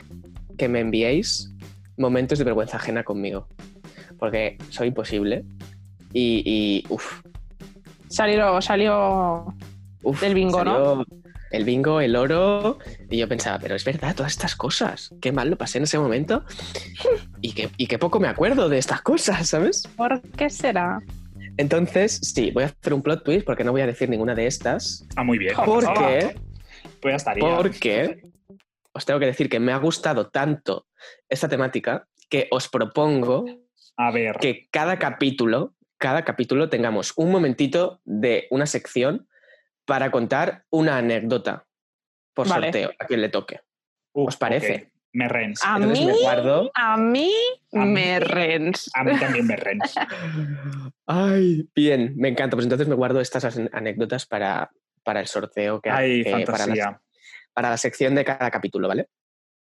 que 0.57 0.67
me 0.69 0.79
enviéis 0.79 1.51
momentos 1.97 2.39
de 2.39 2.45
vergüenza 2.45 2.77
ajena 2.77 3.03
conmigo, 3.03 3.47
porque 4.17 4.57
soy 4.69 4.87
imposible. 4.89 5.43
Y, 6.13 6.43
y 6.45 6.85
uf, 6.89 7.21
Salió, 8.07 8.61
salió. 8.61 9.45
uf, 10.03 10.21
Del 10.21 10.35
bingo, 10.35 10.63
¿no? 10.63 10.73
salió 10.73 11.05
El 11.49 11.65
bingo, 11.65 11.99
el 11.99 12.15
oro, 12.15 12.77
y 13.09 13.17
yo 13.17 13.27
pensaba, 13.27 13.57
pero 13.59 13.75
es 13.75 13.83
verdad, 13.83 14.15
todas 14.15 14.31
estas 14.33 14.55
cosas, 14.55 15.13
qué 15.19 15.31
mal 15.31 15.49
lo 15.49 15.57
pasé 15.57 15.79
en 15.79 15.85
ese 15.85 15.97
momento, 15.97 16.45
y 17.41 17.53
que, 17.53 17.69
y 17.77 17.87
qué 17.87 17.97
poco 17.97 18.19
me 18.19 18.27
acuerdo 18.27 18.69
de 18.69 18.77
estas 18.77 19.01
cosas, 19.01 19.49
¿sabes? 19.49 19.87
¿Por 19.97 20.21
qué 20.37 20.49
será? 20.51 20.99
Entonces, 21.57 22.19
sí, 22.21 22.51
voy 22.51 22.63
a 22.63 22.67
hacer 22.67 22.93
un 22.93 23.01
plot 23.01 23.23
twist 23.23 23.45
porque 23.45 23.63
no 23.63 23.71
voy 23.71 23.81
a 23.81 23.87
decir 23.87 24.09
ninguna 24.09 24.33
de 24.35 24.47
estas, 24.47 25.07
Ah, 25.15 25.23
muy 25.23 25.37
bien. 25.37 25.55
porque... 25.65 26.35
Pues 26.99 27.11
ya 27.13 27.15
estaría. 27.17 27.57
Porque 27.57 28.23
os 28.93 29.05
tengo 29.05 29.19
que 29.19 29.25
decir 29.25 29.49
que 29.49 29.59
me 29.59 29.71
ha 29.71 29.77
gustado 29.77 30.29
tanto 30.29 30.87
esta 31.29 31.47
temática 31.49 32.07
que 32.29 32.47
os 32.51 32.67
propongo 32.69 33.45
A 33.97 34.11
ver. 34.11 34.37
que 34.39 34.67
cada 34.71 34.97
capítulo, 34.99 35.75
cada 35.97 36.23
capítulo 36.23 36.69
tengamos 36.69 37.13
un 37.17 37.31
momentito 37.31 38.01
de 38.05 38.47
una 38.51 38.65
sección 38.65 39.27
para 39.85 40.11
contar 40.11 40.65
una 40.69 40.97
anécdota 40.97 41.65
por 42.33 42.47
Vale. 42.47 42.67
sorteo 42.67 42.91
a 42.99 43.05
quien 43.05 43.21
le 43.21 43.29
toque. 43.29 43.59
Uf, 44.13 44.29
¿os 44.29 44.37
parece? 44.37 44.92
Me 45.13 45.27
rens. 45.29 45.61
A 45.63 45.77
Entonces 45.77 45.99
mí, 45.99 46.05
me 46.11 46.21
guardo. 46.21 46.71
a 46.73 46.97
mí 46.97 47.31
A 47.71 47.85
mí- 47.85 47.91
me 47.93 48.19
rens. 48.19 48.89
A 48.95 49.03
mí 49.03 49.17
también 49.19 49.45
me 49.47 49.55
rens. 49.55 49.93
Ay, 51.05 51.67
bien, 51.75 52.13
me 52.17 52.29
encanta. 52.29 52.55
Pues 52.55 52.65
entonces 52.65 52.87
me 52.87 52.95
guardo 52.95 53.21
estas 53.21 53.45
anécdotas 53.73 54.25
para, 54.25 54.71
para 55.03 55.19
el 55.19 55.27
sorteo 55.27 55.81
que, 55.81 55.89
Ay, 55.89 56.23
que- 56.23 56.31
para, 56.31 56.39
la, 56.41 56.47
fantasía. 56.57 57.01
para 57.53 57.69
la 57.69 57.77
sección 57.77 58.15
de 58.15 58.25
cada 58.25 58.49
capítulo, 58.51 58.87
¿vale? 58.87 59.07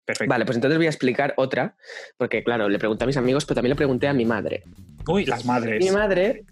Perfecto. 0.06 0.28
Vale, 0.30 0.44
pues 0.44 0.56
entonces 0.56 0.76
voy 0.78 0.86
a 0.86 0.90
explicar 0.90 1.32
otra, 1.38 1.76
porque 2.18 2.44
claro, 2.44 2.68
le 2.68 2.78
pregunté 2.78 3.04
a 3.04 3.06
mis 3.06 3.16
amigos, 3.16 3.46
pero 3.46 3.54
también 3.56 3.70
le 3.70 3.76
pregunté 3.76 4.06
a 4.06 4.12
mi 4.12 4.26
madre. 4.26 4.62
Uy, 5.08 5.24
las 5.24 5.44
madres. 5.46 5.82
Mi 5.82 5.90
madre, 5.90 6.44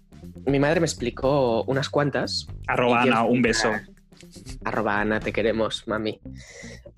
mi 0.45 0.59
madre 0.59 0.79
me 0.79 0.85
explicó 0.87 1.63
unas 1.65 1.89
cuantas. 1.89 2.47
Arroba 2.67 3.03
Ana, 3.03 3.23
un 3.25 3.41
beso. 3.43 3.71
Arroba 4.63 4.99
Ana, 4.99 5.19
te 5.19 5.33
queremos, 5.33 5.87
mami. 5.87 6.19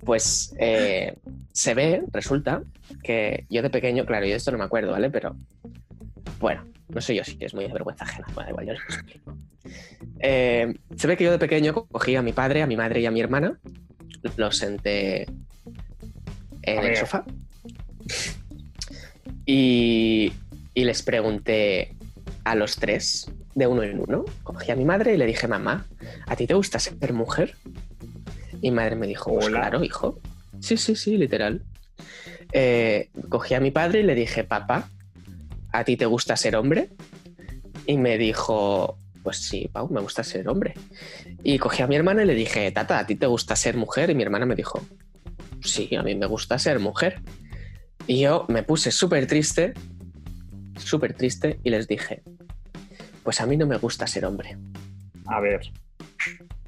Pues 0.04 0.54
eh, 0.58 1.16
se 1.52 1.74
ve, 1.74 2.02
resulta, 2.12 2.62
que 3.02 3.46
yo 3.50 3.62
de 3.62 3.70
pequeño, 3.70 4.04
claro, 4.04 4.26
yo 4.26 4.30
de 4.30 4.36
esto 4.36 4.52
no 4.52 4.58
me 4.58 4.64
acuerdo, 4.64 4.92
¿vale? 4.92 5.10
Pero 5.10 5.36
bueno, 6.38 6.66
no 6.88 7.00
sé 7.00 7.14
yo 7.14 7.24
si 7.24 7.36
es 7.40 7.54
muy 7.54 7.66
de 7.66 7.72
vergüenza 7.72 8.04
ajena. 8.04 8.26
Bueno, 8.34 8.50
igual, 8.50 8.66
yo 8.66 8.72
os 8.74 8.78
lo 8.78 8.94
explico. 8.94 9.36
Eh, 10.20 10.74
se 10.96 11.06
ve 11.06 11.16
que 11.16 11.24
yo 11.24 11.32
de 11.32 11.38
pequeño 11.38 11.74
cogí 11.74 12.16
a 12.16 12.22
mi 12.22 12.32
padre, 12.32 12.62
a 12.62 12.66
mi 12.66 12.76
madre 12.76 13.00
y 13.00 13.06
a 13.06 13.10
mi 13.10 13.20
hermana, 13.20 13.58
los 14.36 14.56
senté 14.56 15.26
en 16.62 16.84
el 16.84 16.96
sofá 16.96 17.24
y, 19.44 20.32
y 20.74 20.84
les 20.84 21.02
pregunté 21.02 21.95
a 22.46 22.54
los 22.54 22.76
tres, 22.76 23.28
de 23.56 23.66
uno 23.66 23.82
en 23.82 23.98
uno. 23.98 24.24
Cogí 24.44 24.70
a 24.70 24.76
mi 24.76 24.84
madre 24.84 25.12
y 25.12 25.16
le 25.16 25.26
dije, 25.26 25.48
mamá, 25.48 25.84
¿a 26.28 26.36
ti 26.36 26.46
te 26.46 26.54
gusta 26.54 26.78
ser 26.78 27.12
mujer? 27.12 27.56
Y 28.62 28.70
mi 28.70 28.76
madre 28.76 28.94
me 28.94 29.08
dijo, 29.08 29.34
pues 29.34 29.46
Hola. 29.46 29.62
claro, 29.62 29.82
hijo. 29.82 30.20
Sí, 30.60 30.76
sí, 30.76 30.94
sí, 30.94 31.16
literal. 31.16 31.64
Eh, 32.52 33.10
cogí 33.28 33.54
a 33.54 33.60
mi 33.60 33.72
padre 33.72 34.00
y 34.00 34.02
le 34.04 34.14
dije, 34.14 34.44
papá, 34.44 34.88
¿a 35.72 35.82
ti 35.82 35.96
te 35.96 36.06
gusta 36.06 36.36
ser 36.36 36.54
hombre? 36.54 36.90
Y 37.84 37.98
me 37.98 38.16
dijo, 38.16 38.96
pues 39.24 39.38
sí, 39.38 39.68
Pau, 39.72 39.90
me 39.90 40.00
gusta 40.00 40.22
ser 40.22 40.48
hombre. 40.48 40.74
Y 41.42 41.58
cogí 41.58 41.82
a 41.82 41.88
mi 41.88 41.96
hermana 41.96 42.22
y 42.22 42.26
le 42.26 42.34
dije, 42.36 42.70
tata, 42.70 43.00
¿a 43.00 43.06
ti 43.08 43.16
te 43.16 43.26
gusta 43.26 43.56
ser 43.56 43.76
mujer? 43.76 44.10
Y 44.10 44.14
mi 44.14 44.22
hermana 44.22 44.46
me 44.46 44.54
dijo, 44.54 44.80
sí, 45.64 45.96
a 45.96 46.04
mí 46.04 46.14
me 46.14 46.26
gusta 46.26 46.60
ser 46.60 46.78
mujer. 46.78 47.22
Y 48.06 48.20
yo 48.20 48.46
me 48.48 48.62
puse 48.62 48.92
súper 48.92 49.26
triste, 49.26 49.74
súper 50.76 51.14
triste, 51.14 51.58
y 51.62 51.70
les 51.70 51.88
dije, 51.88 52.22
pues 53.22 53.40
a 53.40 53.46
mí 53.46 53.56
no 53.56 53.66
me 53.66 53.76
gusta 53.78 54.06
ser 54.06 54.24
hombre. 54.24 54.56
A 55.26 55.40
ver. 55.40 55.60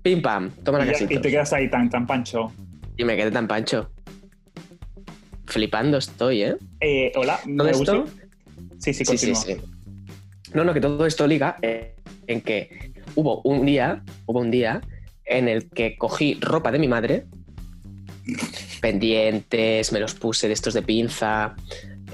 Pim 0.03 0.23
pam, 0.23 0.51
toma 0.65 0.79
la 0.79 0.87
casita. 0.93 1.15
y 1.15 1.21
te 1.21 1.31
quedas 1.31 1.53
ahí 1.53 1.69
tan, 1.71 1.89
tan 1.91 2.07
pancho. 2.07 2.53
Y 2.97 3.05
me 3.05 3.17
quedé 3.17 3.31
tan 3.31 3.47
pancho. 3.47 3.91
Flipando 5.47 5.99
estoy, 5.99 6.43
¿eh? 6.43 6.57
Eh, 6.81 7.13
hola, 7.17 7.39
Todo 7.45 7.65
me 7.65 7.71
esto. 7.71 8.01
gusta- 8.03 8.27
Sí, 8.79 8.93
sí, 8.95 9.05
Sí, 9.05 9.35
sí. 9.35 9.57
No, 10.55 10.65
no, 10.65 10.73
que 10.73 10.81
todo 10.81 11.05
esto 11.07 11.27
liga 11.27 11.57
en 11.63 12.41
que 12.43 12.93
hubo 13.17 13.41
un 13.43 13.67
día, 13.67 14.03
hubo 14.27 14.41
un 14.41 14.51
día 14.51 14.81
en 15.25 15.49
el 15.49 15.69
que 15.69 15.97
cogí 15.99 16.39
ropa 16.41 16.71
de 16.71 16.79
mi 16.79 16.87
madre, 16.89 17.27
pendientes, 18.81 19.93
me 19.93 20.01
los 20.01 20.15
puse 20.15 20.47
de 20.49 20.55
estos 20.55 20.75
de 20.75 20.83
pinza, 20.83 21.57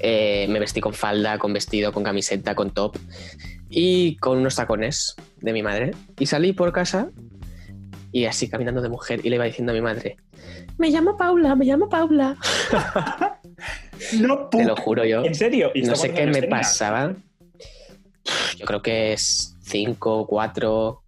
eh, 0.00 0.46
me 0.48 0.59
vestí 0.61 0.80
con 0.80 0.94
falda, 0.94 1.38
con 1.38 1.52
vestido, 1.52 1.92
con 1.92 2.02
camiseta, 2.02 2.54
con 2.54 2.70
top 2.70 2.96
y 3.68 4.16
con 4.16 4.38
unos 4.38 4.57
tacones 4.57 5.16
de 5.40 5.52
mi 5.52 5.62
madre. 5.62 5.92
Y 6.18 6.26
salí 6.26 6.52
por 6.52 6.72
casa 6.72 7.11
y 8.12 8.26
así 8.26 8.48
caminando 8.48 8.80
de 8.80 8.88
mujer 8.88 9.20
y 9.24 9.30
le 9.30 9.37
iba 9.37 9.44
diciendo 9.44 9.72
a 9.72 9.74
mi 9.74 9.80
madre, 9.80 10.16
me 10.78 10.90
llamo 10.90 11.16
Paula, 11.16 11.54
me 11.54 11.64
llamo 11.64 11.88
Paula. 11.88 12.37
No, 14.20 14.48
Te 14.48 14.64
lo 14.64 14.76
juro 14.76 15.04
yo. 15.04 15.24
¿En 15.24 15.35
serio? 15.35 15.70
¿Y 15.72 15.83
No 15.83 15.94
sé 15.94 16.12
qué 16.12 16.26
me 16.26 16.42
pasaba. 16.42 17.14
Yo 18.57 18.66
creo 18.66 18.83
que 18.83 19.12
es 19.12 19.57
cinco, 19.62 20.26
cuatro. 20.26 21.04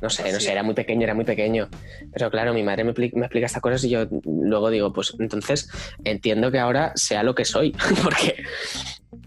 No 0.00 0.08
sé, 0.10 0.32
no 0.32 0.38
sé, 0.38 0.52
era 0.52 0.62
muy 0.62 0.74
pequeño, 0.74 1.02
era 1.02 1.14
muy 1.14 1.24
pequeño. 1.24 1.68
Pero 2.12 2.30
claro, 2.30 2.54
mi 2.54 2.62
madre 2.62 2.84
me, 2.84 2.94
pli- 2.94 3.12
me 3.14 3.22
explica 3.26 3.46
estas 3.46 3.60
cosas 3.62 3.82
y 3.84 3.90
yo 3.90 4.06
luego 4.24 4.70
digo, 4.70 4.92
pues 4.92 5.14
entonces 5.18 5.68
entiendo 6.04 6.52
que 6.52 6.58
ahora 6.60 6.92
sea 6.94 7.22
lo 7.24 7.34
que 7.34 7.44
soy. 7.44 7.72
Porque 8.04 8.36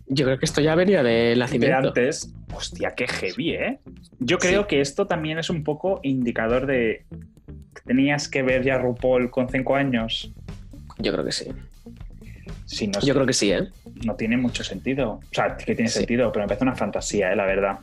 yo 0.07 0.25
creo 0.25 0.39
que 0.39 0.45
esto 0.45 0.62
ya 0.62 0.75
venía 0.75 1.03
de 1.03 1.12
de 1.31 1.36
nacimiento. 1.36 1.89
antes. 1.89 2.34
Hostia, 2.53 2.93
qué 2.95 3.07
heavy, 3.07 3.51
¿eh? 3.51 3.79
Yo 4.19 4.38
creo 4.38 4.62
Sí. 4.62 4.67
que 4.69 4.81
esto 4.81 5.07
también 5.07 5.39
es 5.39 5.49
un 5.49 5.63
poco 5.63 5.99
indicador 6.03 6.65
de 6.67 7.05
que 7.75 7.81
tenías 7.86 8.27
que 8.29 8.41
ver 8.43 8.63
ya 8.63 8.77
RuPaul 8.77 9.29
con 9.29 9.49
cinco 9.49 9.75
años. 9.75 10.31
Yo 10.99 11.12
creo 11.12 11.25
que 11.25 11.31
sí. 11.34 11.47
Si 12.65 12.88
no, 12.88 12.99
Yo 13.01 13.13
creo 13.13 13.25
que 13.25 13.34
sí, 13.34 13.51
¿eh? 13.51 13.67
no 14.05 14.15
tiene 14.15 14.38
mucho 14.38 14.63
sentido. 14.63 15.12
O 15.13 15.21
sea, 15.34 15.57
que 15.57 15.75
tiene 15.75 15.89
Sí. 15.89 15.99
sentido, 15.99 16.31
pero 16.31 16.43
me 16.45 16.47
parece 16.47 16.63
una 16.63 16.75
fantasía, 16.75 17.34
¿eh? 17.34 17.36
La 17.36 17.45
verdad. 17.45 17.79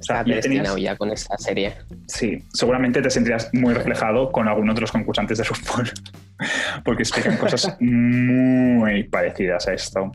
O 0.00 0.02
sea, 0.02 0.20
Está 0.20 0.34
ya 0.34 0.40
tenías- 0.40 0.76
ya 0.76 0.96
con 0.96 1.10
esta 1.10 1.36
serie. 1.38 1.74
Sí, 2.06 2.38
seguramente 2.52 3.02
te 3.02 3.10
sentías 3.10 3.50
muy 3.52 3.74
reflejado 3.74 4.30
con 4.30 4.46
algunos 4.48 4.74
de 4.74 4.80
los 4.82 4.92
concursantes 4.92 5.38
de 5.38 5.44
RuPaul. 5.44 5.90
Porque 6.84 7.02
explican 7.02 7.36
cosas 7.36 7.76
muy 7.80 9.02
parecidas 9.04 9.66
a 9.66 9.74
esto. 9.74 10.12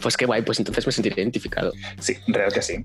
Pues 0.00 0.16
qué 0.16 0.26
guay, 0.26 0.42
pues 0.42 0.58
entonces 0.58 0.86
me 0.86 0.92
sentiré 0.92 1.20
identificado. 1.22 1.72
Sí, 1.98 2.16
real 2.28 2.52
que 2.52 2.62
sí. 2.62 2.84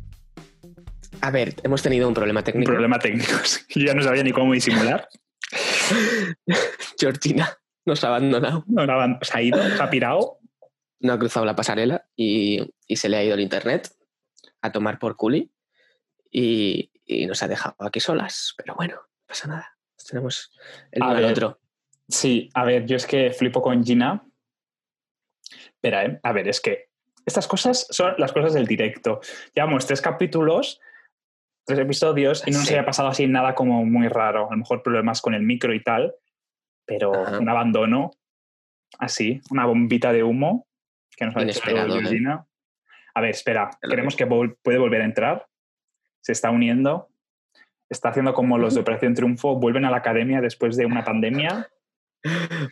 A 1.22 1.32
ver, 1.32 1.54
hemos 1.64 1.82
tenido 1.82 2.08
un 2.08 2.14
problema 2.14 2.40
Un 2.42 2.44
técnico. 2.46 2.72
problema 2.72 3.00
técnico. 3.00 3.34
Yo 3.76 3.86
ya 3.86 3.94
no 3.94 4.02
sabía 4.04 4.24
ni 4.24 4.32
cómo 4.32 4.54
disimular. 4.54 5.08
Georgina 7.00 7.58
nos 7.86 8.04
ha 8.04 8.08
abandonado. 8.08 8.64
No, 8.68 8.86
la 8.86 8.96
van- 8.96 9.20
se 9.22 9.38
ha 9.38 9.42
ido, 9.42 9.62
se 9.76 9.82
ha 9.82 9.90
pirado. 9.90 10.40
no 11.00 11.14
ha 11.14 11.20
cruzado 11.20 11.46
la 11.46 11.56
pasarela 11.56 12.06
y, 12.16 12.74
y 12.88 12.96
se 12.96 13.08
le 13.10 13.18
ha 13.18 13.24
ido 13.24 13.36
el 13.36 13.42
internet 13.42 13.90
a 14.68 14.72
tomar 14.72 15.00
por 15.00 15.16
culi 15.16 15.52
y, 16.32 16.92
y 17.06 17.26
nos 17.26 17.42
ha 17.44 17.48
dejado 17.48 17.76
aquí 17.80 18.00
solas. 18.00 18.54
Pero 18.58 18.76
bueno, 18.76 18.96
no 18.96 19.26
pasa 19.28 19.48
nada. 19.48 19.78
Tenemos 20.08 20.52
el 20.92 21.02
uno 21.04 21.12
al 21.12 21.26
otro. 21.26 21.60
Sí, 22.08 22.50
a 22.54 22.64
ver, 22.64 22.86
yo 22.86 22.96
es 22.96 23.06
que 23.06 23.32
flipo 23.32 23.62
con 23.62 23.84
Gina. 23.84 24.24
Espera, 25.74 26.06
¿eh? 26.06 26.20
A 26.24 26.32
ver, 26.32 26.48
es 26.48 26.62
que 26.62 26.88
Estas 27.26 27.46
cosas 27.46 27.88
son 27.90 28.14
las 28.18 28.32
cosas 28.32 28.54
del 28.54 28.66
directo. 28.66 29.20
Llevamos 29.54 29.86
tres 29.86 30.00
capítulos, 30.02 30.80
tres 31.66 31.78
episodios, 31.80 32.48
y 32.48 32.52
no 32.52 32.60
nos 32.60 32.68
Sí. 32.70 32.74
había 32.74 32.86
pasado 32.86 33.10
así 33.10 33.28
nada 33.28 33.54
como 33.54 33.84
muy 33.84 34.08
raro. 34.08 34.48
A 34.48 34.52
lo 34.52 34.58
mejor 34.58 34.82
problemas 34.82 35.22
con 35.22 35.34
el 35.34 35.42
micro 35.44 35.74
y 35.74 35.84
tal, 35.84 36.16
pero 36.86 37.14
Ajá. 37.14 37.40
un 37.40 37.50
abandono 37.50 38.12
así, 38.98 39.42
una 39.50 39.66
bombita 39.66 40.14
de 40.14 40.24
humo 40.24 40.68
que 41.18 41.26
nos 41.26 41.36
ha 41.36 41.40
hecho 41.40 41.44
Inesperado, 41.60 41.98
¿eh? 41.98 42.00
Georgina. 42.00 42.48
A 43.18 43.22
ver, 43.22 43.32
espera, 43.32 43.72
queremos 43.82 44.16
que 44.16 44.28
vol- 44.28 44.56
puede 44.62 44.78
volver 44.78 45.02
a 45.02 45.06
entrar. 45.06 45.48
Se 46.22 46.34
está 46.34 46.52
uniendo. 46.52 47.10
Está 47.90 48.10
haciendo 48.10 48.32
como 48.36 48.60
los 48.60 48.76
de 48.76 48.82
Operación 48.82 49.16
Triunfo, 49.16 49.56
vuelven 49.56 49.86
a 49.86 49.90
la 49.90 49.98
academia 49.98 50.40
después 50.40 50.78
de 50.78 50.86
una 50.86 51.04
pandemia. 51.04 51.68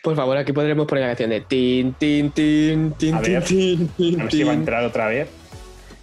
Por 0.04 0.16
favor, 0.16 0.38
aquí 0.38 0.54
podremos 0.54 0.86
poner 0.86 1.02
la 1.06 1.08
canción 1.10 1.32
de 1.32 1.42
tin, 1.42 1.94
tin, 1.94 2.30
tin, 2.30 2.92
tin, 2.94 3.16
A 3.16 3.22
tin, 3.24 3.34
ver, 3.34 3.44
tin, 3.44 3.88
tin, 3.88 4.20
A 4.20 4.24
ver 4.26 4.32
si 4.32 4.44
va 4.44 4.52
a 4.52 4.56
entrar 4.56 4.84
otra 4.86 5.08
vez. 5.08 5.30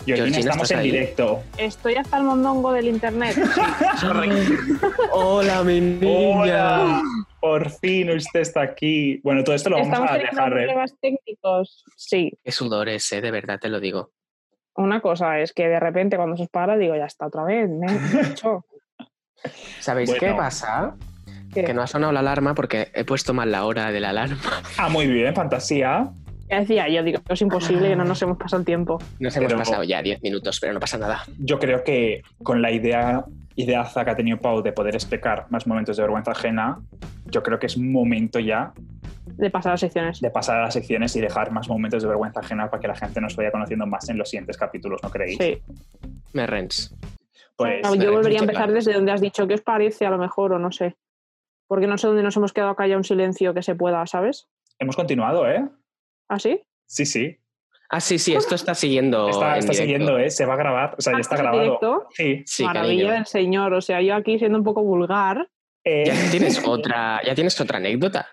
Georgina, 0.04 0.16
Georgina, 0.16 0.38
estamos 0.40 0.62
¿estás 0.64 0.70
en 0.72 0.78
ahí? 0.78 0.90
directo. 0.90 1.42
Estoy 1.56 1.94
hasta 1.94 2.16
el 2.16 2.24
mondongo 2.24 2.72
del 2.72 2.88
internet. 2.88 3.36
Hola, 5.12 5.62
mi 5.62 5.80
niña. 5.80 6.82
Hola, 6.82 7.02
por 7.40 7.70
fin 7.70 8.10
usted 8.10 8.40
está 8.40 8.62
aquí. 8.62 9.20
Bueno, 9.22 9.44
todo 9.44 9.54
esto 9.54 9.70
lo 9.70 9.76
vamos 9.76 9.92
Estamos 9.92 10.10
a 10.10 10.14
dejar. 10.18 10.52
¿eh? 10.52 10.56
problemas 10.56 10.94
técnicos. 11.00 11.84
Sí. 11.96 12.32
Qué 12.42 12.50
sudores, 12.50 13.12
eh, 13.12 13.20
de 13.20 13.30
verdad 13.30 13.60
te 13.60 13.68
lo 13.68 13.78
digo. 13.78 14.10
Una 14.76 15.00
cosa 15.00 15.38
es 15.40 15.52
que 15.52 15.68
de 15.68 15.78
repente 15.80 16.16
cuando 16.16 16.36
se 16.36 16.44
os 16.44 16.48
para 16.48 16.76
digo, 16.76 16.96
ya 16.96 17.06
está 17.06 17.26
otra 17.26 17.44
vez. 17.44 17.68
me 17.68 17.86
he 17.92 18.30
hecho. 18.30 18.64
¿Sabéis 19.80 20.10
Bueno. 20.10 20.20
qué 20.20 20.32
pasa? 20.34 20.94
¿Qué? 21.52 21.64
Que 21.64 21.74
no 21.74 21.82
ha 21.82 21.86
sonado 21.86 22.12
la 22.12 22.20
alarma 22.20 22.54
porque 22.54 22.90
he 22.94 23.04
puesto 23.04 23.34
mal 23.34 23.50
la 23.52 23.64
hora 23.66 23.90
de 23.92 24.00
la 24.00 24.10
alarma. 24.10 24.38
Ah, 24.78 24.88
muy 24.88 25.06
bien, 25.06 25.34
fantasía. 25.34 26.10
Ya 26.48 26.60
decía 26.60 26.88
yo, 26.88 27.02
digo, 27.02 27.20
es 27.28 27.40
imposible 27.40 27.88
que 27.88 27.96
no 27.96 28.04
nos 28.04 28.20
hemos 28.22 28.36
pasado 28.36 28.60
el 28.60 28.66
tiempo. 28.66 28.98
Nos 29.18 29.34
hemos 29.36 29.48
Pero- 29.48 29.58
pasado 29.58 29.84
ya 29.84 30.02
10 30.02 30.22
minutos, 30.22 30.58
pero 30.60 30.72
no 30.74 30.80
pasa 30.80 30.98
nada. 30.98 31.22
Yo 31.38 31.58
creo 31.58 31.82
que 31.84 32.22
con 32.42 32.60
la 32.62 32.70
idea 32.70 33.24
ideaza 33.54 34.02
que 34.04 34.10
ha 34.10 34.16
tenido 34.16 34.38
Pau 34.38 34.62
de 34.62 34.72
poder 34.72 34.94
explicar 34.94 35.46
más 35.50 35.66
momentos 35.66 35.96
de 35.96 36.02
vergüenza 36.02 36.30
ajena, 36.30 36.80
yo 37.26 37.42
creo 37.42 37.58
que 37.58 37.66
es 37.66 37.76
momento 37.76 38.38
ya 38.38 38.72
De 39.26 39.50
pasar 39.50 39.74
a 39.74 39.76
secciones. 39.76 40.20
de 40.22 40.30
pasar 40.30 40.58
a 40.58 40.62
las 40.62 40.74
secciones 40.74 41.14
y 41.16 41.20
dejar 41.20 41.50
más 41.52 41.68
momentos 41.68 42.02
de 42.02 42.08
vergüenza 42.08 42.40
ajena 42.40 42.70
para 42.70 42.80
que 42.80 42.88
la 42.88 42.94
gente 42.94 43.20
nos 43.20 43.36
vaya 43.36 43.50
conociendo 43.50 43.86
más 43.86 44.08
en 44.08 44.16
los 44.16 44.30
siguientes 44.30 44.56
capítulos, 44.56 45.02
¿no 45.02 45.10
creéis? 45.10 45.36
Sí. 45.38 45.58
Me 46.32 46.46
rens. 46.46 46.94
Pues 47.56 47.82
No, 47.82 47.94
yo 47.94 48.10
volvería 48.12 48.38
a 48.38 48.42
empezar 48.42 48.72
desde 48.72 48.94
donde 48.94 49.12
has 49.12 49.20
dicho 49.20 49.46
qué 49.46 49.54
os 49.54 49.60
parece, 49.60 50.06
a 50.06 50.10
lo 50.10 50.16
mejor, 50.18 50.54
o 50.54 50.58
no 50.58 50.72
sé. 50.72 50.96
Porque 51.68 51.86
no 51.86 51.98
sé 51.98 52.06
dónde 52.06 52.22
nos 52.22 52.34
hemos 52.38 52.54
quedado 52.54 52.70
acá 52.72 52.86
ya 52.86 52.96
un 52.96 53.04
silencio 53.04 53.52
que 53.54 53.62
se 53.62 53.74
pueda, 53.74 54.04
¿sabes? 54.06 54.48
hemos 54.78 54.96
continuado, 54.96 55.46
¿eh? 55.48 55.64
¿Así? 56.28 56.60
Sí, 56.86 57.06
sí. 57.06 57.38
Ah, 57.90 58.00
sí, 58.00 58.18
sí, 58.18 58.34
esto 58.34 58.54
está 58.54 58.74
siguiendo. 58.74 59.28
Está, 59.28 59.58
está 59.58 59.74
siguiendo, 59.74 60.18
¿eh? 60.18 60.30
Se 60.30 60.46
va 60.46 60.54
a 60.54 60.56
grabar. 60.56 60.94
O 60.98 61.02
sea, 61.02 61.12
ya 61.12 61.18
está 61.20 61.34
Ah, 61.34 61.38
¿en 61.38 61.42
grabado. 61.44 61.62
directo? 61.62 62.08
Sí. 62.14 62.42
Sí, 62.46 62.64
Maravilla 62.64 62.94
cariño. 63.02 63.12
del 63.12 63.26
señor. 63.26 63.74
O 63.74 63.80
sea, 63.82 64.00
yo 64.00 64.14
aquí 64.14 64.38
siendo 64.38 64.56
un 64.58 64.64
poco 64.64 64.82
vulgar. 64.82 65.46
Eh, 65.84 66.04
Ya 66.06 66.30
tienes 66.30 66.62
otra, 66.66 67.20
ya 67.24 67.34
tienes 67.34 67.60
otra 67.60 67.76
anécdota. 67.78 68.28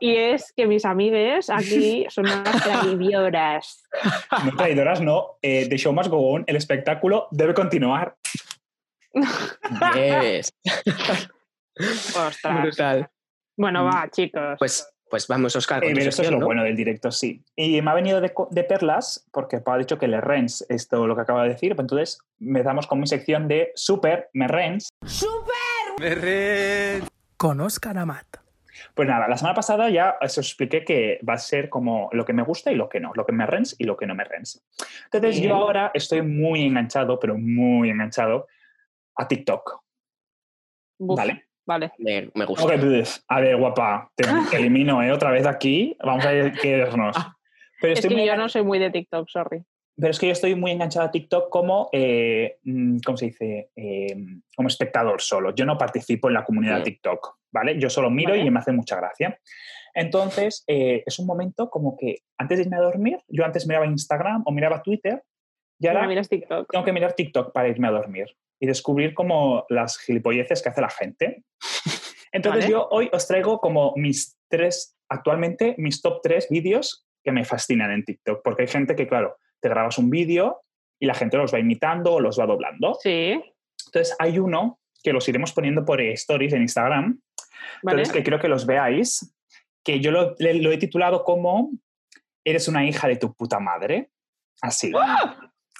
Y, 0.00 0.16
es 0.16 0.52
que 0.54 0.66
mis 0.66 0.84
amigues 0.84 1.48
aquí 1.50 2.06
son 2.10 2.26
unas 2.26 2.62
traidoras. 2.62 3.82
No 4.44 4.54
traidoras, 4.56 5.00
no. 5.00 5.38
Eh, 5.42 5.66
The 5.68 5.76
Show 5.78 5.92
Must 5.92 6.08
Go 6.10 6.18
On, 6.32 6.44
el 6.46 6.56
espectáculo 6.56 7.28
debe 7.30 7.52
continuar. 7.54 8.16
Yes. 9.94 10.52
Ostras. 12.16 12.62
Brutal. 12.62 13.08
Bueno, 13.56 13.84
va, 13.84 14.08
chicos. 14.10 14.56
Pues, 14.58 14.88
pues 15.10 15.26
vamos, 15.26 15.54
Oscar. 15.56 15.84
Eh, 15.84 15.92
pero 15.94 16.08
esto 16.08 16.22
es 16.22 16.30
lo 16.30 16.38
¿no? 16.38 16.46
bueno 16.46 16.64
del 16.64 16.76
directo, 16.76 17.10
sí. 17.10 17.44
Y 17.56 17.80
me 17.82 17.90
ha 17.90 17.94
venido 17.94 18.20
de, 18.20 18.64
perlas 18.64 19.26
porque 19.32 19.58
Pau 19.58 19.74
ha 19.74 19.78
dicho 19.78 19.98
que 19.98 20.08
le 20.08 20.20
rens 20.20 20.64
esto 20.68 21.06
lo 21.06 21.14
que 21.14 21.22
acaba 21.22 21.42
de 21.42 21.50
decir. 21.50 21.74
pues 21.74 21.84
Entonces, 21.84 22.18
empezamos 22.40 22.86
con 22.86 23.00
mi 23.00 23.06
sección 23.06 23.48
de 23.48 23.72
Super 23.74 24.28
Me 24.32 24.48
Rens. 24.48 24.88
con 27.36 27.60
Oscar 27.60 27.98
Amat. 27.98 28.26
Pues 28.94 29.08
nada, 29.08 29.28
la 29.28 29.36
semana 29.36 29.54
pasada 29.54 29.90
ya 29.90 30.16
os 30.20 30.38
expliqué 30.38 30.84
que 30.84 31.18
va 31.28 31.34
a 31.34 31.38
ser 31.38 31.68
como 31.68 32.08
lo 32.12 32.24
que 32.24 32.32
me 32.32 32.42
gusta 32.42 32.70
y 32.70 32.76
lo 32.76 32.88
que 32.88 33.00
no, 33.00 33.12
lo 33.14 33.26
que 33.26 33.32
me 33.32 33.46
rens 33.46 33.74
y 33.78 33.84
lo 33.84 33.96
que 33.96 34.06
no 34.06 34.14
me 34.14 34.24
rens. 34.24 34.64
Entonces, 35.04 35.36
Bien. 35.36 35.50
yo 35.50 35.56
ahora 35.56 35.90
estoy 35.94 36.22
muy 36.22 36.64
enganchado, 36.64 37.18
pero 37.18 37.36
muy 37.36 37.90
enganchado 37.90 38.46
a 39.16 39.26
TikTok. 39.26 39.82
¿Vale? 41.00 41.47
Vale. 41.68 41.92
Me, 41.98 42.30
me 42.34 42.46
gusta. 42.46 42.64
Ok, 42.64 42.72
pues, 42.80 43.22
a 43.28 43.40
ver, 43.40 43.56
guapa, 43.58 44.10
te, 44.16 44.24
te 44.50 44.56
elimino 44.56 45.02
¿eh? 45.02 45.12
otra 45.12 45.30
vez 45.30 45.46
aquí. 45.46 45.94
Vamos 46.02 46.24
a 46.24 46.30
querernos. 46.50 47.14
Pero 47.78 47.92
Es 47.92 47.98
estoy 47.98 48.08
que 48.08 48.16
muy 48.22 48.26
yo 48.26 48.36
no 48.36 48.48
soy 48.48 48.62
muy 48.64 48.78
de 48.78 48.90
TikTok, 48.90 49.28
sorry. 49.28 49.62
Pero 49.94 50.10
es 50.10 50.18
que 50.18 50.26
yo 50.26 50.32
estoy 50.32 50.54
muy 50.54 50.70
enganchado 50.70 51.04
a 51.06 51.10
TikTok 51.10 51.50
como, 51.50 51.90
eh, 51.92 52.56
mm, 52.64 53.00
¿cómo 53.04 53.18
se 53.18 53.26
dice? 53.26 53.68
Eh, 53.76 54.16
como 54.56 54.68
espectador 54.68 55.20
solo. 55.20 55.54
Yo 55.54 55.66
no 55.66 55.76
participo 55.76 56.28
en 56.28 56.34
la 56.34 56.44
comunidad 56.44 56.76
de 56.76 56.80
Mm. 56.80 56.84
TikTok, 56.84 57.36
¿vale? 57.52 57.78
Yo 57.78 57.90
solo 57.90 58.08
miro 58.08 58.30
Vale. 58.30 58.44
y 58.44 58.50
me 58.50 58.60
hace 58.60 58.72
mucha 58.72 58.96
gracia. 58.96 59.38
Entonces, 59.94 60.64
eh, 60.68 61.02
es 61.04 61.18
un 61.18 61.26
momento 61.26 61.68
como 61.68 61.96
que 61.98 62.20
antes 62.38 62.58
de 62.58 62.64
irme 62.64 62.76
a 62.76 62.80
dormir, 62.80 63.18
yo 63.28 63.44
antes 63.44 63.66
miraba 63.66 63.84
Instagram 63.86 64.42
o 64.46 64.52
miraba 64.52 64.82
Twitter 64.82 65.22
y 65.78 65.86
Ahora 65.86 66.00
ahora 66.00 66.08
miras 66.08 66.28
TikTok. 66.30 66.70
tengo 66.70 66.84
que 66.84 66.92
mirar 66.92 67.12
TikTok 67.12 67.52
para 67.52 67.68
irme 67.68 67.88
a 67.88 67.90
dormir 67.90 68.26
y 68.60 68.66
descubrir 68.66 69.14
como 69.14 69.64
las 69.68 69.98
gilipolleces 69.98 70.62
que 70.62 70.68
hace 70.68 70.80
la 70.80 70.90
gente. 70.90 71.44
Entonces 72.32 72.64
Vale. 72.64 72.72
yo 72.72 72.88
hoy 72.90 73.10
os 73.12 73.26
traigo 73.26 73.60
como 73.60 73.92
mis 73.96 74.38
tres, 74.48 74.96
actualmente 75.08 75.74
mis 75.78 76.02
top 76.02 76.20
tres 76.22 76.48
vídeos 76.50 77.06
que 77.24 77.32
me 77.32 77.44
fascinan 77.44 77.90
en 77.90 78.04
TikTok, 78.04 78.42
porque 78.42 78.62
hay 78.62 78.68
gente 78.68 78.94
que, 78.94 79.06
claro, 79.06 79.36
te 79.60 79.68
grabas 79.68 79.98
un 79.98 80.10
vídeo 80.10 80.62
y 81.00 81.06
la 81.06 81.14
gente 81.14 81.36
los 81.36 81.52
va 81.52 81.58
imitando 81.58 82.14
o 82.14 82.20
los 82.20 82.38
va 82.38 82.46
doblando. 82.46 82.96
Sí, 83.00 83.40
Entonces 83.86 84.16
hay 84.18 84.38
uno 84.38 84.78
que 85.02 85.12
los 85.12 85.28
iremos 85.28 85.52
poniendo 85.52 85.84
por 85.84 86.00
stories 86.00 86.52
en 86.52 86.62
Instagram, 86.62 87.20
vale. 87.82 88.02
entonces 88.02 88.12
que 88.12 88.22
quiero 88.22 88.40
que 88.40 88.48
los 88.48 88.66
veáis, 88.66 89.34
que 89.84 90.00
yo 90.00 90.10
lo, 90.10 90.34
he 90.38 90.78
titulado 90.78 91.24
como 91.24 91.70
Eres 92.44 92.66
una 92.66 92.86
hija 92.86 93.06
de 93.08 93.16
tu 93.16 93.34
puta 93.34 93.58
madre, 93.60 94.10
así, 94.62 94.90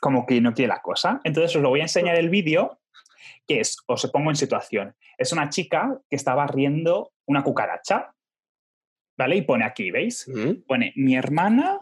como 0.00 0.26
que 0.26 0.40
no 0.40 0.54
quiere 0.54 0.68
la 0.68 0.80
cosa. 0.82 1.20
Entonces 1.24 1.54
os 1.56 1.62
lo 1.62 1.70
voy 1.70 1.80
a 1.80 1.84
enseñar 1.84 2.16
el 2.16 2.28
vídeo, 2.28 2.80
que 3.46 3.60
es, 3.60 3.76
os 3.86 4.06
pongo 4.10 4.30
en 4.30 4.36
situación, 4.36 4.94
es 5.16 5.32
una 5.32 5.48
chica 5.48 5.98
que 6.08 6.16
está 6.16 6.34
barriendo 6.34 7.12
una 7.26 7.42
cucaracha, 7.42 8.14
¿vale? 9.16 9.36
Y 9.36 9.42
pone 9.42 9.64
aquí, 9.64 9.90
¿veis? 9.90 10.28
Mm. 10.28 10.62
Pone, 10.66 10.92
mi 10.96 11.16
hermana 11.16 11.80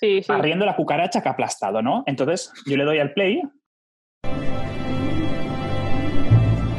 Sí, 0.00 0.22
sí. 0.22 0.28
barriendo 0.28 0.64
la 0.64 0.76
cucaracha 0.76 1.20
que 1.22 1.28
ha 1.28 1.32
aplastado, 1.32 1.82
¿no? 1.82 2.04
Entonces 2.06 2.52
yo 2.66 2.76
le 2.76 2.84
doy 2.84 2.98
al 2.98 3.12
play 3.12 3.42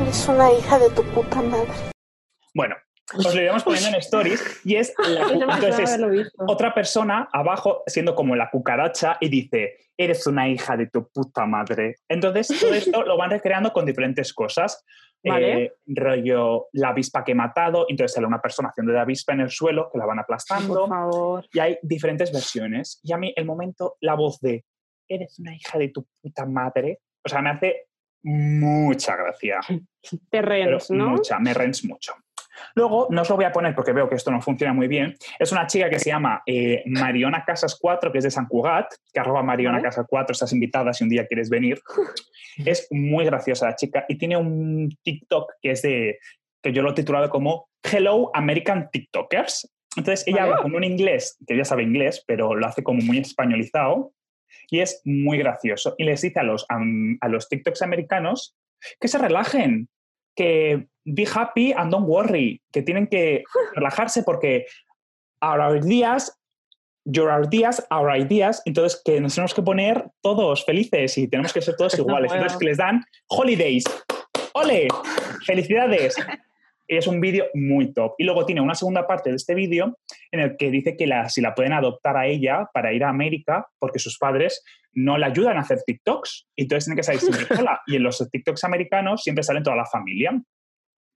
Eres 0.02 0.28
una 0.30 0.52
hija 0.54 0.80
de 0.80 0.90
tu 0.92 1.04
puta 1.14 1.42
madre. 1.42 1.74
Bueno, 2.54 2.76
os 3.18 3.36
lo 3.36 3.42
iremos 3.42 3.64
poniendo 3.64 3.90
en 3.90 3.96
stories 3.96 4.62
y 4.66 4.76
es 4.76 4.94
la, 4.98 5.22
entonces 5.56 6.00
otra 6.48 6.74
persona 6.74 7.28
abajo 7.32 7.84
siendo 7.88 8.16
como 8.16 8.36
la 8.36 8.50
cucaracha 8.50 9.18
y 9.20 9.30
dice, 9.30 9.78
eres 9.98 10.26
una 10.28 10.48
hija 10.48 10.78
de 10.78 10.88
tu 10.88 11.10
puta 11.10 11.46
madre. 11.46 11.96
Entonces 12.08 12.48
todo 12.60 12.74
esto 12.74 13.04
lo 13.04 13.18
van 13.18 13.32
recreando 13.32 13.74
con 13.74 13.86
diferentes 13.86 14.34
cosas. 14.34 14.84
Vale. 15.22 15.64
Eh, 15.64 15.74
rollo 15.88 16.68
la 16.72 16.90
avispa 16.90 17.26
que 17.26 17.34
he 17.34 17.36
matado, 17.36 17.86
entonces 17.90 18.14
sale 18.14 18.26
una 18.26 18.42
persona 18.42 18.70
haciendo 18.70 18.94
de 18.94 19.00
avispa 19.00 19.34
en 19.34 19.42
el 19.42 19.50
suelo 19.50 19.90
que 19.92 19.98
la 19.98 20.06
van 20.06 20.16
Por 20.16 20.24
aplastando 20.24 20.88
favor. 20.88 21.46
y 21.52 21.60
hay 21.60 21.78
diferentes 21.82 22.32
versiones. 22.32 23.02
Y 23.04 23.12
a 23.12 23.18
mí 23.18 23.34
el 23.36 23.46
momento, 23.46 23.98
la 24.00 24.16
voz 24.16 24.40
de, 24.40 24.64
eres 25.10 25.38
una 25.40 25.54
hija 25.54 25.78
de 25.78 25.90
tu 25.90 26.08
puta 26.22 26.46
madre, 26.46 27.02
o 27.26 27.28
sea, 27.28 27.42
me 27.42 27.50
hace 27.50 27.88
mucha 28.24 29.18
gracia. 29.18 29.60
Pero 29.68 30.22
Terrenos, 30.30 30.90
¿no? 30.90 31.10
Mucha, 31.10 31.40
me 31.40 31.54
rens 31.54 31.84
mucho. 31.84 32.14
Luego, 32.76 33.08
no 33.10 33.22
os 33.22 33.30
lo 33.30 33.36
voy 33.36 33.46
a 33.46 33.52
poner 33.52 33.76
porque 33.76 33.94
veo 33.94 34.08
que 34.10 34.16
esto 34.16 34.32
no 34.32 34.42
funciona 34.42 34.74
muy 34.74 34.88
bien. 34.88 35.16
Es 35.38 35.52
una 35.52 35.68
chica 35.68 35.90
que 35.90 36.00
se 36.00 36.10
llama 36.10 36.42
eh, 36.46 36.84
Mariona 36.86 37.44
Casas 37.46 37.78
4, 37.80 38.12
que 38.12 38.18
es 38.20 38.24
de 38.24 38.32
San 38.32 38.48
Cugat, 38.48 38.88
que 39.14 39.20
arroba 39.20 39.44
Mariona. 39.44 39.82
Casas 39.82 40.06
4, 40.10 40.34
estás 40.34 40.54
invitada 40.54 40.94
si 40.94 41.04
un 41.04 41.10
día 41.10 41.26
quieres 41.28 41.50
venir. 41.50 41.80
Es 42.66 42.88
muy 42.92 43.24
graciosa 43.24 43.68
la 43.68 43.76
chica 43.76 44.04
y 44.10 44.18
tiene 44.18 44.36
un 44.36 44.90
TikTok 45.04 45.54
que 45.62 45.72
es 45.72 45.82
de, 45.82 46.20
que 46.62 46.74
yo 46.74 46.82
lo 46.82 46.92
he 46.92 46.94
titulado 46.94 47.30
como 47.30 47.70
Hello 47.84 48.32
American 48.34 48.90
TikTokers. 48.92 49.72
Entonces 49.96 50.28
ella 50.28 50.44
habla 50.44 50.58
con 50.62 50.76
un 50.76 50.84
inglés, 50.84 51.38
que 51.48 51.56
ya 51.56 51.64
sabe 51.64 51.84
inglés, 51.84 52.22
pero 52.28 52.56
lo 52.56 52.66
hace 52.68 52.84
como 52.84 53.02
muy 53.02 53.20
españolizado 53.20 54.12
y 54.70 54.82
es 54.82 55.02
muy 55.06 55.38
gracioso. 55.38 55.96
Y 55.98 56.04
les 56.04 56.22
dice 56.22 56.40
a 56.42 56.44
los, 56.44 56.66
am- 56.68 57.18
a 57.22 57.30
los 57.30 57.48
TikToks 57.48 57.82
americanos 57.82 58.58
que 59.00 59.08
se 59.08 59.18
relajen, 59.18 59.88
que 60.36 60.88
be 61.14 61.26
happy 61.26 61.74
and 61.74 61.92
don't 61.92 62.08
worry, 62.08 62.62
que 62.72 62.82
tienen 62.82 63.08
que 63.08 63.44
relajarse 63.76 64.24
porque 64.24 64.66
our 65.42 65.80
días, 65.84 66.40
your 67.06 67.30
ideas, 67.44 67.86
our 67.92 68.16
ideas, 68.16 68.62
entonces 68.66 69.02
que 69.04 69.20
nos 69.20 69.36
tenemos 69.36 69.54
que 69.54 69.62
poner 69.62 70.10
todos 70.22 70.66
felices 70.66 71.18
y 71.18 71.28
tenemos 71.28 71.54
que 71.54 71.62
ser 71.62 71.76
todos 71.76 71.94
iguales. 72.00 72.32
Entonces 72.32 72.58
que 72.58 72.66
les 72.66 72.78
dan 72.78 73.04
holidays. 73.28 73.84
¡Ole! 74.54 74.88
¡Felicidades! 75.46 76.16
es 76.90 77.06
un 77.06 77.22
vídeo 77.22 77.46
muy 77.54 77.94
top. 77.94 78.16
Y 78.18 78.24
luego 78.24 78.46
tiene 78.46 78.62
una 78.62 78.74
segunda 78.74 79.06
parte 79.06 79.30
de 79.30 79.36
este 79.36 79.54
vídeo 79.54 79.98
en 80.32 80.40
el 80.40 80.58
que 80.58 80.72
dice 80.72 80.98
que 80.98 81.06
la, 81.06 81.30
si 81.30 81.40
la 81.40 81.54
pueden 81.54 81.72
adoptar 81.72 82.18
a 82.18 82.26
ella 82.26 82.68
para 82.74 82.92
ir 82.92 83.04
a 83.04 83.10
América 83.10 83.68
porque 83.78 84.00
sus 84.00 84.18
padres 84.18 84.64
no 84.94 85.18
le 85.18 85.28
ayudan 85.28 85.58
a 85.58 85.62
hacer 85.62 85.84
TikToks. 85.86 86.48
Y 86.56 86.64
entonces 86.64 86.86
tiene 86.86 86.98
que 86.98 87.04
salir 87.04 87.22
siempre 87.22 87.46
sola. 87.56 87.80
Y 87.86 87.96
en 87.96 88.04
los 88.04 88.28
TikToks 88.30 88.64
americanos 88.64 89.22
siempre 89.24 89.44
salen 89.44 89.64
toda 89.64 89.76
la 89.76 89.86
familia. 89.86 90.32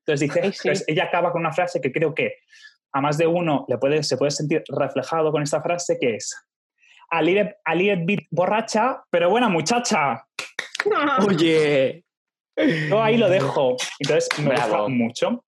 Entonces 0.06 0.30
dice, 0.30 0.76
sí. 0.76 0.84
ella 0.88 1.06
acaba 1.06 1.32
con 1.32 1.42
una 1.42 1.54
frase 1.54 1.80
que 1.80 1.92
creo 1.92 2.14
que 2.14 2.36
a 2.92 3.02
más 3.02 3.18
de 3.18 3.28
uno 3.28 3.66
le 3.68 3.78
puede, 3.78 4.04
se 4.04 4.18
puede 4.18 4.32
sentir 4.32 4.64
reflejado 4.68 5.32
con 5.32 5.42
esta 5.42 5.62
frase 5.62 5.98
que 6.00 6.16
es 6.16 6.36
a 7.10 7.22
little, 7.22 7.56
a 7.66 7.76
little 7.76 8.04
bit 8.06 8.28
borracha, 8.32 9.04
pero 9.10 9.30
buena 9.30 9.50
muchacha. 9.50 10.26
Oye. 11.28 12.04
Yo 12.90 13.02
ahí 13.02 13.18
lo 13.18 13.30
dejo. 13.30 13.78
Entonces 14.00 14.30
me 14.40 14.50
Bravo. 14.50 14.78
gusta 14.78 14.90
mucho. 14.90 15.46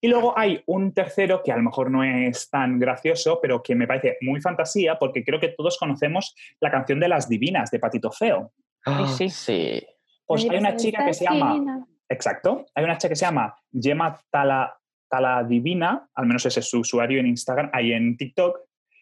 Y 0.00 0.08
luego 0.08 0.38
hay 0.38 0.62
un 0.66 0.94
tercero 0.94 1.42
que 1.42 1.50
a 1.50 1.56
lo 1.56 1.62
mejor 1.62 1.90
no 1.90 2.04
es 2.04 2.48
tan 2.50 2.78
gracioso, 2.78 3.40
pero 3.42 3.62
que 3.62 3.74
me 3.74 3.86
parece 3.86 4.16
muy 4.20 4.40
fantasía, 4.40 4.96
porque 4.96 5.24
creo 5.24 5.40
que 5.40 5.48
todos 5.48 5.76
conocemos 5.76 6.36
la 6.60 6.70
canción 6.70 7.00
de 7.00 7.08
las 7.08 7.28
divinas 7.28 7.70
de 7.70 7.80
Patito 7.80 8.12
Feo. 8.12 8.52
Sí. 8.56 8.70
Ah, 8.86 9.16
sí. 9.28 9.86
Pues 10.24 10.48
hay 10.48 10.58
una 10.58 10.76
chica 10.76 11.04
que 11.04 11.14
se 11.14 11.24
llama, 11.24 11.84
exacto, 12.08 12.66
hay 12.74 12.84
una 12.84 12.96
chica 12.98 13.10
que 13.10 13.16
se 13.16 13.24
llama 13.24 13.54
Gemma 13.72 14.18
Tala, 14.30 14.74
Tala 15.08 15.44
Divina, 15.44 16.08
al 16.14 16.26
menos 16.26 16.44
ese 16.46 16.60
es 16.60 16.68
su 16.68 16.80
usuario 16.80 17.20
en 17.20 17.26
Instagram, 17.26 17.70
ahí 17.72 17.92
en 17.92 18.16
TikTok, 18.16 18.58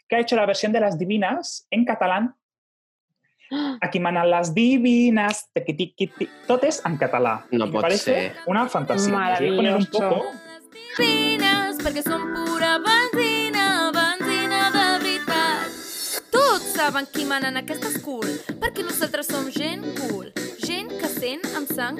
que 0.09 0.17
ha 0.17 0.21
hecho 0.21 0.37
la 0.37 0.47
versión 0.47 0.73
de 0.73 0.81
las 0.81 0.99
divinas 0.99 1.67
en 1.71 1.85
catalán. 1.85 2.35
Aquí 3.81 4.01
manan 4.01 4.31
las 4.31 4.55
divinas, 4.55 5.51
tiqui, 5.53 5.75
tiqui, 5.75 6.07
ti- 6.09 6.29
totes 6.47 6.83
en 6.85 6.97
català. 6.97 7.47
No 7.53 7.71
pot 7.71 7.83
parece 7.83 8.05
ser. 8.05 8.37
una 8.47 8.69
fantasía. 8.69 9.15
Os 9.15 9.39
voy 9.41 9.49
a 9.53 9.57
poner 9.57 9.75
un 9.75 9.87
Maravilloso. 9.93 10.09
poco. 10.09 10.33
Divines, 10.99 11.77
perquè 11.85 12.03
són 12.03 12.23
pura 12.35 12.79
benzina, 12.83 13.91
benzina 13.93 14.63
de 14.73 14.85
veritat. 15.03 15.75
Tots 16.33 16.73
saben 16.75 17.07
qui 17.13 17.25
mana 17.29 17.51
en 17.53 17.59
aquest 17.61 17.85
school, 17.99 18.27
perquè 18.63 18.83
nosaltres 18.87 19.29
som 19.29 19.51
gent 19.53 19.85
cool, 20.01 20.33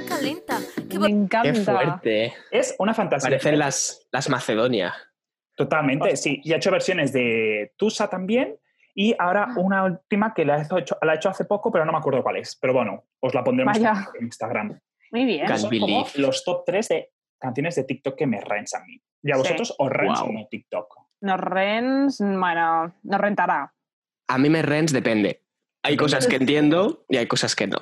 calenta. 0.09 0.59
Que 0.89 0.99
Me 0.99 0.99
vol... 0.99 1.07
Qué 1.09 1.13
encanta. 1.15 1.73
fuerte. 1.73 2.35
Es 2.51 2.75
una 2.79 2.95
fantasía. 2.95 3.31
Parecen 3.31 3.59
las, 3.59 4.07
las 4.13 4.29
Macedonia. 4.29 4.95
Totalmente, 5.57 6.17
sí. 6.17 6.41
Y 6.45 6.53
ha 6.53 6.57
hecho 6.57 6.71
versiones 6.71 7.13
de 7.13 7.73
Tusa 7.77 8.09
también. 8.09 8.57
Y 8.95 9.15
ahora 9.19 9.49
una 9.57 9.85
última 9.85 10.33
que 10.33 10.45
la 10.45 10.59
he 10.59 10.63
hecho, 10.81 10.97
la 11.03 11.13
he 11.13 11.17
hecho 11.17 11.29
hace 11.29 11.45
poco, 11.45 11.71
pero 11.71 11.85
no 11.85 11.93
me 11.93 11.99
acuerdo 11.99 12.23
cuál 12.23 12.37
es. 12.37 12.57
Pero 12.57 12.73
bueno, 12.73 13.05
os 13.21 13.35
la 13.35 13.45
pondremos 13.45 13.79
Vaya. 13.79 14.09
en 14.19 14.27
Instagram. 14.27 14.81
Muy 15.13 15.25
bien. 15.25 15.59
Son 15.59 15.79
como 15.79 16.07
los 16.17 16.45
top 16.45 16.65
3 16.65 16.89
de 16.89 17.11
canciones 17.39 17.75
de 17.77 17.85
TikTok 17.85 18.17
que 18.17 18.27
me 18.27 18.41
rens 18.41 18.75
a 18.75 18.81
mí. 18.85 19.01
¿Y 19.23 19.31
a 19.33 19.35
Sí. 19.35 19.41
vosotros 19.43 19.75
os 19.79 19.91
rens 19.91 20.19
Guau. 20.21 20.31
o 20.31 20.33
no 20.33 20.47
TikTok? 20.51 20.95
Nos 21.21 21.41
rens, 21.41 22.19
bueno, 22.21 22.95
nos 23.03 23.21
rentará. 23.21 23.73
A 24.29 24.39
mí 24.39 24.49
me 24.51 24.63
rens 24.63 24.93
depende. 24.93 25.43
Hay 25.87 25.97
cosas 25.97 26.27
que 26.27 26.37
entiendo 26.37 27.05
y 27.09 27.17
hay 27.17 27.27
cosas 27.27 27.55
que 27.55 27.67
no. 27.67 27.79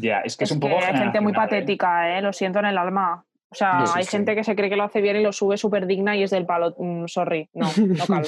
Ya, 0.00 0.20
es 0.20 0.36
que 0.36 0.44
es, 0.44 0.50
Es 0.50 0.54
un 0.54 0.60
que 0.60 0.68
poco 0.68 0.84
hay 0.84 0.96
gente 0.96 1.20
muy 1.20 1.32
¿eh? 1.32 1.34
patética, 1.34 2.16
¿eh? 2.16 2.22
Lo 2.22 2.32
siento 2.32 2.60
en 2.60 2.66
el 2.66 2.78
alma. 2.78 3.24
O 3.50 3.54
sea, 3.54 3.80
Sí, 3.80 3.86
sí, 3.86 3.98
hay 3.98 4.04
sí. 4.04 4.10
gente 4.12 4.36
que 4.36 4.44
se 4.44 4.54
cree 4.54 4.70
que 4.70 4.76
lo 4.76 4.84
hace 4.84 5.00
bien 5.00 5.16
y 5.16 5.22
lo 5.22 5.32
sube 5.32 5.56
súper 5.56 5.86
digna 5.86 6.16
y 6.16 6.22
es 6.22 6.30
del 6.30 6.46
palo. 6.46 6.74
Mm, 6.78 7.06
sorry, 7.08 7.48
no, 7.52 7.68
no 7.76 8.06
cal. 8.06 8.26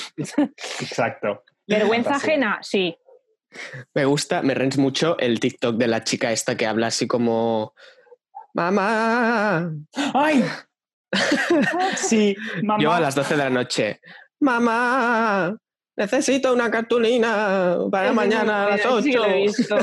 Exacto. 0.81 1.45
Vergüenza 1.69 2.11
Fantasía. 2.11 2.33
ajena, 2.35 2.59
sí. 2.63 2.97
Me 3.95 4.05
gusta, 4.05 4.43
me 4.43 4.55
rens 4.55 4.79
mucho 4.79 5.17
el 5.19 5.39
TikTok 5.39 5.77
de 5.77 5.87
la 5.87 6.03
chica 6.03 6.33
esta 6.33 6.57
que 6.57 6.67
habla 6.67 6.89
así 6.89 7.07
como... 7.07 7.75
Mamá. 8.55 9.71
¡Ay! 10.15 10.45
sí, 11.97 12.35
mamá. 12.63 12.83
Yo 12.83 12.93
a 12.93 13.01
las 13.01 13.15
12 13.15 13.35
de 13.35 13.39
la 13.39 13.51
noche. 13.51 14.01
Mamá. 14.41 15.57
Necesito 15.97 16.53
una 16.55 16.71
cartulina 16.71 17.77
para 17.91 18.13
mañana 18.13 18.65
a 18.65 18.71
las 18.71 18.81
sí 19.05 19.13
lo 19.13 19.23
8. 19.23 19.31
he 19.31 19.41
visto. 19.43 19.77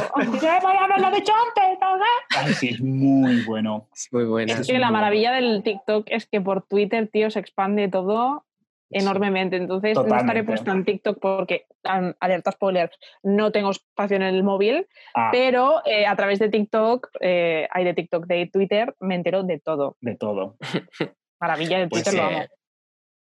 Ay, 2.35 2.53
sí, 2.53 2.69
es 2.69 2.81
muy 2.81 3.43
bueno. 3.45 3.87
Es 3.93 4.07
muy 4.11 4.25
buena. 4.25 4.53
Es 4.53 4.67
que 4.67 4.79
la 4.79 4.89
maravilla 4.91 5.31
del 5.33 5.61
TikTok 5.63 6.07
es 6.09 6.25
que 6.27 6.41
por 6.41 6.63
Twitter, 6.65 7.07
tío, 7.11 7.29
se 7.29 7.39
expande 7.39 7.87
todo 7.89 8.45
enormemente. 8.91 9.55
Entonces, 9.57 9.95
no 9.95 10.15
estaré 10.15 10.43
puesta 10.43 10.71
en 10.71 10.83
TikTok 10.83 11.19
porque, 11.21 11.65
alerta 11.83 12.51
spoiler, 12.53 12.89
no 13.21 13.51
tengo 13.51 13.69
espacio 13.69 14.15
en 14.15 14.23
el 14.23 14.43
móvil, 14.43 14.87
Ah, 15.13 15.29
pero 15.31 15.83
eh, 15.85 16.07
a 16.07 16.15
través 16.15 16.39
de 16.39 16.49
TikTok, 16.49 17.07
eh, 17.21 17.67
hay 17.69 17.83
de 17.85 17.93
TikTok, 17.93 18.25
de 18.25 18.49
Twitter, 18.51 18.95
me 18.99 19.13
entero 19.13 19.43
de 19.43 19.59
todo. 19.59 19.95
de 20.01 20.15
todo. 20.15 20.57
Maravilla 21.39 21.77
de 21.79 21.87
Pues, 21.87 22.03
Twitter, 22.03 22.19
lo 22.19 22.29
eh, 22.31 22.35
amo. 22.35 22.45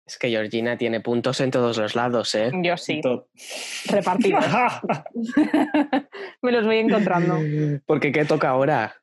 Es 0.06 0.18
que 0.18 0.28
Georgina 0.28 0.76
tiene 0.76 1.00
puntos 1.00 1.40
en 1.40 1.50
todos 1.50 1.78
los 1.78 1.94
lados, 1.94 2.34
¿eh? 2.34 2.50
Yo 2.62 2.76
sí, 2.76 3.00
To- 3.00 3.28
repartidos. 3.86 4.44
me 6.42 6.52
los 6.52 6.66
voy 6.66 6.78
encontrando. 6.78 7.38
Porque 7.86 8.12
¿qué 8.12 8.24
toca 8.26 8.50
ahora? 8.50 8.96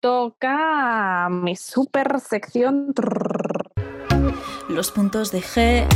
Toca 0.00 1.28
mi 1.28 1.56
super 1.56 2.20
sección. 2.20 2.94
Los 4.68 4.92
puntos 4.92 5.32
de 5.32 5.40
G. 5.40 5.86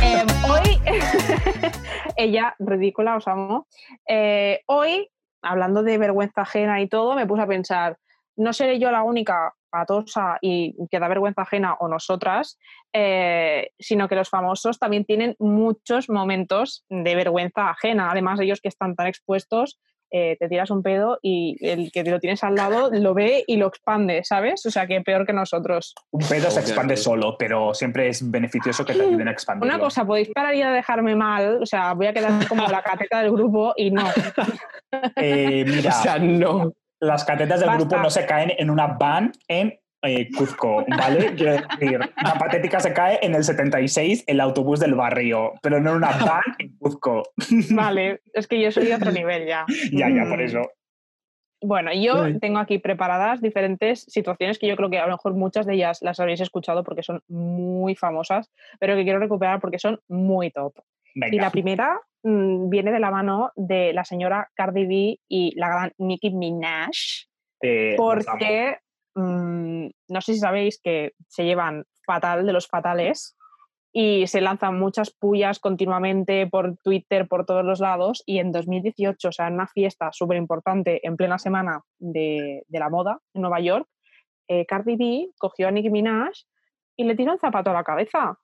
Eh, 0.00 0.24
hoy, 0.48 0.80
ella, 2.16 2.54
ridícula, 2.60 3.16
os 3.16 3.26
amo. 3.26 3.66
Eh, 4.08 4.60
hoy, 4.66 5.10
hablando 5.42 5.82
de 5.82 5.98
vergüenza 5.98 6.42
ajena 6.42 6.80
y 6.80 6.88
todo, 6.88 7.16
me 7.16 7.26
puse 7.26 7.42
a 7.42 7.46
pensar, 7.48 7.98
no 8.36 8.52
seré 8.52 8.78
yo 8.78 8.92
la 8.92 9.02
única 9.02 9.54
patosa 9.68 10.38
y 10.40 10.74
que 10.90 10.98
da 10.98 11.08
vergüenza 11.08 11.42
ajena 11.42 11.74
o 11.80 11.88
nosotras, 11.88 12.58
eh, 12.92 13.70
sino 13.78 14.08
que 14.08 14.16
los 14.16 14.28
famosos 14.28 14.78
también 14.78 15.04
tienen 15.04 15.36
muchos 15.38 16.08
momentos 16.08 16.84
de 16.88 17.14
vergüenza 17.14 17.70
ajena. 17.70 18.10
Además, 18.10 18.40
ellos 18.40 18.60
que 18.60 18.68
están 18.68 18.94
tan 18.94 19.06
expuestos, 19.06 19.78
eh, 20.10 20.36
te 20.40 20.48
tiras 20.48 20.70
un 20.70 20.82
pedo 20.82 21.18
y 21.20 21.56
el 21.60 21.92
que 21.92 22.02
te 22.02 22.10
lo 22.10 22.18
tienes 22.18 22.42
al 22.42 22.54
lado 22.54 22.88
lo 22.90 23.12
ve 23.12 23.44
y 23.46 23.58
lo 23.58 23.66
expande, 23.66 24.24
¿sabes? 24.24 24.64
O 24.64 24.70
sea, 24.70 24.86
que 24.86 25.02
peor 25.02 25.26
que 25.26 25.34
nosotros. 25.34 25.94
Un 26.10 26.26
pedo 26.26 26.50
se 26.50 26.60
expande 26.60 26.96
solo, 26.96 27.36
pero 27.38 27.74
siempre 27.74 28.08
es 28.08 28.30
beneficioso 28.30 28.86
que 28.86 28.94
te 28.94 29.02
ayuden 29.06 29.28
a 29.28 29.32
expandirlo. 29.32 29.74
Una 29.74 29.84
cosa, 29.84 30.06
podéis 30.06 30.30
parar 30.30 30.54
ya 30.54 30.70
de 30.70 30.76
dejarme 30.76 31.14
mal, 31.14 31.62
o 31.62 31.66
sea, 31.66 31.92
voy 31.92 32.06
a 32.06 32.14
quedar 32.14 32.48
como 32.48 32.66
la 32.66 32.82
cateta 32.82 33.20
del 33.20 33.32
grupo 33.32 33.74
y 33.76 33.90
no. 33.90 34.06
Eh, 35.16 35.64
mira, 35.66 35.90
O 35.98 36.02
sea, 36.02 36.18
no. 36.18 36.72
Las 37.00 37.24
catetas 37.24 37.60
del 37.60 37.68
Basta. 37.68 37.84
grupo 37.84 38.02
no 38.02 38.10
se 38.10 38.26
caen 38.26 38.52
en 38.56 38.70
una 38.70 38.86
van 38.88 39.32
en 39.48 39.78
eh, 40.02 40.28
Cuzco, 40.36 40.84
¿vale? 40.88 41.34
Quiero 41.36 41.52
decir, 41.78 41.98
una 42.20 42.34
patética 42.34 42.78
se 42.80 42.92
cae 42.92 43.18
en 43.22 43.34
el 43.34 43.42
76, 43.44 44.24
el 44.26 44.40
autobús 44.40 44.78
del 44.80 44.94
barrio, 44.94 45.54
pero 45.62 45.80
no 45.80 45.90
en 45.90 45.96
una 45.96 46.10
van 46.10 46.42
en 46.58 46.76
Cuzco. 46.78 47.22
Vale, 47.70 48.20
es 48.32 48.46
que 48.46 48.60
yo 48.60 48.70
soy 48.70 48.86
de 48.86 48.94
otro 48.94 49.10
nivel 49.12 49.46
ya. 49.46 49.64
ya, 49.92 50.08
ya, 50.08 50.24
por 50.28 50.38
Mm. 50.38 50.42
eso. 50.42 50.62
Bueno, 51.60 51.90
yo 51.92 52.38
tengo 52.38 52.60
aquí 52.60 52.78
preparadas 52.78 53.40
diferentes 53.42 54.02
situaciones 54.02 54.60
que 54.60 54.68
yo 54.68 54.76
creo 54.76 54.90
que 54.90 54.98
a 55.00 55.06
lo 55.06 55.12
mejor 55.14 55.34
muchas 55.34 55.66
de 55.66 55.74
ellas 55.74 55.98
las 56.02 56.20
habréis 56.20 56.40
escuchado 56.40 56.84
porque 56.84 57.02
son 57.02 57.20
muy 57.26 57.96
famosas, 57.96 58.48
pero 58.78 58.94
que 58.94 59.02
quiero 59.02 59.18
recuperar 59.18 59.60
porque 59.60 59.80
son 59.80 59.98
muy 60.06 60.52
top. 60.52 60.74
Y 61.14 61.38
la 61.38 61.50
primera 61.50 62.00
mm, 62.22 62.68
viene 62.68 62.92
de 62.92 63.00
la 63.00 63.10
mano 63.10 63.50
de 63.56 63.92
la 63.92 64.04
señora 64.04 64.50
Cardi 64.54 64.86
B 64.86 65.20
y 65.28 65.58
la 65.58 65.68
gran 65.68 65.92
Nicki 65.98 66.30
Minaj, 66.30 66.90
eh, 67.62 67.94
porque 67.96 68.78
mm, 69.14 69.86
no 70.08 70.20
sé 70.20 70.34
si 70.34 70.38
sabéis 70.38 70.80
que 70.82 71.12
se 71.28 71.44
llevan 71.44 71.84
fatal 72.06 72.46
de 72.46 72.52
los 72.52 72.68
fatales 72.68 73.36
y 73.92 74.26
se 74.26 74.40
lanzan 74.40 74.78
muchas 74.78 75.10
pullas 75.10 75.58
continuamente 75.58 76.46
por 76.46 76.76
Twitter, 76.84 77.26
por 77.26 77.46
todos 77.46 77.64
los 77.64 77.80
lados. 77.80 78.22
Y 78.26 78.38
en 78.38 78.52
2018, 78.52 79.28
o 79.28 79.32
sea, 79.32 79.48
en 79.48 79.54
una 79.54 79.66
fiesta 79.66 80.10
súper 80.12 80.36
importante 80.36 81.06
en 81.06 81.16
plena 81.16 81.38
semana 81.38 81.82
de, 81.98 82.62
de 82.66 82.78
la 82.78 82.90
moda 82.90 83.18
en 83.34 83.42
Nueva 83.42 83.60
York, 83.60 83.88
eh, 84.48 84.66
Cardi 84.66 84.96
B 84.96 85.30
cogió 85.38 85.68
a 85.68 85.70
Nicki 85.70 85.90
Minaj 85.90 86.32
y 86.96 87.04
le 87.04 87.14
tiró 87.14 87.32
un 87.32 87.38
zapato 87.38 87.70
a 87.70 87.74
la 87.74 87.84
cabeza. 87.84 88.38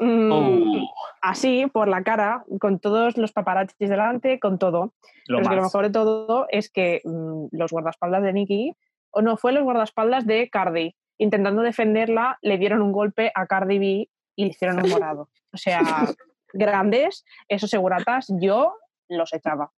Mm, 0.00 0.32
Oh. 0.32 0.90
Así, 1.22 1.66
por 1.66 1.86
la 1.88 2.02
cara, 2.02 2.44
con 2.58 2.78
todos 2.78 3.16
los 3.18 3.32
paparazzis 3.32 3.88
delante, 3.90 4.40
con 4.40 4.58
todo. 4.58 4.94
Lo 5.26 5.36
Pero 5.36 5.40
es 5.42 5.48
que 5.48 5.56
lo 5.56 5.62
mejor 5.62 5.84
de 5.84 5.90
todo 5.90 6.46
es 6.48 6.70
que 6.70 7.02
mm, 7.04 7.46
los 7.52 7.70
guardaespaldas 7.70 8.22
de 8.22 8.32
Nicki, 8.32 8.72
o 9.10 9.20
no, 9.22 9.36
fue 9.36 9.52
los 9.52 9.62
guardaespaldas 9.62 10.26
de 10.26 10.48
Cardi, 10.48 10.96
intentando 11.18 11.60
defenderla, 11.62 12.38
le 12.40 12.56
dieron 12.56 12.80
un 12.80 12.92
golpe 12.92 13.30
a 13.34 13.46
Cardi 13.46 13.78
B 13.78 14.08
y 14.36 14.44
le 14.44 14.50
hicieron 14.50 14.82
un 14.82 14.88
morado. 14.88 15.28
O 15.52 15.58
sea, 15.58 15.80
grandes, 16.54 17.24
esos 17.48 17.68
seguratas, 17.68 18.26
yo 18.40 18.74
los 19.08 19.32
echaba. 19.34 19.70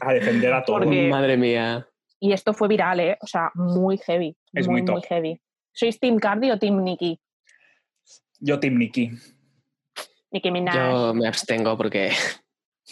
A 0.00 0.12
defender 0.14 0.54
a 0.54 0.64
todos. 0.64 0.84
Porque- 0.84 1.08
Madre 1.10 1.36
mía. 1.36 1.86
Y 2.22 2.32
esto 2.32 2.52
fue 2.54 2.68
viral, 2.68 3.00
¿eh? 3.00 3.18
O 3.22 3.26
sea, 3.26 3.50
muy 3.54 3.98
heavy. 3.98 4.36
Es 4.52 4.66
muy, 4.66 4.82
muy 4.82 4.92
muy 4.92 5.00
top. 5.02 5.08
heavy. 5.08 5.40
¿Sois 5.72 5.98
Team 5.98 6.18
Cardi 6.18 6.50
o 6.50 6.58
Team 6.58 6.82
Nicki? 6.82 7.18
Yo, 8.40 8.58
Team 8.60 8.76
Nicky. 8.78 9.10
Nicki 10.32 10.50
Minaj. 10.50 10.74
Yo 10.74 11.14
me 11.14 11.26
abstengo 11.28 11.76
porque 11.76 12.10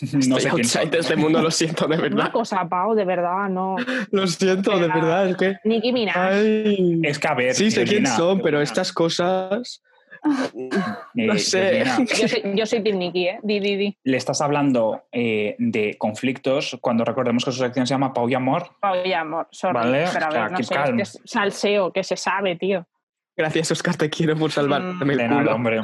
No 0.13 0.19
Estoy 0.37 0.41
sé 0.43 0.49
outside 0.51 0.91
de 0.91 0.99
este 0.99 1.17
mundo, 1.17 1.43
lo 1.43 1.51
siento, 1.51 1.87
de 1.89 1.95
Una 1.99 2.03
verdad. 2.09 2.33
cosa, 2.33 2.69
Pau, 2.69 2.95
de 2.95 3.05
verdad, 3.05 3.49
no. 3.49 3.77
Lo 4.13 4.27
siento, 4.27 4.79
de 4.79 4.87
verdad. 4.89 5.29
Es 5.29 5.37
que. 5.37 5.57
Nicki 5.65 5.93
Minaj. 5.93 6.17
Ay. 6.17 7.01
Es 7.03 7.19
que 7.19 7.29
a 7.29 7.35
ver. 7.35 7.55
Sí, 7.55 7.71
sé 7.71 7.85
quién 7.85 8.07
son, 8.07 8.41
pero 8.41 8.61
estas 8.61 8.93
cosas. 8.93 9.83
eh, 10.55 10.69
no 11.15 11.37
sé. 11.39 11.83
Carolina, 11.85 12.07
Yo 12.17 12.29
soy, 12.29 12.43
yo 12.55 12.67
soy 12.67 12.83
Team 12.83 12.99
Nicki, 12.99 13.27
¿eh? 13.29 13.41
Di, 13.43 13.59
di, 13.61 13.77
di. 13.77 13.99
Le 14.05 14.17
estás 14.17 14.41
hablando 14.41 15.05
eh, 15.11 15.57
de 15.59 15.97
conflictos 15.99 16.77
cuando 16.81 17.05
recordemos 17.05 17.45
que 17.45 17.51
su 17.53 17.59
sección 17.59 17.87
se 17.87 17.95
llama 17.95 18.13
Pau 18.13 18.29
y 18.29 18.35
Amor. 18.35 18.71
Pau 18.81 18.97
y 19.05 19.13
amor, 19.13 19.49
sorry. 19.51 19.75
Vale, 19.75 20.05
pero 20.13 20.27
a 20.27 20.29
o 20.29 20.33
sea, 20.33 20.43
ver, 20.43 20.51
no 20.53 20.57
keep 20.59 20.67
sé, 20.67 20.75
calm. 20.75 21.01
es 21.01 21.13
que 21.13 21.19
es 21.25 21.31
salseo, 21.31 21.93
que 21.93 22.05
se 22.05 22.17
sabe, 22.17 22.55
tío. 22.57 22.87
Gracias, 23.37 23.71
Oscar, 23.71 23.97
te 23.97 24.11
quiero 24.11 24.37
por 24.37 24.51
salvarme 24.51 25.15
De 25.17 25.23
el 25.23 25.29
nada, 25.31 25.41
culo. 25.43 25.55
hombre. 25.55 25.81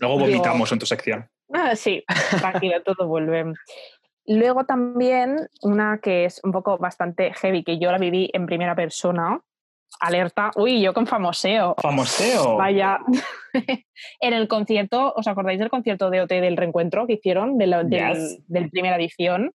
Luego 0.00 0.18
vomitamos 0.18 0.72
en 0.72 0.78
tu 0.78 0.86
sección. 0.86 1.28
Ah, 1.52 1.76
sí, 1.76 2.02
tranquilo, 2.40 2.82
todo 2.84 3.06
vuelve. 3.06 3.52
Luego 4.26 4.64
también 4.64 5.48
una 5.62 5.98
que 6.02 6.24
es 6.24 6.40
un 6.44 6.52
poco 6.52 6.78
bastante 6.78 7.32
heavy, 7.34 7.62
que 7.64 7.78
yo 7.78 7.90
la 7.92 7.98
viví 7.98 8.30
en 8.32 8.46
primera 8.46 8.74
persona. 8.74 9.40
Alerta. 10.00 10.52
Uy, 10.54 10.80
yo 10.80 10.94
con 10.94 11.06
famoseo. 11.06 11.74
Famoseo. 11.82 12.56
Vaya. 12.56 12.98
en 14.20 14.32
el 14.32 14.46
concierto, 14.46 15.12
¿os 15.16 15.26
acordáis 15.26 15.58
del 15.58 15.68
concierto 15.68 16.10
de 16.10 16.20
OT 16.22 16.40
del 16.40 16.56
reencuentro 16.56 17.06
que 17.08 17.14
hicieron 17.14 17.58
de 17.58 17.66
la 17.66 17.82
del- 17.82 18.14
Yes. 18.14 18.42
del 18.48 18.70
primera 18.70 18.96
edición? 18.96 19.52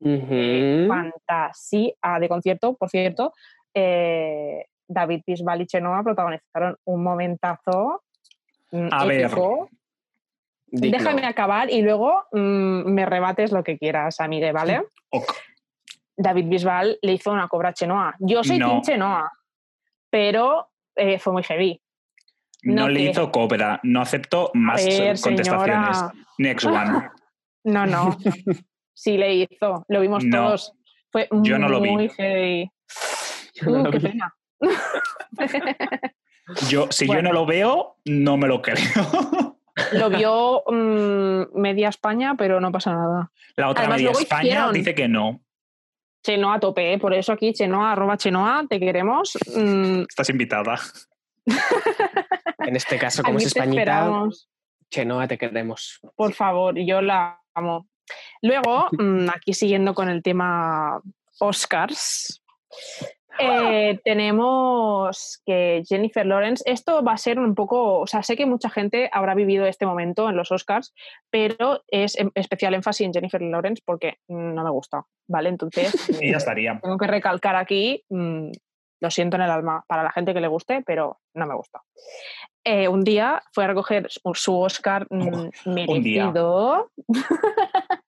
Ujú. 0.00 0.86
fantasía 0.88 1.92
de 2.20 2.28
concierto, 2.28 2.74
por 2.76 2.88
cierto. 2.88 3.32
eh, 3.74 4.66
David 4.88 5.22
Bisbal 5.26 5.60
y 5.62 5.66
Chenoa 5.66 6.02
protagonizaron 6.02 6.76
un 6.84 7.02
momentazo. 7.02 8.02
mm, 8.72 8.88
A 8.90 9.04
ver. 9.04 9.30
Digno. 10.70 10.98
Déjame 10.98 11.24
acabar 11.26 11.70
y 11.70 11.80
luego 11.82 12.24
mm, 12.32 12.90
me 12.92 13.06
rebates 13.06 13.52
lo 13.52 13.64
que 13.64 13.78
quieras, 13.78 14.20
amigue, 14.20 14.52
¿vale? 14.52 14.82
Ok. 15.10 15.32
David 16.16 16.46
Bisbal 16.46 16.98
le 17.00 17.12
hizo 17.12 17.30
una 17.32 17.48
cobra 17.48 17.70
a 17.70 17.72
Chenoa. 17.72 18.14
Yo 18.18 18.42
soy 18.44 18.58
No. 18.58 18.68
Team 18.68 18.82
Chenoa, 18.82 19.32
pero 20.10 20.68
eh, 20.96 21.18
fue 21.18 21.32
muy 21.32 21.42
heavy. 21.44 21.80
No, 22.64 22.82
No 22.82 22.88
le 22.88 23.00
que- 23.04 23.10
hizo 23.10 23.30
cobra. 23.30 23.78
No 23.84 24.00
acepto 24.02 24.50
más 24.54 24.84
ver, 24.84 25.18
contestaciones. 25.20 25.96
señora. 25.96 26.12
Next 26.38 26.66
one. 26.66 27.08
No, 27.64 27.84
no. 27.86 28.16
sí 28.94 29.18
le 29.18 29.34
hizo. 29.34 29.84
Lo 29.88 30.00
vimos 30.00 30.24
No. 30.24 30.44
todos. 30.46 30.72
Fue 31.12 31.28
Yo 31.42 31.58
no 31.58 31.68
lo 31.68 31.80
vi. 31.80 31.90
muy 31.90 32.08
heavy. 32.08 32.70
Yo 33.54 33.70
no 33.70 33.80
Uh, 33.80 33.84
lo 33.84 33.90
qué 33.90 33.98
vi. 33.98 34.08
pena. 34.08 34.34
Yo, 36.70 36.86
si 36.90 37.06
Bueno. 37.06 37.20
yo 37.22 37.28
no 37.28 37.32
lo 37.34 37.46
veo, 37.46 37.96
no 38.06 38.36
me 38.38 38.48
lo 38.48 38.62
creo. 38.62 38.76
Lo 39.92 40.08
vio 40.10 40.62
mm, 40.66 41.58
media 41.58 41.88
España, 41.88 42.34
pero 42.36 42.60
no 42.60 42.70
pasa 42.72 42.92
nada. 42.92 43.30
La 43.56 43.68
otra 43.68 43.84
Además, 43.84 44.00
media 44.02 44.10
España 44.12 44.42
hicieron- 44.42 44.72
dice 44.72 44.94
que 44.94 45.08
no. 45.08 45.40
Chenoa 46.24 46.54
a 46.54 46.60
tope, 46.60 46.92
¿eh? 46.92 46.98
por 46.98 47.14
eso 47.14 47.32
aquí 47.32 47.52
Chenoa, 47.52 47.92
arroba 47.92 48.16
Chenoa, 48.16 48.64
te 48.68 48.80
queremos. 48.80 49.38
Mm, 49.54 50.02
Estás 50.08 50.28
invitada. 50.30 50.78
En 52.60 52.76
este 52.76 52.98
caso, 52.98 53.22
como 53.22 53.36
aquí 53.36 53.44
es 53.44 53.56
españita, 53.56 53.80
esperamos. 53.80 54.50
Chenoa, 54.90 55.26
te 55.26 55.38
queremos. 55.38 56.00
Por 56.14 56.34
favor, 56.34 56.74
yo 56.78 57.00
la 57.00 57.40
amo. 57.54 57.88
Luego, 58.42 58.88
mm, 58.92 59.28
aquí 59.34 59.54
siguiendo 59.54 59.94
con 59.94 60.10
el 60.10 60.22
tema 60.22 61.00
Oscars, 61.40 62.42
eh, 63.38 64.00
tenemos 64.04 65.40
que 65.44 65.82
Jennifer 65.88 66.26
Lawrence, 66.26 66.62
esto 66.66 67.02
va 67.02 67.12
a 67.12 67.16
ser 67.18 67.38
un 67.38 67.54
poco, 67.54 68.00
o 68.00 68.06
sea, 68.06 68.22
sé 68.22 68.36
que 68.36 68.46
mucha 68.46 68.70
gente 68.70 69.08
habrá 69.12 69.34
vivido 69.34 69.66
este 69.66 69.86
momento 69.86 70.28
en 70.28 70.36
los 70.36 70.50
Oscars, 70.52 70.94
pero 71.30 71.82
es 71.88 72.18
em- 72.18 72.30
especial 72.34 72.74
énfasis 72.74 73.06
en 73.06 73.12
Jennifer 73.12 73.40
Lawrence 73.42 73.82
porque 73.84 74.16
no 74.28 74.62
me 74.64 74.70
gusta, 74.70 75.04
¿vale? 75.28 75.48
Entonces, 75.48 75.92
Y 76.22 76.30
ya 76.30 76.36
estaría. 76.38 76.78
tengo 76.82 76.98
que 76.98 77.06
recalcar 77.06 77.56
aquí, 77.56 78.04
mm, 78.08 78.50
lo 79.00 79.10
siento 79.10 79.36
en 79.36 79.42
el 79.42 79.50
alma, 79.50 79.84
para 79.86 80.02
la 80.02 80.10
gente 80.10 80.34
que 80.34 80.40
le 80.40 80.48
guste, 80.48 80.82
pero 80.86 81.18
no 81.34 81.46
me 81.46 81.54
gusta. 81.54 81.82
Eh, 82.64 82.88
un 82.88 83.02
día 83.02 83.42
fue 83.52 83.64
a 83.64 83.68
recoger 83.68 84.08
su, 84.10 84.58
Oscar 84.58 85.06
mm, 85.08 85.48
merecido 85.66 86.90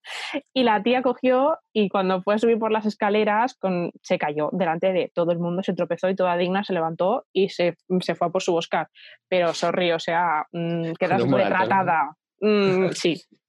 y 0.53 0.65
la 0.65 0.83
tía 0.83 1.03
cogió 1.03 1.59
y 1.73 1.89
cuando 1.89 2.21
fue 2.23 2.35
a 2.35 2.39
subir 2.39 2.59
por 2.59 2.73
las 2.73 2.85
escaleras 2.85 3.55
con, 3.55 3.91
se 4.03 4.19
cayó 4.19 4.51
delante 4.53 4.93
de 4.93 5.11
todo 5.15 5.33
el 5.33 5.39
mundo, 5.39 5.63
se 5.63 5.73
tropezó 5.73 6.11
y 6.11 6.17
toda 6.17 6.37
digna 6.37 6.65
se 6.65 6.75
levantó 6.75 7.25
y 7.33 7.49
se, 7.49 7.77
se 8.01 8.15
fue 8.15 8.27
a 8.27 8.31
por 8.31 8.43
su 8.43 8.55
Oscar. 8.55 8.89
Pero 9.29 9.55
sorry, 9.55 9.93
o 9.93 9.99
sea, 9.99 10.47
mm, 10.53 10.93
quedas 10.99 11.23
retratada. 11.23 12.17
Mm, 12.41 12.91
sí, 12.91 13.23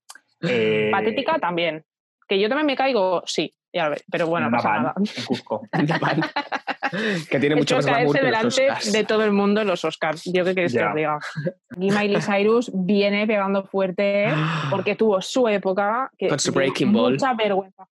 Eh, 0.42 0.90
patética 0.92 1.40
también. 1.40 1.86
Que 2.28 2.40
yo 2.40 2.48
también 2.50 2.66
me 2.66 2.76
caigo, 2.76 3.24
sí, 3.26 3.54
ya 3.74 3.86
lo 3.86 3.92
ves, 3.92 4.04
pero 4.12 4.28
bueno, 4.28 4.48
en 4.48 4.52
no 4.52 4.58
una 4.58 4.64
pasa 4.64 4.70
van 4.76 4.84
nada. 4.84 4.96
en 4.98 5.24
Cuzco. 5.26 5.62
La 5.72 5.98
van. 6.00 6.22
que 7.30 7.40
tiene 7.40 7.56
mucho 7.56 7.76
más 7.78 7.86
glamour 7.86 8.16
que 8.16 8.22
los 8.22 8.32
delante 8.32 8.70
Oscars. 8.72 8.92
de 8.92 9.04
todo 9.06 9.24
el 9.24 9.32
mundo 9.32 9.62
en 9.62 9.68
los 9.68 9.86
Oscars. 9.86 10.24
Yo 10.26 10.44
qué 10.44 10.54
queréis 10.56 10.74
que 10.74 10.80
Ya. 10.80 10.90
os 10.90 10.96
diga. 10.96 11.20
Y 11.80 11.90
Miley 11.92 12.22
Cyrus 12.22 12.72
viene 12.74 13.26
pegando 13.28 13.64
fuerte 13.64 14.28
porque 14.70 14.96
tuvo 14.96 15.22
su 15.22 15.48
época 15.48 16.12
que 16.18 16.28
Con 16.28 16.40
su 16.40 16.52
Breaking 16.52 16.92
Ball. 16.92 17.14
mucha 17.14 17.34
vergüenza 17.34 17.86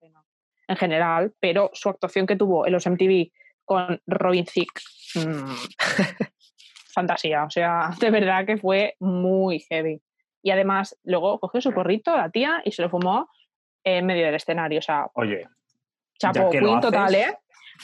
en 0.70 0.76
general, 0.76 1.32
pero 1.40 1.70
su 1.74 1.88
actuación 1.90 2.26
que 2.28 2.36
tuvo 2.36 2.66
en 2.68 2.74
los 2.74 2.86
MTV 2.86 3.32
con 3.64 4.02
Robin 4.06 4.44
Thicke, 4.46 4.82
mm, 5.16 5.54
fantasía. 6.94 7.44
O 7.44 7.50
sea, 7.50 7.92
de 8.00 8.12
verdad 8.12 8.46
que 8.46 8.58
fue 8.58 8.96
muy 9.00 9.60
heavy. 9.70 10.02
Y 10.44 10.52
además, 10.52 10.98
luego 11.04 11.40
cogió 11.40 11.62
su 11.62 11.74
porrito, 11.74 12.16
la 12.16 12.30
tía, 12.30 12.62
y 12.66 12.72
se 12.72 12.82
lo 12.82 12.90
fumó 12.90 13.30
en 13.84 14.06
medio 14.06 14.26
del 14.26 14.36
escenario. 14.36 14.80
O 14.80 14.82
sea, 14.82 15.08
Oye, 15.14 15.48
chapo, 16.20 16.50
queen 16.50 16.68
haces, 16.68 16.82
total, 16.82 17.16
¿eh? 17.16 17.38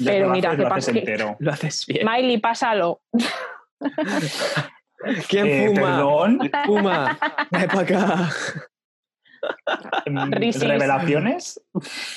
Pero 0.04 0.30
mira, 0.30 0.50
haces, 0.50 0.58
que 0.58 0.64
lo 0.64 0.70
pasa 0.70 0.92
haces 0.92 0.96
entero. 0.96 1.36
Lo 1.40 1.52
haces 1.52 1.86
bien. 1.86 2.08
Miley, 2.08 2.38
pásalo. 2.40 3.02
¿Quién 5.28 5.48
Eh, 5.48 5.68
fuma? 5.68 5.82
perdón, 5.82 6.52
Fuma. 6.66 7.20
Ven 7.52 7.68
para 7.68 7.82
acá. 7.82 8.30
mm, 10.06 10.32
revelaciones. 10.62 11.62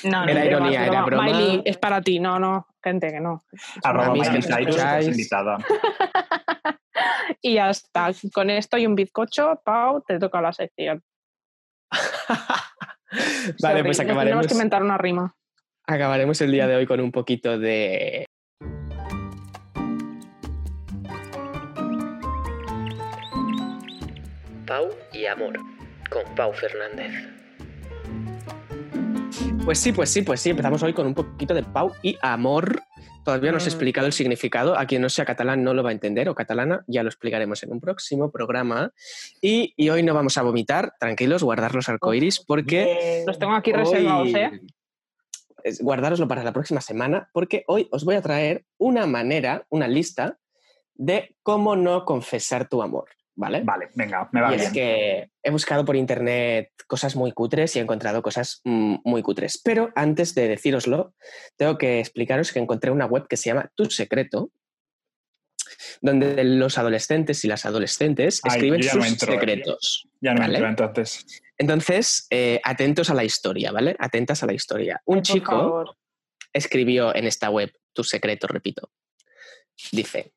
No, 0.05 0.25
no, 0.25 0.31
Era 0.31 0.45
broma, 0.45 0.71
ironía, 0.71 0.87
era 0.87 1.03
broma. 1.03 1.25
Miley, 1.25 1.63
es 1.65 1.77
para 1.79 2.01
ti. 2.01 2.21
No, 2.21 2.39
no, 2.39 2.67
gente, 2.83 3.11
que 3.11 3.21
no. 3.21 3.45
Arroba 3.83 4.13
Miley 4.13 4.43
Cyrus, 4.43 5.07
invitada. 5.07 5.59
Y 7.43 7.55
ya 7.55 7.71
está. 7.71 8.11
Con 8.33 8.51
esto 8.51 8.79
y 8.79 8.87
un 8.87 8.95
bizcocho, 8.95 9.61
Pau, 9.65 10.03
te 10.07 10.19
toca 10.19 10.41
la 10.41 10.53
sección. 10.53 11.03
vale, 11.91 13.55
Sorry, 13.59 13.83
pues 13.83 14.01
acabaremos, 14.01 14.25
Tenemos 14.25 14.47
que 14.47 14.55
inventar 14.55 14.83
una 14.83 14.97
rima. 14.97 15.35
Acabaremos 15.87 16.41
el 16.41 16.53
día 16.53 16.67
de 16.67 16.77
hoy 16.77 16.87
con 16.87 17.01
un 17.01 17.13
poquito 17.13 17.59
de... 17.59 18.27
Pau 24.67 24.89
y 25.13 25.27
Amor, 25.27 25.59
con 26.11 26.23
Pau 26.35 26.53
Fernández. 26.53 27.13
Pues 29.65 29.79
sí, 29.79 29.93
pues 29.93 30.11
sí, 30.11 30.23
pues 30.23 30.41
sí, 30.41 30.51
empezamos 30.51 30.83
hoy 30.83 30.93
con 30.93 31.07
un 31.07 31.15
poquito 31.15 31.55
de 31.55 31.63
Pau 31.63 31.93
y 32.03 32.17
Amor. 32.23 32.83
Todavía 33.25 33.51
no 33.51 33.57
os 33.57 33.65
he 33.65 33.67
Mm. 33.71 33.73
explicado 33.73 34.07
el 34.07 34.13
significado. 34.13 34.79
A 34.79 34.87
quien 34.87 35.03
no 35.03 35.09
sea 35.09 35.25
catalán 35.25 35.65
no 35.65 35.75
lo 35.75 35.83
va 35.83 35.91
a 35.91 35.93
entender, 35.93 36.29
o 36.29 36.35
catalana, 36.35 36.85
ya 36.87 37.03
lo 37.03 37.09
explicaremos 37.09 37.63
en 37.65 37.73
un 37.73 37.81
próximo 37.81 38.31
programa. 38.31 38.93
Y, 39.41 39.75
y 39.77 39.89
hoy 39.89 40.05
no 40.05 40.15
vamos 40.15 40.39
a 40.39 40.43
vomitar, 40.43 40.93
tranquilos, 41.01 41.43
guardar 41.43 41.75
los 41.75 41.89
arcoiris, 41.89 42.39
porque 42.41 43.25
Los 43.27 43.39
tengo 43.39 43.55
aquí 43.55 43.73
reservados, 43.73 44.29
Hoy- 44.29 44.35
¿eh? 44.37 44.61
Es- 45.67 45.81
guardároslo 45.83 46.29
para 46.29 46.45
la 46.45 46.53
próxima 46.53 46.81
semana, 46.81 47.29
porque 47.33 47.65
hoy 47.67 47.89
os 47.93 48.05
voy 48.05 48.15
a 48.15 48.23
traer 48.23 48.65
una 48.79 49.07
manera, 49.07 49.67
una 49.69 49.89
lista 49.89 50.39
de 50.95 51.37
cómo 51.43 51.77
no 51.77 52.05
confesar 52.05 52.69
tu 52.69 52.83
amor, 52.83 53.09
¿vale? 53.35 53.63
Vale, 53.65 53.89
venga, 53.95 54.29
me 54.33 54.41
va 54.41 54.53
y 54.53 54.55
es 54.55 54.61
bien. 54.61 54.73
que 54.73 55.31
he 55.43 55.51
buscado 55.51 55.85
por 55.85 55.97
internet 55.97 56.71
cosas 56.87 57.17
muy 57.17 57.33
cutres 57.33 57.75
y 57.77 57.79
he 57.79 57.83
encontrado 57.83 58.23
cosas 58.23 58.61
mm, 58.65 58.97
muy 59.05 59.23
cutres. 59.23 59.61
Pero 59.63 59.91
antes 59.95 60.35
de 60.35 60.49
decíroslo, 60.49 61.15
tengo 61.57 61.77
que 61.79 61.99
explicaros 62.01 62.53
que 62.53 62.61
encontré 62.61 62.91
una 62.91 63.07
web 63.07 63.27
que 63.29 63.37
se 63.37 63.51
llama 63.51 63.71
Tu 63.75 63.87
Secreto, 63.91 64.51
donde 66.01 66.43
los 66.45 66.79
adolescentes 66.79 67.45
y 67.45 67.49
las 67.49 67.67
adolescentes 67.67 68.41
Ay, 68.45 68.57
escriben 68.57 68.81
no 68.81 68.91
sus 68.93 69.07
entro, 69.07 69.33
¿eh? 69.33 69.37
secretos. 69.37 70.09
Ya 70.21 70.35
no 70.35 70.41
¿vale? 70.41 70.59
entro 70.59 70.69
entonces. 70.87 71.27
Entonces, 71.59 72.27
eh, 72.31 72.61
atentos 72.65 73.11
a 73.11 73.15
la 73.15 73.25
historia, 73.25 73.73
¿vale? 73.73 73.97
Atentas 73.99 74.43
a 74.43 74.47
la 74.47 74.53
historia. 74.53 75.01
Un 75.07 75.19
por 75.19 75.23
chico 75.23 75.51
favor. 75.53 75.97
escribió 76.53 77.15
en 77.15 77.27
esta 77.27 77.51
web, 77.51 77.73
tu 77.93 78.05
secreto, 78.05 78.47
repito. 78.47 78.91
Dice, 79.93 80.33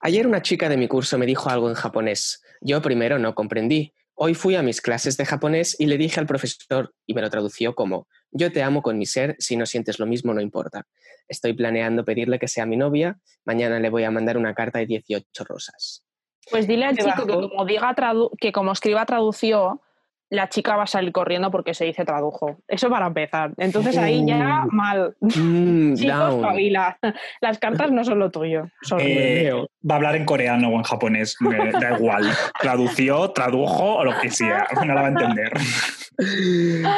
ayer 0.00 0.26
una 0.26 0.42
chica 0.42 0.68
de 0.68 0.76
mi 0.76 0.88
curso 0.88 1.18
me 1.18 1.26
dijo 1.26 1.50
algo 1.50 1.68
en 1.68 1.74
japonés. 1.74 2.42
Yo 2.60 2.80
primero 2.80 3.18
no 3.18 3.34
comprendí. 3.34 3.92
Hoy 4.16 4.34
fui 4.34 4.54
a 4.54 4.62
mis 4.62 4.80
clases 4.80 5.16
de 5.16 5.26
japonés 5.26 5.74
y 5.78 5.86
le 5.86 5.98
dije 5.98 6.20
al 6.20 6.26
profesor 6.26 6.94
y 7.04 7.14
me 7.14 7.20
lo 7.20 7.30
tradució 7.30 7.74
como, 7.74 8.06
yo 8.30 8.52
te 8.52 8.62
amo 8.62 8.80
con 8.80 8.96
mi 8.96 9.06
ser, 9.06 9.34
si 9.40 9.56
no 9.56 9.66
sientes 9.66 9.98
lo 9.98 10.06
mismo 10.06 10.32
no 10.32 10.40
importa. 10.40 10.86
Estoy 11.26 11.52
planeando 11.54 12.04
pedirle 12.04 12.38
que 12.38 12.46
sea 12.46 12.64
mi 12.64 12.76
novia, 12.76 13.18
mañana 13.44 13.80
le 13.80 13.90
voy 13.90 14.04
a 14.04 14.10
mandar 14.12 14.36
una 14.36 14.54
carta 14.54 14.78
de 14.78 14.86
18 14.86 15.44
rosas. 15.44 16.04
Pues 16.50 16.68
dile 16.68 16.84
al 16.84 16.96
chico 16.96 17.26
que 17.26 17.32
como, 17.32 17.64
diga 17.64 17.94
tradu- 17.96 18.30
que 18.38 18.52
como 18.52 18.70
escriba 18.72 19.04
tradució, 19.04 19.82
la 20.30 20.48
chica 20.48 20.76
va 20.76 20.84
a 20.84 20.86
salir 20.86 21.12
corriendo 21.12 21.50
porque 21.50 21.74
se 21.74 21.84
dice 21.84 22.04
tradujo. 22.04 22.58
Eso 22.66 22.88
para 22.90 23.06
empezar. 23.06 23.52
Entonces 23.56 23.96
ahí 23.96 24.24
ya 24.26 24.64
Uh. 24.64 24.70
mal. 24.72 25.16
Mm, 25.20 25.94
Chicos, 25.96 26.34
espabila. 26.34 26.98
Las 27.40 27.58
cartas 27.58 27.90
no 27.92 28.04
son 28.04 28.18
lo 28.18 28.30
tuyo. 28.30 28.68
Son 28.82 28.98
Eh, 29.00 29.52
va 29.88 29.94
a 29.94 29.96
hablar 29.96 30.16
en 30.16 30.24
coreano 30.24 30.68
o 30.68 30.76
en 30.76 30.82
japonés, 30.82 31.36
me 31.40 31.70
da 31.72 31.96
igual. 31.96 32.24
Tradució, 32.60 33.30
tradujo 33.30 33.96
o 33.96 34.04
lo 34.04 34.18
que 34.20 34.30
sea, 34.30 34.66
no 34.84 34.94
la 34.94 35.02
va 35.02 35.06
a 35.06 35.10
entender. 35.10 35.52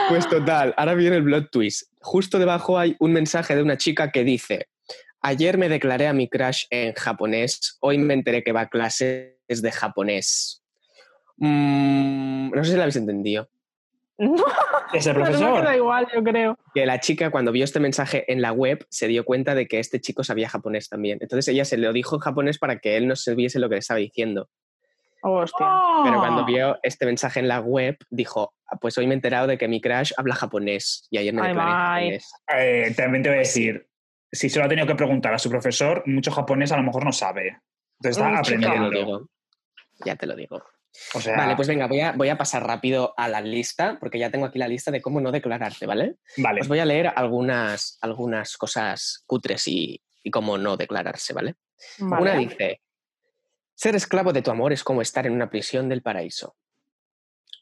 Pues 0.08 0.28
total, 0.28 0.74
ahora 0.76 0.94
viene 0.94 1.16
el 1.16 1.24
plot 1.24 1.50
twist. 1.50 1.90
Justo 2.00 2.38
debajo 2.38 2.78
hay 2.78 2.96
un 3.00 3.12
mensaje 3.12 3.56
de 3.56 3.62
una 3.62 3.76
chica 3.76 4.10
que 4.10 4.24
dice: 4.24 4.68
Ayer 5.22 5.58
me 5.58 5.68
declaré 5.68 6.06
a 6.06 6.12
mi 6.12 6.28
crush 6.28 6.64
en 6.70 6.92
japonés, 6.94 7.78
hoy 7.80 7.98
me 7.98 8.14
enteré 8.14 8.42
que 8.42 8.52
va 8.52 8.62
a 8.62 8.68
clases 8.68 9.34
de 9.48 9.72
japonés. 9.72 10.62
Mm, 11.38 12.50
no 12.54 12.64
sé 12.64 12.70
si 12.70 12.76
lo 12.76 12.82
habéis 12.82 12.96
entendido. 12.96 13.48
No, 14.18 14.34
Es 14.94 15.06
el 15.06 15.14
profesor. 15.14 15.60
queda 15.60 15.76
igual, 15.76 16.08
yo 16.14 16.24
creo. 16.24 16.58
Que 16.74 16.86
la 16.86 17.00
chica, 17.00 17.30
cuando 17.30 17.52
vio 17.52 17.64
este 17.64 17.80
mensaje 17.80 18.24
en 18.32 18.40
la 18.40 18.50
web, 18.52 18.86
se 18.88 19.08
dio 19.08 19.26
cuenta 19.26 19.54
de 19.54 19.68
que 19.68 19.78
este 19.78 20.00
chico 20.00 20.24
sabía 20.24 20.48
japonés 20.48 20.88
también. 20.88 21.18
Entonces 21.20 21.48
ella 21.52 21.66
se 21.66 21.76
lo 21.76 21.92
dijo 21.92 22.16
en 22.16 22.20
japonés 22.20 22.58
para 22.58 22.78
que 22.78 22.96
él 22.96 23.08
no 23.08 23.14
se 23.16 23.34
viese 23.34 23.58
lo 23.58 23.68
que 23.68 23.74
le 23.74 23.80
estaba 23.80 23.98
diciendo. 24.00 24.48
Hostia. 25.22 25.66
Pero 26.04 26.18
cuando 26.20 26.46
vio 26.46 26.78
este 26.82 27.04
mensaje 27.04 27.40
en 27.40 27.48
la 27.48 27.60
web, 27.60 27.98
dijo: 28.08 28.54
"Ah, 28.68 28.76
Pues 28.80 28.96
hoy 28.96 29.06
me 29.06 29.12
he 29.12 29.16
enterado 29.16 29.46
de 29.48 29.58
que 29.58 29.68
mi 29.68 29.82
crush 29.82 30.12
habla 30.16 30.34
japonés. 30.34 31.06
Y 31.10 31.18
ayer 31.18 31.34
me 31.34 31.46
declaré 31.46 31.70
japonés. 31.72 32.32
Eh, 32.56 32.94
también 32.96 33.22
te 33.22 33.28
voy 33.28 33.36
a 33.36 33.40
decir, 33.40 33.86
si 34.32 34.48
se 34.48 34.58
lo 34.58 34.64
ha 34.64 34.68
tenido 34.68 34.86
que 34.86 34.94
preguntar 34.94 35.34
a 35.34 35.38
su 35.38 35.50
profesor, 35.50 36.02
mucho 36.06 36.30
japonés 36.30 36.72
a 36.72 36.78
lo 36.78 36.84
mejor 36.84 37.04
no 37.04 37.12
sabe. 37.12 37.58
Entonces 38.00 38.22
está 38.22 38.40
chica. 38.42 38.60
Ya 38.60 38.62
te 38.62 38.66
lo 38.68 38.76
aprendiendo. 38.86 38.90
digo. 38.90 39.28
Ya 40.06 40.16
te 40.16 40.26
lo 40.26 40.36
digo. 40.36 40.62
O 41.14 41.20
sea, 41.20 41.36
Vale, 41.36 41.56
pues 41.56 41.68
venga, 41.68 41.86
voy 41.86 42.00
a, 42.00 42.12
voy 42.12 42.28
a 42.28 42.38
pasar 42.38 42.66
rápido 42.66 43.14
a 43.16 43.28
la 43.28 43.40
lista, 43.40 43.96
porque 44.00 44.18
ya 44.18 44.30
tengo 44.30 44.46
aquí 44.46 44.58
la 44.58 44.68
lista 44.68 44.90
de 44.90 45.00
cómo 45.00 45.20
no 45.20 45.32
declararte, 45.32 45.86
¿vale? 45.86 46.16
vale. 46.36 46.60
Os 46.60 46.68
voy 46.68 46.78
a 46.78 46.84
leer 46.84 47.12
algunas, 47.14 47.98
algunas 48.00 48.56
cosas 48.56 49.22
cutres 49.26 49.66
y, 49.68 50.02
y 50.22 50.30
cómo 50.30 50.58
no 50.58 50.76
declararse, 50.76 51.32
¿vale? 51.32 51.54
Vale. 51.98 52.22
Una 52.22 52.34
dice, 52.34 52.80
ser 53.74 53.94
esclavo 53.94 54.32
de 54.32 54.42
tu 54.42 54.50
amor 54.50 54.72
es 54.72 54.82
como 54.82 55.02
estar 55.02 55.26
en 55.26 55.32
una 55.32 55.50
prisión 55.50 55.88
del 55.88 56.02
paraíso. 56.02 56.56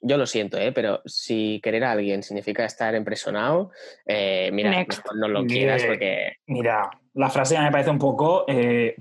Yo 0.00 0.18
lo 0.18 0.26
siento, 0.26 0.58
¿eh? 0.58 0.70
pero 0.70 1.00
si 1.06 1.60
querer 1.62 1.84
a 1.84 1.92
alguien 1.92 2.22
significa 2.22 2.64
estar 2.64 2.94
empresonado, 2.94 3.70
eh, 4.06 4.50
mira, 4.52 4.70
Next. 4.70 4.98
mejor 4.98 5.18
no 5.18 5.28
lo 5.28 5.46
quieras 5.46 5.82
porque, 5.84 6.36
Mira, 6.46 6.90
la 7.14 7.30
frase 7.30 7.54
ya 7.54 7.62
me 7.62 7.70
parece 7.70 7.90
un 7.90 7.98
poco 7.98 8.44
eh, 8.46 8.96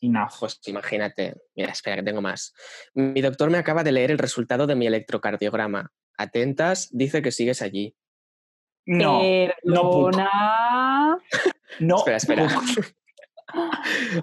enough. 0.00 0.32
pues 0.40 0.60
imagínate, 0.66 1.34
mira, 1.54 1.72
espera 1.72 1.96
que 1.96 2.02
tengo 2.02 2.20
más. 2.20 2.54
Mi 2.94 3.20
doctor 3.20 3.50
me 3.50 3.58
acaba 3.58 3.84
de 3.84 3.92
leer 3.92 4.10
el 4.10 4.18
resultado 4.18 4.66
de 4.66 4.76
mi 4.76 4.86
electrocardiograma. 4.86 5.92
Atentas, 6.18 6.88
dice 6.92 7.22
que 7.22 7.32
sigues 7.32 7.62
allí. 7.62 7.94
No, 8.86 9.22
no 9.64 9.90
puc. 9.90 10.16
No. 11.80 11.96
Espera, 11.98 12.16
espera. 12.16 12.48
puc. 12.48 12.96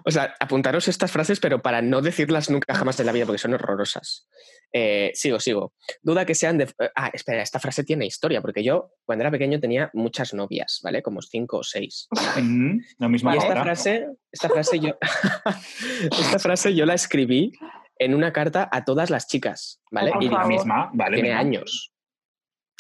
O 0.06 0.12
sea, 0.12 0.36
apuntaros 0.40 0.88
estas 0.88 1.12
frases, 1.12 1.40
pero 1.40 1.62
para 1.62 1.82
no 1.82 2.02
decirlas 2.02 2.50
nunca 2.50 2.74
jamás 2.74 3.00
en 3.00 3.06
la 3.06 3.12
vida, 3.12 3.26
porque 3.26 3.40
son 3.40 3.54
horrorosas. 3.54 4.28
Eh, 4.72 5.12
sigo, 5.14 5.40
sigo. 5.40 5.74
Duda 6.02 6.26
que 6.26 6.36
sean 6.36 6.58
de... 6.58 6.74
Ah, 6.96 7.10
espera, 7.14 7.42
esta 7.42 7.60
frase 7.60 7.84
tiene 7.84 8.06
historia, 8.06 8.42
porque 8.42 8.64
yo 8.64 8.92
cuando 9.06 9.24
era 9.24 9.32
pequeño 9.32 9.60
tenía 9.60 9.90
muchas 9.94 10.34
novias, 10.34 10.82
¿vale? 10.84 11.02
Como 11.02 11.22
cinco 11.22 11.58
o 11.60 11.64
seis. 11.64 12.08
Mm, 12.36 12.80
lo 13.00 13.10
mismo 13.10 13.34
Y 13.34 13.38
esta 13.38 13.62
frase, 13.62 14.08
esta 14.32 14.50
frase 14.50 14.80
yo... 14.80 14.98
esta 16.20 16.40
frase 16.40 16.76
yo 16.76 16.86
la 16.86 16.96
escribí 16.96 17.54
en 17.98 18.16
una 18.16 18.34
carta 18.34 18.68
a 18.72 18.84
todas 18.84 19.10
las 19.10 19.28
chicas, 19.28 19.82
¿vale? 19.92 20.12
Y 20.20 20.30
La 20.30 20.46
misma, 20.46 20.90
vale. 20.94 21.16
tiene 21.16 21.34
años. 21.34 21.93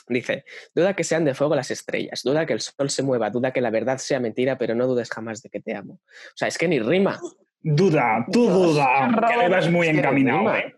Dice, 0.07 0.43
duda 0.75 0.95
que 0.95 1.03
sean 1.03 1.23
de 1.25 1.33
fuego 1.33 1.55
las 1.55 1.71
estrellas, 1.71 2.21
duda 2.23 2.45
que 2.45 2.53
el 2.53 2.59
sol 2.59 2.89
se 2.89 3.03
mueva, 3.03 3.29
duda 3.29 3.51
que 3.53 3.61
la 3.61 3.69
verdad 3.69 3.97
sea 3.97 4.19
mentira, 4.19 4.57
pero 4.57 4.75
no 4.75 4.85
dudes 4.87 5.09
jamás 5.09 5.41
de 5.41 5.49
que 5.49 5.61
te 5.61 5.75
amo. 5.75 5.93
O 5.93 6.35
sea, 6.35 6.47
es 6.49 6.57
que 6.57 6.67
ni 6.67 6.79
rima. 6.79 7.19
Duda, 7.61 8.25
tú 8.31 8.49
duda, 8.49 9.09
que 9.29 9.47
vas 9.47 9.69
muy 9.71 9.87
Es 9.87 9.97
encaminado. 9.97 10.53
eh. 10.55 10.75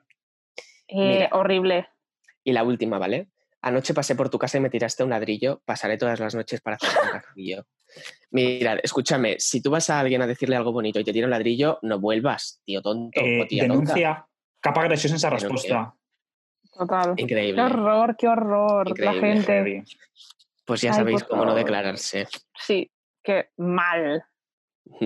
Eh, 0.88 0.96
Mira. 0.96 1.30
horrible. 1.32 1.88
Y 2.44 2.54
la 2.54 2.64
última, 2.64 3.00
¿vale? 3.00 3.30
Anoche 3.62 3.96
pasé 3.96 4.14
por 4.16 4.30
tu 4.30 4.38
casa 4.38 4.60
y 4.60 4.62
me 4.62 4.70
tiraste 4.70 5.04
un 5.04 5.10
ladrillo, 5.10 5.64
pasaré 5.66 5.98
todas 5.98 6.20
las 6.20 6.36
noches 6.36 6.62
para 6.62 6.76
hacer 6.76 6.92
un 7.04 7.10
castillo. 7.20 7.66
Mira, 8.30 8.74
escúchame, 8.84 9.38
si 9.40 9.62
tú 9.62 9.72
vas 9.72 9.90
a 9.90 10.00
alguien 10.00 10.22
a 10.22 10.28
decirle 10.28 10.56
algo 10.56 10.72
bonito 10.72 11.00
y 11.00 11.04
te 11.04 11.12
tira 11.12 11.26
un 11.26 11.32
ladrillo, 11.32 11.80
no 11.82 12.00
vuelvas, 12.00 12.62
tío 12.64 12.84
tonto 12.84 13.20
Eh, 13.20 13.42
o 13.42 13.48
tía 13.48 13.64
tonta. 13.68 13.74
denuncia. 13.96 14.28
Capa 14.60 14.82
agresión 14.82 15.16
esa 15.16 15.30
Denuncia. 15.30 15.48
respuesta. 15.50 15.96
Total. 16.78 17.14
Qué 17.16 17.24
Increíble. 17.24 17.62
horror, 17.62 18.16
qué 18.18 18.28
horror. 18.28 18.90
Increíble, 18.90 19.16
La 19.22 19.28
gente. 19.28 19.54
Heavy. 19.54 19.84
Pues 20.66 20.82
ya 20.82 20.92
Ay, 20.92 20.96
sabéis 20.98 21.24
cómo 21.24 21.46
no 21.46 21.56
declararse. 21.56 22.28
Sí, 22.58 22.92
qué 23.24 23.50
mal. 23.58 24.26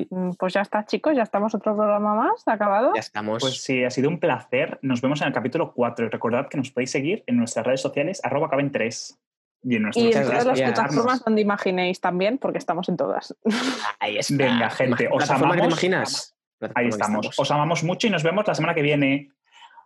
Mm, 0.09 0.32
Pues 0.38 0.53
ya 0.53 0.61
está, 0.61 0.86
chicos, 0.86 1.15
ya 1.15 1.24
estamos 1.24 1.53
otro 1.55 1.76
programa 1.76 2.15
más, 2.15 2.47
acabado. 2.47 2.91
Ya 2.95 2.99
estamos. 3.01 3.41
Pues 3.41 3.61
sí, 3.63 3.84
ha 3.84 3.89
sido 3.89 4.09
un 4.09 4.20
placer. 4.20 4.80
Nos 4.82 5.01
vemos 5.01 5.22
en 5.22 5.28
el 5.28 5.34
capítulo 5.34 5.74
4. 5.74 6.05
Y 6.05 6.09
recordad 6.09 6.47
que 6.47 6.57
nos 6.57 6.72
podéis 6.72 6.91
seguir 6.91 7.24
en 7.28 7.38
nuestras 7.38 7.65
redes 7.65 7.82
sociales, 7.82 8.20
arroba 8.24 8.49
caben 8.49 8.72
3. 8.72 9.20
Y 9.63 9.76
en 9.76 9.84
nuestras 9.84 10.05
Y 10.05 10.07
en 10.17 10.24
todas 10.24 10.45
las 10.45 10.61
plataformas 10.61 11.24
donde 11.26 11.41
imaginéis 11.41 11.99
también, 11.99 12.38
porque 12.38 12.57
estamos 12.57 12.88
en 12.89 12.95
todas. 12.97 13.36
Ahí 13.99 14.17
está. 14.17 14.36
Venga, 14.38 14.70
gente, 14.70 15.07
os 15.11 15.17
¿Plataforma 15.17 15.53
que 15.55 15.57
te 15.59 15.63
amamos. 15.65 15.84
imaginas? 15.84 16.36
Ahí 16.76 16.88
estamos. 16.88 17.38
Os 17.38 17.51
amamos 17.51 17.84
mucho 17.84 18.07
y 18.07 18.09
nos 18.09 18.24
vemos 18.24 18.47
la 18.47 18.55
semana 18.55 18.74
que 18.74 18.82
viene. 18.82 19.32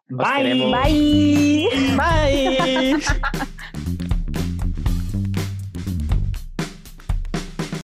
Bye. 0.09 0.71
Bye. 0.71 1.97
Bye. 1.97 3.73